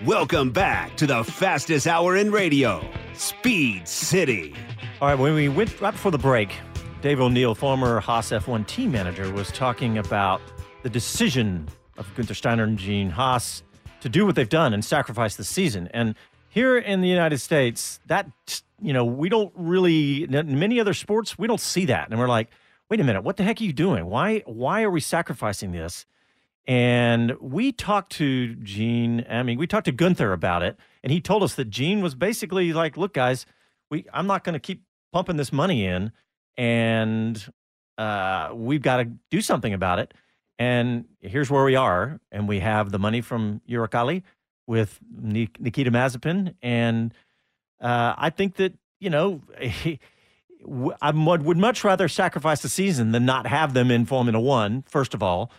Welcome 0.05 0.51
back 0.51 0.95
to 0.95 1.05
the 1.05 1.26
fastest 1.26 1.86
hour 1.86 2.15
in 2.15 2.32
radio, 2.32 2.82
Speed 3.13 3.89
City. 3.89 4.55
All 5.01 5.09
right, 5.09 5.20
when 5.20 5.36
we 5.36 5.49
went 5.49 5.82
right 5.82 5.91
before 5.91 6.11
the 6.11 6.17
break, 6.17 6.55
Dave 7.01 7.20
O'Neill, 7.20 7.55
former 7.55 7.99
Haas 7.99 8.32
F1 8.32 8.65
team 8.67 8.93
manager, 8.93 9.30
was 9.34 9.51
talking 9.51 9.97
about 9.97 10.41
the 10.84 10.89
decision 10.89 11.67
of 11.97 12.07
Guenther 12.15 12.36
Steiner 12.36 12.63
and 12.63 12.78
Gene 12.78 13.09
Haas 13.09 13.63
to 14.02 14.10
do 14.10 14.26
what 14.26 14.36
they've 14.36 14.50
done 14.50 14.74
and 14.74 14.84
sacrifice 14.84 15.36
the 15.36 15.43
season. 15.43 15.89
And 15.93 16.16
here 16.50 16.78
in 16.78 17.02
the 17.02 17.08
United 17.08 17.39
States, 17.39 18.00
that 18.08 18.28
you 18.82 18.93
know, 18.93 19.06
we 19.06 19.30
don't 19.30 19.52
really 19.56 20.24
in 20.24 20.60
many 20.60 20.80
other 20.80 20.93
sports 20.93 21.38
we 21.38 21.47
don't 21.47 21.60
see 21.60 21.86
that, 21.86 22.10
and 22.10 22.20
we're 22.20 22.28
like, 22.28 22.50
wait 22.89 23.00
a 23.00 23.04
minute, 23.04 23.22
what 23.24 23.38
the 23.38 23.43
heck 23.43 23.62
are 23.62 23.64
you 23.64 23.74
doing? 23.74 24.06
Why 24.06 24.39
why 24.45 24.84
are 24.84 24.89
we 24.89 25.00
sacrificing 25.00 25.72
this? 25.72 26.06
And 26.68 27.36
we 27.39 27.72
talked 27.72 28.12
to 28.14 28.56
Gene. 28.56 29.26
I 29.30 29.41
mean, 29.43 29.58
we 29.58 29.66
talked 29.66 29.86
to 29.86 29.91
Guenther 29.91 30.34
about 30.34 30.62
it, 30.62 30.78
and 31.04 31.12
he 31.12 31.20
told 31.20 31.41
us 31.41 31.56
that 31.56 31.70
Gene 31.70 32.02
was 32.02 32.16
basically 32.16 32.74
like, 32.74 32.97
"Look, 32.97 33.14
guys, 33.14 33.45
we 33.89 34.06
I'm 34.14 34.28
not 34.28 34.43
going 34.43 34.54
to 34.54 34.60
keep 34.60 34.84
pumping 35.12 35.38
this 35.38 35.52
money 35.52 35.86
in, 35.86 36.12
and 36.58 37.52
uh, 37.97 38.52
we've 38.54 38.82
got 38.82 38.97
to 38.97 39.06
do 39.32 39.41
something 39.41 39.74
about 39.74 40.00
it." 40.00 40.14
And 40.60 41.05
here's 41.22 41.49
where 41.49 41.64
we 41.64 41.76
are. 41.76 42.20
And 42.32 42.47
we 42.47 42.60
have 42.60 42.91
the 42.91 42.99
money 42.99 43.22
from 43.22 43.62
Uralkali 43.68 44.24
with 44.68 44.99
Nikita 45.10 45.89
Mazepin. 45.89 46.53
And 46.62 47.14
uh, 47.82 48.14
I 48.18 48.30
think 48.30 48.57
that, 48.57 48.74
you 48.99 49.10
know, 49.10 49.41
I 51.01 51.12
would 51.12 51.57
much 51.57 51.86
rather 51.86 52.10
sacrifice 52.10 52.62
the 52.62 52.70
season 52.70 53.14
than 53.14 53.26
not 53.26 53.47
have 53.47 53.74
them 53.74 53.89
in 53.89 54.05
Formula 54.05 54.39
One, 54.39 54.84
first 54.89 55.14
of 55.14 55.24
all. 55.24 55.49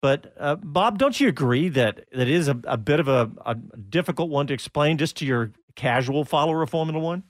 But 0.00 0.32
uh, 0.38 0.56
Bob, 0.56 0.98
don't 0.98 1.20
you 1.20 1.28
agree 1.28 1.68
that 1.68 2.06
that 2.12 2.26
is 2.26 2.48
a, 2.48 2.58
a 2.64 2.78
bit 2.78 3.00
of 3.00 3.08
a, 3.08 3.30
a 3.44 3.54
difficult 3.54 4.30
one 4.30 4.46
to 4.46 4.54
explain 4.54 4.96
just 4.96 5.16
to 5.18 5.26
your 5.26 5.52
casual 5.74 6.24
follower 6.24 6.62
of 6.62 6.70
Formula 6.70 6.98
One? 6.98 7.24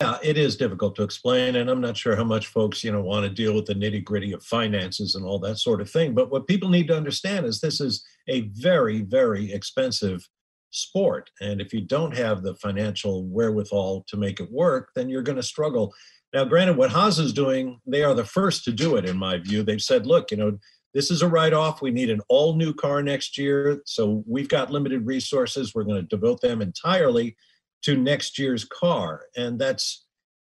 Yeah, 0.00 0.18
it 0.22 0.38
is 0.38 0.56
difficult 0.56 0.94
to 0.94 1.02
explain, 1.02 1.56
and 1.56 1.68
I'm 1.68 1.80
not 1.80 1.96
sure 1.96 2.14
how 2.14 2.22
much 2.22 2.46
folks, 2.46 2.84
you 2.84 2.92
know, 2.92 3.00
want 3.00 3.24
to 3.24 3.30
deal 3.30 3.52
with 3.52 3.66
the 3.66 3.74
nitty 3.74 4.04
gritty 4.04 4.32
of 4.32 4.44
finances 4.44 5.16
and 5.16 5.24
all 5.24 5.40
that 5.40 5.58
sort 5.58 5.80
of 5.80 5.90
thing. 5.90 6.14
But 6.14 6.30
what 6.30 6.46
people 6.46 6.68
need 6.68 6.86
to 6.86 6.96
understand 6.96 7.46
is 7.46 7.60
this 7.60 7.80
is 7.80 8.06
a 8.28 8.42
very, 8.54 9.00
very 9.02 9.52
expensive 9.52 10.28
sport, 10.70 11.30
and 11.40 11.60
if 11.60 11.72
you 11.72 11.80
don't 11.80 12.16
have 12.16 12.44
the 12.44 12.54
financial 12.54 13.24
wherewithal 13.24 14.04
to 14.06 14.16
make 14.16 14.38
it 14.38 14.52
work, 14.52 14.90
then 14.94 15.08
you're 15.08 15.20
going 15.20 15.34
to 15.34 15.42
struggle. 15.42 15.92
Now, 16.32 16.44
granted, 16.44 16.76
what 16.76 16.90
Haas 16.90 17.18
is 17.18 17.32
doing, 17.32 17.80
they 17.84 18.04
are 18.04 18.14
the 18.14 18.24
first 18.24 18.62
to 18.66 18.72
do 18.72 18.94
it, 18.94 19.04
in 19.04 19.16
my 19.16 19.38
view. 19.38 19.64
They've 19.64 19.82
said, 19.82 20.06
look, 20.06 20.30
you 20.30 20.36
know, 20.36 20.58
this 20.94 21.10
is 21.10 21.22
a 21.22 21.28
write 21.28 21.54
off. 21.54 21.82
We 21.82 21.90
need 21.90 22.10
an 22.10 22.20
all 22.28 22.54
new 22.54 22.72
car 22.72 23.02
next 23.02 23.36
year. 23.36 23.82
So 23.84 24.22
we've 24.28 24.48
got 24.48 24.70
limited 24.70 25.06
resources. 25.06 25.74
We're 25.74 25.82
going 25.82 26.00
to 26.00 26.16
devote 26.16 26.40
them 26.40 26.62
entirely 26.62 27.36
to 27.82 27.96
next 27.96 28.38
year's 28.38 28.64
car. 28.64 29.22
And 29.36 29.58
that's 29.58 30.04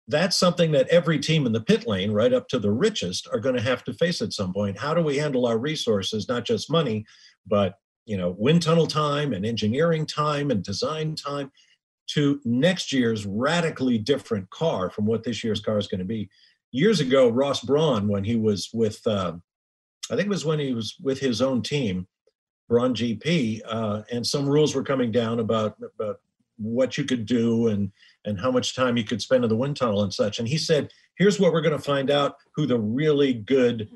that's 0.07 0.37
something 0.37 0.71
that 0.71 0.87
every 0.87 1.19
team 1.19 1.45
in 1.45 1.51
the 1.51 1.61
pit 1.61 1.85
lane, 1.85 2.11
right 2.11 2.31
up 2.31 2.47
to 2.47 2.59
the 2.59 2.71
richest, 2.71 3.27
are 3.33 3.39
going 3.39 3.55
to 3.55 3.61
have 3.61 3.83
to 3.83 3.93
face 3.93 4.21
at 4.21 4.31
some 4.31 4.53
point. 4.53 4.79
How 4.79 4.93
do 4.93 5.01
we 5.01 5.17
handle 5.17 5.45
our 5.45 5.57
resources, 5.57 6.29
not 6.29 6.45
just 6.45 6.71
money, 6.71 7.05
but 7.45 7.75
you 8.05 8.15
know, 8.15 8.35
wind 8.37 8.61
tunnel 8.61 8.87
time 8.87 9.33
and 9.33 9.45
engineering 9.45 10.05
time 10.05 10.49
and 10.49 10.63
design 10.63 11.15
time 11.15 11.51
to 12.07 12.39
next 12.45 12.93
year's 12.93 13.25
radically 13.25 13.97
different 13.97 14.49
car 14.49 14.89
from 14.89 15.05
what 15.05 15.23
this 15.23 15.43
year's 15.43 15.59
car 15.59 15.77
is 15.77 15.87
going 15.87 15.99
to 15.99 16.05
be. 16.05 16.29
Years 16.71 17.01
ago, 17.01 17.29
Ross 17.29 17.61
Brawn, 17.61 18.07
when 18.07 18.23
he 18.23 18.37
was 18.37 18.69
with, 18.73 19.05
uh, 19.05 19.33
I 20.09 20.15
think 20.15 20.27
it 20.27 20.29
was 20.29 20.45
when 20.45 20.59
he 20.59 20.73
was 20.73 20.95
with 21.01 21.19
his 21.19 21.41
own 21.41 21.61
team, 21.61 22.07
Brawn 22.69 22.93
GP, 22.93 23.61
uh, 23.65 24.03
and 24.09 24.25
some 24.25 24.47
rules 24.47 24.73
were 24.73 24.83
coming 24.83 25.11
down 25.11 25.39
about 25.39 25.75
about 25.99 26.19
what 26.57 26.97
you 26.97 27.03
could 27.03 27.25
do 27.25 27.67
and 27.67 27.91
and 28.25 28.39
how 28.39 28.51
much 28.51 28.75
time 28.75 28.97
you 28.97 29.03
could 29.03 29.21
spend 29.21 29.43
in 29.43 29.49
the 29.49 29.55
wind 29.55 29.77
tunnel 29.77 30.03
and 30.03 30.13
such. 30.13 30.39
And 30.39 30.47
he 30.47 30.57
said, 30.57 30.91
"Here's 31.15 31.39
what 31.39 31.53
we're 31.53 31.61
going 31.61 31.77
to 31.77 31.83
find 31.83 32.11
out: 32.11 32.35
who 32.55 32.65
the 32.65 32.79
really 32.79 33.33
good 33.33 33.89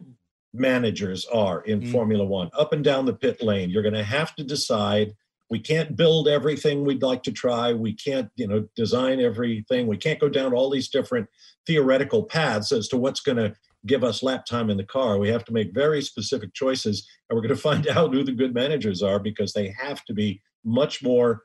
managers 0.53 1.26
are 1.26 1.62
in 1.62 1.82
mm. 1.82 1.91
Formula 1.91 2.26
One, 2.26 2.49
up 2.57 2.74
and 2.74 2.84
down 2.84 3.05
the 3.05 3.14
pit 3.14 3.41
lane. 3.41 3.70
You're 3.70 3.84
going 3.84 3.93
to 3.93 4.03
have 4.03 4.36
to 4.36 4.43
decide." 4.43 5.14
We 5.49 5.59
can't 5.59 5.97
build 5.97 6.30
everything 6.30 6.86
we'd 6.86 7.03
like 7.03 7.24
to 7.24 7.32
try. 7.34 7.74
We 7.74 7.93
can't, 7.93 8.30
you 8.38 8.47
know, 8.47 8.70
design 8.78 9.20
everything. 9.20 9.86
We 9.86 9.97
can't 9.97 10.18
go 10.18 10.30
down 10.30 10.53
all 10.53 10.70
these 10.70 10.88
different 10.88 11.28
theoretical 11.68 12.24
paths 12.24 12.72
as 12.72 12.88
to 12.88 12.97
what's 12.97 13.20
going 13.20 13.36
to 13.36 13.53
give 13.86 14.03
us 14.03 14.24
lap 14.24 14.45
time 14.45 14.70
in 14.70 14.78
the 14.78 14.86
car. 14.86 15.18
We 15.18 15.30
have 15.30 15.45
to 15.45 15.53
make 15.53 15.74
very 15.74 16.01
specific 16.01 16.53
choices, 16.53 17.07
and 17.30 17.36
we're 17.36 17.41
going 17.41 17.55
to 17.55 17.62
find 17.62 17.88
out 17.88 18.14
who 18.14 18.24
the 18.24 18.32
good 18.32 18.53
managers 18.53 19.01
are 19.01 19.20
because 19.20 19.53
they 19.53 19.74
have 19.78 20.03
to 20.05 20.14
be 20.14 20.41
much 20.64 21.03
more 21.03 21.43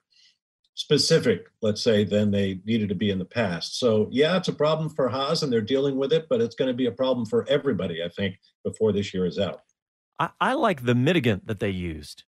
specific, 0.77 1.47
let's 1.63 1.83
say, 1.83 2.05
than 2.05 2.31
they 2.31 2.61
needed 2.67 2.91
to 2.91 2.95
be 2.95 3.11
in 3.11 3.19
the 3.19 3.25
past. 3.25 3.81
So, 3.81 4.09
yeah, 4.13 4.37
it's 4.37 4.49
a 4.49 4.53
problem 4.53 4.91
for 4.91 5.09
Haas 5.09 5.43
and 5.43 5.51
they're 5.51 5.63
dealing 5.63 5.97
with 5.97 6.13
it, 6.13 6.27
but 6.29 6.43
it's 6.43 6.55
going 6.55 6.69
to 6.69 6.75
be 6.75 6.85
a 6.85 6.93
problem 6.93 7.27
for 7.27 7.49
everybody, 7.49 8.05
I 8.05 8.09
think, 8.11 8.39
before 8.63 8.93
this 8.93 9.13
year 9.15 9.25
is 9.25 9.39
out. 9.39 9.63
I, 10.19 10.29
I 10.39 10.53
like 10.53 10.85
the 10.85 10.93
mitigant 10.93 11.47
that 11.47 11.61
they 11.61 11.71
used, 11.71 12.25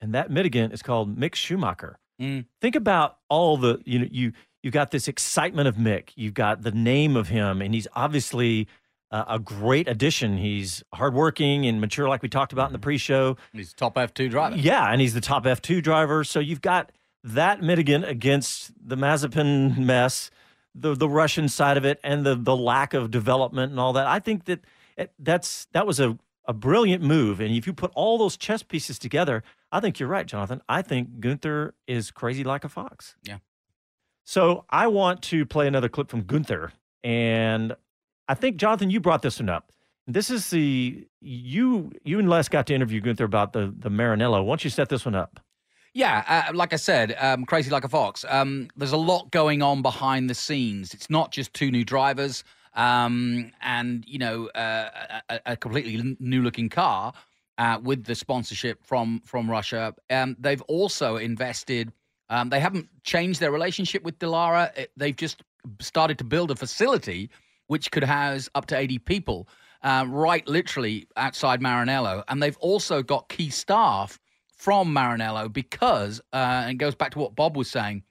and 0.00 0.14
that 0.14 0.30
mitigant 0.30 0.72
is 0.72 0.80
called 0.80 1.18
Mick 1.18 1.34
Schumacher. 1.34 1.98
Mm. 2.22 2.46
Think 2.60 2.76
about 2.76 3.18
all 3.28 3.56
the, 3.56 3.80
you 3.84 3.98
know, 3.98 4.08
you, 4.10 4.32
you've 4.62 4.74
got 4.74 4.92
this 4.92 5.08
excitement 5.08 5.66
of 5.66 5.74
Mick, 5.74 6.10
you've 6.14 6.34
got 6.34 6.62
the 6.62 6.70
name 6.70 7.16
of 7.16 7.28
him, 7.28 7.60
and 7.60 7.74
he's 7.74 7.88
obviously 7.96 8.68
uh, 9.10 9.24
a 9.26 9.38
great 9.40 9.88
addition. 9.88 10.38
He's 10.38 10.84
hardworking 10.94 11.66
and 11.66 11.80
mature, 11.80 12.08
like 12.08 12.22
we 12.22 12.28
talked 12.28 12.52
about 12.52 12.68
in 12.68 12.72
the 12.72 12.78
pre-show. 12.78 13.36
He's 13.52 13.72
top 13.72 13.96
F2 13.96 14.30
driver. 14.30 14.56
Yeah, 14.56 14.84
and 14.84 15.00
he's 15.00 15.14
the 15.14 15.20
top 15.20 15.44
F2 15.44 15.82
driver. 15.82 16.22
So 16.22 16.38
you've 16.38 16.60
got 16.60 16.92
that 17.34 17.60
mitigant 17.60 18.08
against 18.08 18.72
the 18.86 18.96
Mazepin 18.96 19.78
mess, 19.78 20.30
the 20.74 20.94
the 20.94 21.08
Russian 21.08 21.48
side 21.48 21.76
of 21.76 21.84
it, 21.84 22.00
and 22.02 22.24
the 22.24 22.34
the 22.34 22.56
lack 22.56 22.94
of 22.94 23.10
development 23.10 23.70
and 23.70 23.80
all 23.80 23.92
that. 23.94 24.06
I 24.06 24.18
think 24.18 24.44
that 24.46 24.60
it, 24.96 25.12
that's 25.18 25.66
that 25.72 25.86
was 25.86 26.00
a 26.00 26.18
a 26.44 26.52
brilliant 26.54 27.02
move. 27.02 27.40
And 27.40 27.54
if 27.54 27.66
you 27.66 27.74
put 27.74 27.92
all 27.94 28.16
those 28.16 28.36
chess 28.36 28.62
pieces 28.62 28.98
together, 28.98 29.42
I 29.70 29.80
think 29.80 30.00
you're 30.00 30.08
right, 30.08 30.26
Jonathan. 30.26 30.62
I 30.68 30.80
think 30.80 31.20
Guenther 31.20 31.72
is 31.86 32.10
crazy 32.10 32.42
like 32.42 32.64
a 32.64 32.68
fox. 32.70 33.16
Yeah. 33.22 33.38
So 34.24 34.64
I 34.70 34.86
want 34.86 35.22
to 35.24 35.44
play 35.46 35.66
another 35.66 35.88
clip 35.88 36.10
from 36.10 36.24
Guenther, 36.24 36.72
and 37.04 37.74
I 38.28 38.34
think 38.34 38.56
Jonathan, 38.56 38.90
you 38.90 39.00
brought 39.00 39.22
this 39.22 39.40
one 39.40 39.48
up. 39.48 39.72
This 40.06 40.30
is 40.30 40.50
the 40.50 41.06
you 41.20 41.92
you 42.04 42.18
and 42.18 42.28
Les 42.28 42.48
got 42.48 42.66
to 42.68 42.74
interview 42.74 43.00
Guenther 43.00 43.24
about 43.24 43.52
the 43.52 43.72
the 43.76 43.90
Maranello. 43.90 44.44
Why 44.44 44.52
don't 44.52 44.64
you 44.64 44.70
set 44.70 44.88
this 44.88 45.04
one 45.04 45.14
up? 45.14 45.40
Yeah, 45.98 46.22
uh, 46.48 46.54
like 46.54 46.72
I 46.72 46.76
said, 46.76 47.16
um, 47.18 47.44
crazy 47.44 47.70
like 47.70 47.82
a 47.82 47.88
fox. 47.88 48.24
Um, 48.28 48.68
there's 48.76 48.92
a 48.92 48.96
lot 48.96 49.32
going 49.32 49.62
on 49.62 49.82
behind 49.82 50.30
the 50.30 50.34
scenes. 50.34 50.94
It's 50.94 51.10
not 51.10 51.32
just 51.32 51.52
two 51.52 51.72
new 51.72 51.84
drivers 51.84 52.44
um, 52.74 53.50
and 53.62 54.04
you 54.06 54.20
know 54.20 54.46
uh, 54.50 54.90
a, 55.28 55.40
a, 55.44 55.56
completely 55.56 56.16
new 56.20 56.40
looking 56.42 56.68
car 56.68 57.12
uh, 57.58 57.80
with 57.82 58.04
the 58.04 58.14
sponsorship 58.14 58.78
from 58.86 59.20
from 59.24 59.50
Russia. 59.50 59.92
Um, 60.08 60.36
they've 60.38 60.62
also 60.68 61.16
invested. 61.16 61.92
Um, 62.30 62.48
they 62.48 62.60
haven't 62.60 62.88
changed 63.02 63.40
their 63.40 63.50
relationship 63.50 64.04
with 64.04 64.20
Dallara. 64.20 64.70
It, 64.78 64.92
they've 64.96 65.16
just 65.16 65.42
started 65.80 66.16
to 66.18 66.24
build 66.24 66.52
a 66.52 66.54
facility 66.54 67.28
which 67.66 67.90
could 67.90 68.04
house 68.04 68.48
up 68.54 68.66
to 68.66 68.78
80 68.78 69.00
people, 69.00 69.48
uh, 69.82 70.04
right 70.06 70.46
literally 70.46 71.08
outside 71.16 71.60
Maranello. 71.60 72.22
And 72.28 72.40
they've 72.40 72.56
also 72.58 73.02
got 73.02 73.28
key 73.28 73.50
staff 73.50 74.20
from 74.58 74.94
Maranello 74.94 75.52
because, 75.52 76.20
uh, 76.32 76.62
and 76.64 76.72
it 76.72 76.74
goes 76.74 76.94
back 76.94 77.12
to 77.12 77.18
what 77.18 77.34
Bob 77.34 77.56
was 77.56 77.70
saying, 77.70 78.02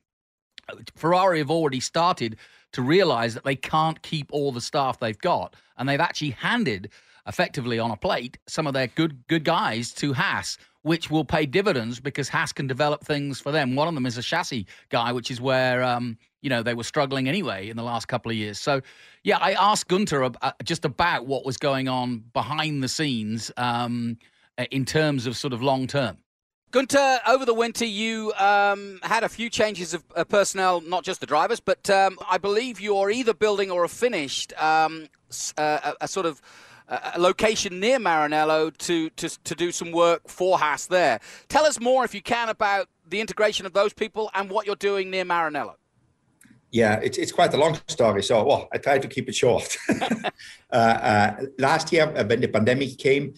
Ferrari 0.96 1.40
have 1.40 1.52
already 1.52 1.80
started 1.80 2.38
to 2.74 2.82
realize 2.82 3.34
that 3.34 3.44
they 3.44 3.56
can't 3.56 4.02
keep 4.02 4.28
all 4.32 4.52
the 4.52 4.62
staff 4.62 5.00
they've 5.00 5.20
got. 5.20 5.56
And 5.78 5.88
they've 5.88 6.00
actually 6.00 6.32
handed 6.32 6.90
effectively 7.28 7.78
on 7.78 7.92
a 7.92 7.98
plate 7.98 8.38
some 8.48 8.68
of 8.68 8.74
their 8.74 8.88
good 8.88 9.28
good 9.28 9.44
guys 9.44 9.92
to 9.94 10.14
Haas, 10.14 10.58
which 10.82 11.10
will 11.10 11.26
pay 11.26 11.46
dividends 11.46 12.00
because 12.00 12.30
Haas 12.30 12.54
can 12.54 12.68
develop 12.68 13.04
things 13.04 13.40
for 13.40 13.52
them. 13.52 13.76
One 13.76 13.88
of 13.88 13.94
them 13.94 14.06
is 14.06 14.18
a 14.18 14.24
chassis 14.24 14.66
guy, 14.90 15.12
which 15.12 15.30
is 15.30 15.42
where 15.42 15.84
um, 15.84 16.18
you 16.42 16.50
know 16.50 16.64
they 16.64 16.74
were 16.74 16.84
struggling 16.84 17.28
anyway 17.28 17.70
in 17.70 17.78
the 17.78 17.84
last 17.84 18.08
couple 18.08 18.32
of 18.32 18.38
years. 18.38 18.60
So 18.60 18.82
yeah, 19.24 19.38
I 19.38 19.54
asked 19.54 19.88
Guenther 19.90 20.34
uh, 20.42 20.52
just 20.64 20.86
about 20.86 21.28
what 21.28 21.46
was 21.46 21.58
going 21.58 21.88
on 21.88 22.24
behind 22.34 22.82
the 22.82 22.88
scenes 22.88 23.52
um, 23.58 24.18
in 24.72 24.86
terms 24.86 25.26
of 25.28 25.36
sort 25.36 25.54
of 25.54 25.62
long 25.62 25.88
term. 25.88 26.18
Guenther, 26.72 27.20
over 27.26 27.46
the 27.46 27.54
winter, 27.54 27.86
you 27.86 28.34
um, 28.34 29.00
had 29.02 29.24
a 29.24 29.30
few 29.30 29.50
changes 29.50 29.94
of 29.94 30.04
uh, 30.16 30.26
personnel, 30.26 30.82
not 30.82 31.06
just 31.06 31.22
the 31.22 31.26
drivers, 31.26 31.62
but 31.62 31.90
um, 31.90 32.18
I 32.30 32.38
believe 32.38 32.82
you're 32.82 33.10
either 33.10 33.34
building 33.34 33.72
or 33.72 33.84
have 33.84 33.92
finished 33.92 34.52
um, 34.62 35.08
uh, 35.58 35.80
a, 35.84 35.94
a, 36.02 36.08
sort 36.10 36.26
of 36.26 36.42
a 36.90 37.20
location 37.20 37.80
near 37.80 38.00
Maranello 38.00 38.76
to, 38.80 39.10
to, 39.12 39.30
to 39.44 39.56
do 39.56 39.72
some 39.72 39.94
work 39.94 40.28
for 40.28 40.58
Haas 40.60 40.88
there. 40.88 41.22
Tell 41.48 41.66
us 41.66 41.80
more, 41.80 42.04
if 42.04 42.14
you 42.14 42.22
can, 42.22 42.50
about 42.50 42.90
the 43.08 43.22
integration 43.22 43.66
of 43.66 43.72
those 43.72 43.94
people 43.94 44.30
and 44.34 44.50
what 44.50 44.66
you're 44.66 44.76
doing 44.76 45.10
near 45.10 45.24
Maranello. 45.24 45.76
Yeah, 46.72 47.00
it's, 47.02 47.18
it's 47.18 47.32
quite 47.32 47.54
a 47.54 47.58
long 47.58 47.80
story, 47.88 48.22
so 48.24 48.44
well, 48.44 48.68
I 48.74 48.78
try 48.78 49.00
to 49.00 49.08
keep 49.08 49.30
it 49.30 49.36
short. 49.36 49.78
uh, 49.90 50.76
uh, 50.76 51.36
last 51.60 51.94
year, 51.94 52.14
uh, 52.14 52.26
when 52.26 52.42
the 52.42 52.48
pandemic 52.48 52.98
came, 52.98 53.36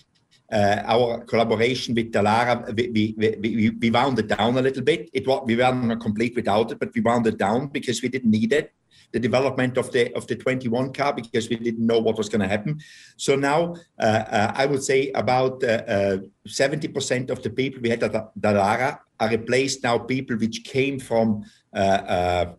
uh, 0.52 0.82
our 0.86 1.24
collaboration 1.26 1.94
with 1.94 2.12
Dallara, 2.12 2.76
we, 2.76 3.14
we, 3.18 3.36
we, 3.40 3.70
we, 3.70 3.92
wound 3.92 4.18
it 4.20 4.28
down 4.28 4.58
a 4.58 4.62
little 4.62 4.84
bit. 4.84 5.10
It 5.14 5.28
was, 5.28 5.44
we 5.46 5.56
weren't 5.56 6.02
complete 6.02 6.36
without 6.36 6.72
it, 6.72 6.80
but 6.80 6.94
we 6.94 7.02
wound 7.02 7.28
it 7.28 7.38
down 7.38 7.68
because 7.68 8.02
we 8.02 8.10
didn't 8.10 8.32
need 8.32 8.54
it. 8.54 8.74
The 9.12 9.20
development 9.20 9.78
of 9.78 9.92
the 9.92 10.14
of 10.16 10.28
the 10.28 10.36
21 10.36 10.94
car 10.94 11.14
because 11.14 11.50
we 11.50 11.56
didn't 11.56 11.86
know 11.86 12.00
what 12.00 12.18
was 12.18 12.30
going 12.30 12.42
to 12.42 12.48
happen. 12.48 12.80
So 13.18 13.36
now 13.36 13.76
uh, 14.00 14.04
uh, 14.04 14.54
I 14.56 14.68
would 14.68 14.84
say 14.84 15.12
about 15.16 15.62
70% 15.62 15.66
uh, 15.66 17.32
uh, 17.32 17.34
of 17.34 17.42
the 17.42 17.50
people 17.50 17.82
we 17.82 17.90
had 17.90 18.04
at 18.04 18.40
Dallara 18.40 19.00
are 19.20 19.30
replaced 19.30 19.84
now 19.84 19.98
people 19.98 20.38
which 20.38 20.64
came 20.64 21.00
from 21.00 21.44
uh, 21.74 22.54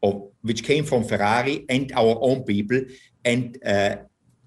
or 0.00 0.30
which 0.42 0.62
came 0.62 0.84
from 0.84 1.02
Ferrari 1.02 1.66
and 1.68 1.90
our 1.92 2.18
own 2.20 2.44
people 2.44 2.80
and 3.24 3.58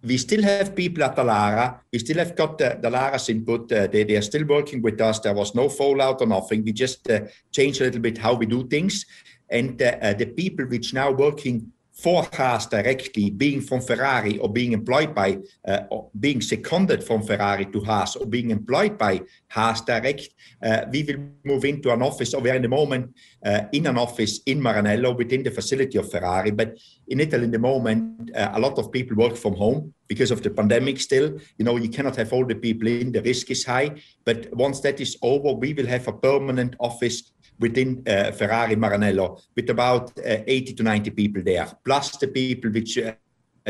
we 0.04 0.18
still 0.18 0.44
have 0.44 0.76
people 0.76 1.04
at 1.04 1.16
Dallara. 1.16 1.80
We 1.92 2.00
still 2.00 2.18
have 2.18 2.36
got 2.36 2.58
the, 2.58 2.80
Dallara's 2.82 3.30
input. 3.30 3.72
Uh, 3.72 3.88
they, 3.88 4.04
they 4.04 4.16
are 4.16 4.22
still 4.22 4.46
working 4.46 4.82
with 4.82 5.02
us. 5.02 5.20
There 5.20 5.34
was 5.34 5.56
no 5.56 5.70
fallout 5.70 6.22
or 6.22 6.28
nothing. 6.28 6.64
We 6.64 6.74
just 6.74 7.10
uh, 7.10 7.22
changed 7.52 7.82
a 7.82 7.86
little 7.86 8.02
bit 8.02 8.18
how 8.18 8.36
we 8.36 8.46
do 8.46 8.68
things. 8.68 9.06
And 9.50 9.82
uh, 9.82 9.98
uh 10.02 10.14
the 10.14 10.26
people 10.26 10.66
which 10.66 10.94
now 10.94 11.12
working 11.12 11.72
for 11.98 12.28
Haas 12.32 12.68
directly, 12.68 13.32
being 13.32 13.60
from 13.60 13.82
Ferrari 13.82 14.38
or 14.38 14.50
being 14.50 14.74
employed 14.74 15.16
by, 15.16 15.40
uh, 15.68 15.82
or 15.90 16.10
being 16.20 16.42
seconded 16.42 17.04
from 17.04 17.24
Ferrari 17.24 17.66
to 17.66 17.82
Haas 17.82 18.16
or 18.16 18.28
being 18.28 18.52
employed 18.52 18.98
by 19.00 19.22
Haas 19.50 19.82
direct, 19.82 20.30
uh, 20.64 20.86
we 20.92 21.04
will 21.04 21.20
move 21.44 21.66
into 21.66 21.92
an 21.92 22.04
office, 22.04 22.36
or 22.36 22.42
we're 22.42 22.54
in 22.54 22.62
the 22.62 22.68
moment 22.68 23.16
uh, 23.44 23.62
in 23.72 23.88
an 23.88 23.98
office 23.98 24.42
in 24.46 24.62
Maranello 24.62 25.18
within 25.18 25.42
the 25.42 25.50
facility 25.50 25.98
of 25.98 26.12
Ferrari. 26.12 26.52
But 26.52 26.78
in 27.08 27.20
Italy, 27.20 27.46
in 27.46 27.52
the 27.52 27.60
moment, 27.60 28.30
uh, 28.36 28.52
a 28.54 28.60
lot 28.60 28.78
of 28.78 28.92
people 28.92 29.18
work 29.18 29.36
from 29.36 29.56
home 29.56 29.94
because 30.08 30.30
of 30.30 30.44
the 30.44 30.52
pandemic 30.52 31.00
still. 31.00 31.40
You 31.58 31.66
know, 31.66 31.78
you 31.78 31.90
cannot 31.90 32.16
have 32.18 32.32
all 32.32 32.46
the 32.46 32.56
people 32.56 32.88
in, 32.88 33.12
the 33.12 33.24
risk 33.24 33.50
is 33.50 33.66
high. 33.66 33.96
But 34.24 34.54
once 34.56 34.82
that 34.82 35.02
is 35.02 35.18
over, 35.24 35.54
we 35.54 35.74
will 35.74 35.88
have 35.88 36.08
a 36.08 36.14
permanent 36.14 36.76
office 36.80 37.32
within 37.60 38.04
uh, 38.08 38.32
Ferrari 38.32 38.76
Maranello 38.76 39.42
with 39.56 39.70
about 39.70 40.18
uh, 40.20 40.44
80 40.46 40.74
to 40.74 40.84
90 40.84 41.10
people 41.12 41.44
there, 41.44 41.68
plus 41.84 42.18
the 42.18 42.28
people 42.28 42.72
which 42.72 42.98
uh, 42.98 43.14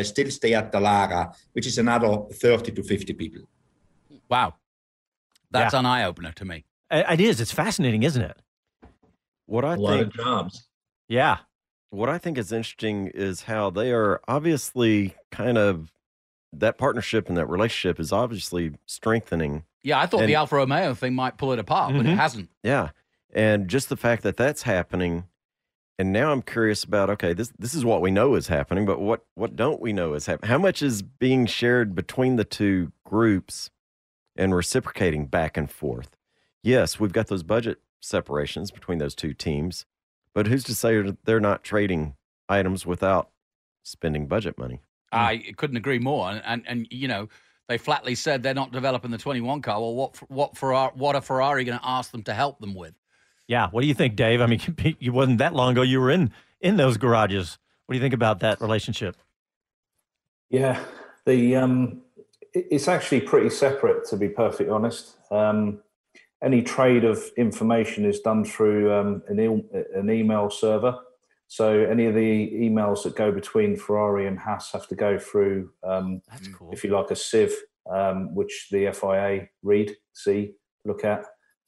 still 0.04 0.30
stay 0.32 0.54
at 0.54 0.72
Dallara, 0.72 1.34
which 1.54 1.68
is 1.68 1.78
another 1.78 2.24
30 2.32 2.72
to 2.72 2.84
50 2.84 3.14
people. 3.14 3.42
Wow. 4.30 4.56
That's 5.52 5.74
yeah. 5.74 5.80
an 5.80 5.86
eye 5.86 6.04
opener 6.04 6.32
to 6.34 6.46
me. 6.46 6.66
It 6.92 7.22
is. 7.22 7.42
It's 7.42 7.52
fascinating, 7.52 8.04
isn't 8.04 8.22
it? 8.22 8.42
What 9.46 9.64
I 9.66 9.74
a 9.74 9.76
think, 9.76 9.88
lot 9.88 10.00
of 10.00 10.14
jobs. 10.14 10.68
Yeah. 11.08 11.38
What 11.90 12.10
I 12.10 12.18
think 12.18 12.38
is 12.38 12.52
interesting 12.52 13.08
is 13.08 13.44
how 13.44 13.70
they 13.70 13.92
are 13.92 14.20
obviously 14.28 15.16
kind 15.32 15.58
of 15.58 15.92
that 16.54 16.78
partnership 16.78 17.30
and 17.30 17.38
that 17.38 17.48
relationship 17.48 18.00
is 18.00 18.12
obviously 18.12 18.74
strengthening. 18.86 19.64
Yeah, 19.84 20.00
I 20.00 20.06
thought 20.06 20.22
and, 20.22 20.30
the 20.30 20.36
Alfa 20.36 20.56
Romeo 20.56 20.94
thing 20.94 21.14
might 21.14 21.38
pull 21.38 21.54
it 21.54 21.60
apart, 21.60 21.90
mm-hmm. 21.90 21.98
but 21.98 22.06
it 22.06 22.10
mm-hmm. 22.10 22.20
hasn't. 22.20 22.50
Yeah. 22.64 22.90
And 23.34 23.68
just 23.68 23.90
the 23.90 23.98
fact 23.98 24.24
that 24.24 24.38
that's 24.38 24.64
happening, 24.64 25.26
and 26.00 26.14
now 26.14 26.32
I'm 26.32 26.42
curious 26.42 26.84
about 26.84 27.10
okay, 27.12 27.34
this 27.34 27.52
this 27.58 27.74
is 27.74 27.84
what 27.84 28.02
we 28.02 28.12
know 28.12 28.36
is 28.36 28.48
happening, 28.48 28.86
but 28.86 29.00
what 29.00 29.26
what 29.36 29.56
don't 29.56 29.82
we 29.82 29.94
know 29.94 30.14
is 30.14 30.26
happening? 30.26 30.50
How 30.50 30.58
much 30.58 30.82
is 30.82 31.02
being 31.02 31.46
shared 31.46 31.96
between 31.96 32.36
the 32.36 32.46
two 32.46 32.92
groups 33.04 33.70
and 34.36 34.56
reciprocating 34.56 35.26
back 35.26 35.58
and 35.58 35.70
forth? 35.70 36.16
Yes, 36.64 37.00
we've 37.00 37.14
got 37.14 37.28
those 37.28 37.44
budget 37.44 37.80
separations 38.00 38.72
between 38.72 39.00
those 39.00 39.16
two 39.16 39.34
teams, 39.34 39.86
but 40.34 40.48
who's 40.48 40.64
to 40.66 40.76
say 40.76 41.04
they're 41.26 41.40
not 41.40 41.64
trading 41.64 42.16
items 42.48 42.86
without 42.86 43.30
spending 43.84 44.28
budget 44.28 44.58
money? 44.58 44.82
Hmm. 45.12 45.20
I 45.20 45.38
couldn't 45.58 45.78
agree 45.78 46.00
more, 46.00 46.30
and 46.30 46.42
and, 46.46 46.64
and 46.68 46.88
you 46.92 47.08
know 47.08 47.30
they 47.68 47.78
flatly 47.78 48.16
said 48.16 48.44
they're 48.44 48.54
not 48.54 48.72
developing 48.72 49.12
the 49.12 49.18
21 49.18 49.62
car. 49.62 49.80
Well, 49.80 49.96
what 49.96 50.16
what 50.30 50.58
Ferrari, 50.58 50.92
what 50.96 51.16
are 51.16 51.22
Ferrari 51.22 51.64
going 51.64 51.80
to 51.80 51.88
ask 51.88 52.12
them 52.12 52.24
to 52.24 52.34
help 52.34 52.60
them 52.60 52.74
with? 52.74 52.94
Yeah. 53.48 53.70
What 53.70 53.82
do 53.82 53.88
you 53.88 53.94
think, 53.94 54.16
Dave? 54.16 54.42
I 54.42 54.46
mean, 54.46 54.62
you 55.00 55.14
wasn't 55.14 55.40
that 55.40 55.54
long 55.54 55.72
ago. 55.72 55.82
You 55.82 56.00
were 56.02 56.12
in 56.12 56.32
in 56.62 56.78
those 56.78 56.98
garages. 56.98 57.58
What 57.86 57.94
do 57.94 57.98
you 57.98 58.04
think 58.04 58.14
about 58.14 58.40
that 58.40 58.60
relationship? 58.62 59.16
Yeah, 60.50 60.84
the 61.26 61.56
um, 61.56 62.02
it's 62.54 62.88
actually 62.88 63.22
pretty 63.22 63.50
separate, 63.50 64.06
to 64.10 64.18
be 64.18 64.30
perfectly 64.30 64.70
honest. 64.70 65.18
Um, 65.32 65.80
any 66.44 66.62
trade 66.62 67.04
of 67.04 67.24
information 67.38 68.06
is 68.06 68.20
done 68.20 68.46
through 68.46 68.94
um, 68.94 69.24
an, 69.28 69.40
e- 69.40 69.80
an 69.96 70.10
email 70.10 70.50
server. 70.50 70.98
So 71.48 71.86
any 71.86 72.06
of 72.06 72.14
the 72.14 72.52
emails 72.54 73.04
that 73.04 73.16
go 73.16 73.32
between 73.32 73.76
Ferrari 73.76 74.28
and 74.28 74.38
Haas 74.38 74.72
have 74.74 74.88
to 74.88 74.96
go 74.96 75.18
through, 75.18 75.72
um, 75.84 76.22
cool. 76.54 76.72
if 76.72 76.84
you 76.84 76.92
like, 76.92 77.10
a 77.10 77.16
sieve, 77.16 77.56
um, 77.90 78.36
which 78.36 78.68
the 78.72 78.92
FIA 78.92 79.48
read, 79.64 79.96
see, 80.14 80.54
look 80.86 81.04
at. 81.06 81.26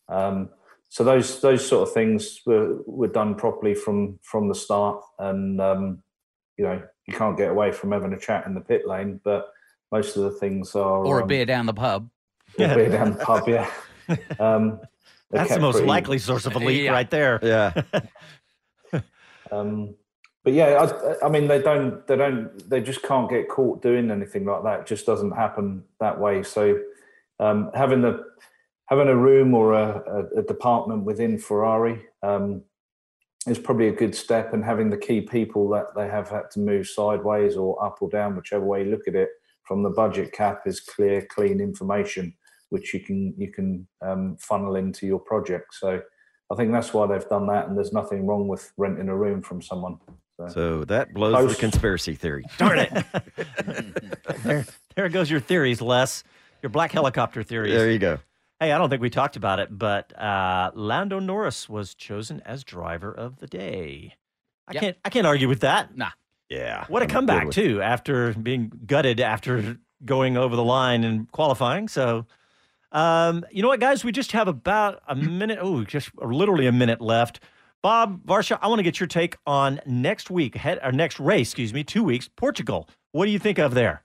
Um, 0.10 0.50
so 0.90 1.04
those 1.04 1.40
those 1.42 1.66
sort 1.66 1.88
of 1.88 1.94
things 1.94 2.42
were 2.46 2.82
were 2.86 3.08
done 3.08 3.36
properly 3.36 3.76
from 3.76 4.20
from 4.24 4.50
the 4.50 4.56
start, 4.56 5.02
and 5.20 5.62
um, 5.62 6.04
you 6.58 6.66
know 6.66 6.82
you 7.06 7.14
can't 7.14 7.38
get 7.38 7.52
away 7.52 7.72
from 7.72 7.92
having 7.92 8.14
a 8.14 8.20
chat 8.20 8.46
in 8.48 8.56
the 8.56 8.62
pit 8.62 8.88
lane, 8.88 9.22
but 9.24 9.50
most 9.92 10.18
of 10.18 10.24
the 10.24 10.32
things 10.32 10.76
are 10.76 11.06
or 11.06 11.20
a 11.20 11.22
um, 11.22 11.28
beer 11.28 11.46
down 11.46 11.68
the 11.68 11.74
pub. 11.74 12.10
Or 12.58 12.66
a 12.66 12.76
beer 12.76 12.90
down 12.90 13.12
the 13.14 13.24
pub, 13.24 13.48
yeah. 13.48 13.70
Um, 14.40 14.80
That's 15.30 15.54
the 15.54 15.60
most 15.60 15.74
pretty, 15.74 15.88
likely 15.88 16.18
source 16.18 16.48
of 16.48 16.56
a 16.56 16.60
leak 16.60 16.82
yeah. 16.82 16.92
right 16.92 17.12
there. 17.12 17.40
Yeah. 17.44 17.84
um, 19.52 19.94
but 20.44 20.54
yeah, 20.54 20.88
I, 21.22 21.28
I, 21.28 21.30
mean, 21.30 21.48
they 21.48 21.62
don't, 21.62 22.08
they 22.08 22.16
don't, 22.16 22.68
they 22.68 22.82
just 22.82 23.04
can't 23.04 23.30
get 23.30 23.48
caught 23.48 23.84
doing 23.84 24.10
anything 24.10 24.46
like 24.46 24.64
that. 24.64 24.80
It 24.80 24.88
just 24.88 25.06
doesn't 25.06 25.30
happen 25.30 25.84
that 26.00 26.20
way. 26.20 26.42
So 26.42 26.80
um, 27.40 27.70
having 27.76 28.02
the 28.02 28.24
having 28.90 29.08
a 29.08 29.16
room 29.16 29.54
or 29.54 29.74
a, 29.74 30.02
a, 30.36 30.40
a 30.40 30.44
department 30.44 31.04
within 31.04 31.38
Ferrari 31.38 32.02
um, 32.24 32.64
is 33.48 33.60
probably 33.60 33.88
a 33.88 33.94
good 33.94 34.16
step, 34.16 34.54
and 34.54 34.66
having 34.66 34.90
the 34.90 34.98
key 34.98 35.22
people 35.22 35.70
that 35.70 35.88
they 35.96 36.08
have 36.08 36.30
had 36.30 36.50
to 36.52 36.60
move 36.60 36.88
sideways 36.88 37.56
or 37.56 37.84
up 37.86 37.98
or 38.02 38.10
down, 38.10 38.36
whichever 38.36 38.66
way 38.66 38.84
you 38.84 38.92
look 38.92 39.08
at 39.08 39.16
it, 39.16 39.30
from 39.64 39.84
the 39.84 39.90
budget 39.92 40.32
cap 40.34 40.62
is 40.66 40.80
clear, 40.80 41.26
clean 41.30 41.62
information. 41.62 42.34
which 42.70 42.94
you 42.94 43.00
can 43.00 43.34
you 43.38 43.52
can 43.52 43.88
um, 44.02 44.38
funnel 44.40 44.76
into 44.76 45.06
your 45.08 45.20
project. 45.20 45.68
So 45.74 46.02
I 46.52 46.56
think 46.56 46.72
that's 46.72 46.94
why 46.94 47.08
they've 47.08 47.30
done 47.30 47.48
that, 47.48 47.68
and 47.68 47.78
there's 47.78 47.94
nothing 47.94 48.26
wrong 48.28 48.48
with 48.48 48.72
renting 48.78 49.10
a 49.10 49.16
room 49.16 49.42
from 49.42 49.62
someone. 49.62 49.98
So 50.48 50.86
that 50.86 51.14
blows 51.14 51.36
Post- 51.36 51.56
the 51.56 51.60
conspiracy 51.60 52.16
theory. 52.16 52.46
Darn 52.58 52.80
it. 52.80 53.06
there, 54.44 54.66
there 54.96 55.10
goes 55.10 55.30
your 55.30 55.42
theories, 55.42 55.82
Les. 55.82 56.24
Your 56.62 56.70
black 56.70 56.92
helicopter 56.92 57.44
theories. 57.44 57.74
There 57.74 57.92
you 57.92 58.00
go. 58.00 58.20
Hey, 58.60 58.74
I 58.74 58.78
don't 58.78 58.90
think 58.90 59.02
we 59.02 59.10
talked 59.10 59.38
about 59.38 59.60
it, 59.60 59.70
but 59.78 60.18
uh, 60.20 60.72
Lando 60.76 61.20
Norris 61.20 61.70
was 61.70 61.94
chosen 61.96 62.42
as 62.46 62.64
driver 62.64 63.12
of 63.12 63.38
the 63.38 63.48
day. 63.48 64.16
I 64.68 64.74
Yep. 64.74 64.82
can't. 64.82 64.98
I 65.06 65.10
can't 65.10 65.26
argue 65.28 65.48
with 65.48 65.62
that. 65.62 65.96
Nah. 65.98 66.10
Yeah. 66.50 66.86
What 66.90 67.02
a 67.02 67.06
I'm 67.06 67.10
comeback 67.10 67.46
with- 67.46 67.56
too! 67.56 67.82
After 67.82 68.34
being 68.34 68.72
gutted 68.86 69.20
after 69.20 69.78
going 70.04 70.36
over 70.38 70.56
the 70.56 70.64
line 70.64 71.04
and 71.04 71.32
qualifying. 71.32 71.88
So, 71.88 72.26
um, 72.92 73.46
you 73.52 73.62
know 73.62 73.68
what, 73.70 73.80
guys? 73.80 74.04
We 74.04 74.12
just 74.12 74.32
have 74.34 74.48
about 74.48 75.02
a 75.08 75.16
minute. 75.16 75.60
Oh, 75.62 75.84
just 75.86 76.12
literally 76.18 76.68
a 76.68 76.72
minute 76.72 77.00
left. 77.02 77.40
Bob 77.82 78.26
Varsha, 78.26 78.60
I 78.62 78.68
want 78.68 78.80
to 78.80 78.84
get 78.84 79.00
your 79.00 79.08
take 79.08 79.38
on 79.48 79.80
next 79.86 80.30
week, 80.30 80.56
head 80.56 80.80
or 80.84 80.92
next 80.92 81.18
race. 81.20 81.50
Excuse 81.52 81.74
me, 81.74 81.84
two 81.86 82.04
weeks, 82.04 82.28
Portugal. 82.28 82.90
What 83.14 83.26
do 83.26 83.32
you 83.32 83.40
think 83.40 83.58
of 83.58 83.74
there? 83.74 84.04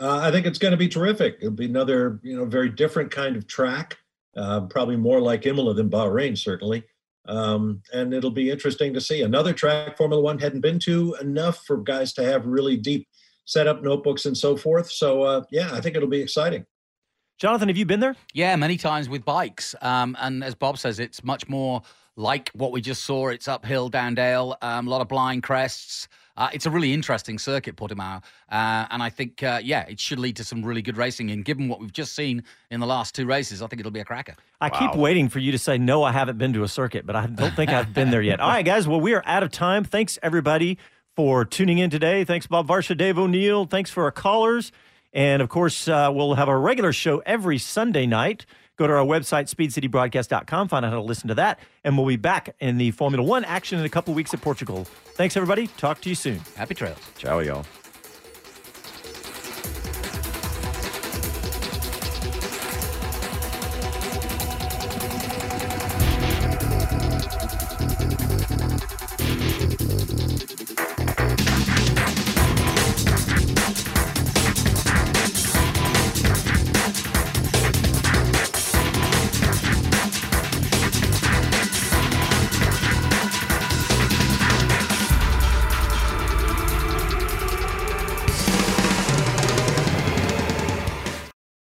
Uh, 0.00 0.18
I 0.18 0.30
think 0.30 0.46
it's 0.46 0.58
going 0.58 0.72
to 0.72 0.78
be 0.78 0.88
terrific. 0.88 1.38
It'll 1.40 1.50
be 1.50 1.64
another, 1.66 2.20
you 2.22 2.36
know, 2.36 2.44
very 2.44 2.68
different 2.68 3.10
kind 3.10 3.36
of 3.36 3.46
track. 3.46 3.98
Uh, 4.36 4.60
probably 4.62 4.96
more 4.96 5.20
like 5.20 5.46
Imola 5.46 5.74
than 5.74 5.90
Bahrain, 5.90 6.38
certainly. 6.38 6.84
Um, 7.26 7.82
and 7.92 8.14
it'll 8.14 8.30
be 8.30 8.50
interesting 8.50 8.94
to 8.94 9.00
see 9.00 9.22
another 9.22 9.52
track 9.52 9.96
Formula 9.96 10.22
One 10.22 10.38
hadn't 10.38 10.60
been 10.60 10.78
to 10.80 11.16
enough 11.20 11.64
for 11.66 11.78
guys 11.78 12.12
to 12.14 12.24
have 12.24 12.46
really 12.46 12.76
deep 12.76 13.08
setup 13.44 13.82
notebooks 13.82 14.26
and 14.26 14.36
so 14.36 14.56
forth. 14.56 14.90
So 14.90 15.22
uh, 15.22 15.44
yeah, 15.50 15.70
I 15.72 15.80
think 15.80 15.96
it'll 15.96 16.08
be 16.08 16.20
exciting. 16.20 16.64
Jonathan, 17.38 17.68
have 17.68 17.76
you 17.76 17.86
been 17.86 18.00
there? 18.00 18.16
Yeah, 18.32 18.56
many 18.56 18.76
times 18.76 19.08
with 19.08 19.24
bikes. 19.24 19.74
Um, 19.80 20.16
and 20.20 20.42
as 20.42 20.54
Bob 20.54 20.78
says, 20.78 20.98
it's 20.98 21.22
much 21.22 21.48
more 21.48 21.82
like 22.16 22.50
what 22.50 22.72
we 22.72 22.80
just 22.80 23.04
saw. 23.04 23.28
It's 23.28 23.46
uphill, 23.46 23.88
down 23.88 24.14
dale, 24.14 24.56
um, 24.60 24.86
a 24.86 24.90
lot 24.90 25.00
of 25.00 25.08
blind 25.08 25.44
crests. 25.44 26.08
Uh, 26.38 26.48
it's 26.52 26.66
a 26.66 26.70
really 26.70 26.94
interesting 26.94 27.36
circuit, 27.36 27.74
Portimao. 27.74 28.22
Uh, 28.50 28.86
and 28.90 29.02
I 29.02 29.10
think, 29.10 29.42
uh, 29.42 29.60
yeah, 29.62 29.84
it 29.88 29.98
should 29.98 30.20
lead 30.20 30.36
to 30.36 30.44
some 30.44 30.64
really 30.64 30.82
good 30.82 30.96
racing. 30.96 31.32
And 31.32 31.44
given 31.44 31.68
what 31.68 31.80
we've 31.80 31.92
just 31.92 32.14
seen 32.14 32.44
in 32.70 32.78
the 32.78 32.86
last 32.86 33.12
two 33.12 33.26
races, 33.26 33.60
I 33.60 33.66
think 33.66 33.80
it'll 33.80 33.90
be 33.90 33.98
a 33.98 34.04
cracker. 34.04 34.36
I 34.60 34.70
keep 34.70 34.94
waiting 34.94 35.28
for 35.28 35.40
you 35.40 35.50
to 35.50 35.58
say, 35.58 35.78
no, 35.78 36.04
I 36.04 36.12
haven't 36.12 36.38
been 36.38 36.52
to 36.52 36.62
a 36.62 36.68
circuit, 36.68 37.04
but 37.04 37.16
I 37.16 37.26
don't 37.26 37.54
think 37.56 37.72
I've 37.72 37.92
been 37.92 38.10
there 38.10 38.22
yet. 38.22 38.38
All 38.40 38.48
right, 38.48 38.64
guys. 38.64 38.86
Well, 38.86 39.00
we 39.00 39.14
are 39.14 39.22
out 39.26 39.42
of 39.42 39.50
time. 39.50 39.82
Thanks, 39.82 40.16
everybody, 40.22 40.78
for 41.16 41.44
tuning 41.44 41.78
in 41.78 41.90
today. 41.90 42.22
Thanks, 42.22 42.46
Bob 42.46 42.68
Varsha, 42.68 42.96
Dave 42.96 43.18
O'Neill. 43.18 43.66
Thanks 43.66 43.90
for 43.90 44.04
our 44.04 44.12
callers. 44.12 44.70
And 45.12 45.42
of 45.42 45.48
course, 45.48 45.88
uh, 45.88 46.10
we'll 46.12 46.34
have 46.34 46.48
our 46.48 46.60
regular 46.60 46.92
show 46.92 47.20
every 47.26 47.58
Sunday 47.58 48.06
night. 48.06 48.46
Go 48.78 48.86
to 48.86 48.92
our 48.92 49.04
website, 49.04 49.52
speedcitybroadcast.com, 49.52 50.68
find 50.68 50.84
out 50.84 50.90
how 50.90 50.96
to 50.96 51.02
listen 51.02 51.28
to 51.28 51.34
that. 51.34 51.58
And 51.84 51.98
we'll 51.98 52.06
be 52.06 52.16
back 52.16 52.54
in 52.60 52.78
the 52.78 52.92
Formula 52.92 53.26
One 53.26 53.44
action 53.44 53.78
in 53.78 53.84
a 53.84 53.88
couple 53.88 54.14
weeks 54.14 54.32
at 54.32 54.40
Portugal. 54.40 54.84
Thanks, 54.84 55.36
everybody. 55.36 55.66
Talk 55.66 56.00
to 56.02 56.08
you 56.08 56.14
soon. 56.14 56.40
Happy 56.54 56.74
trails. 56.74 56.98
Ciao, 57.18 57.40
y'all. 57.40 57.66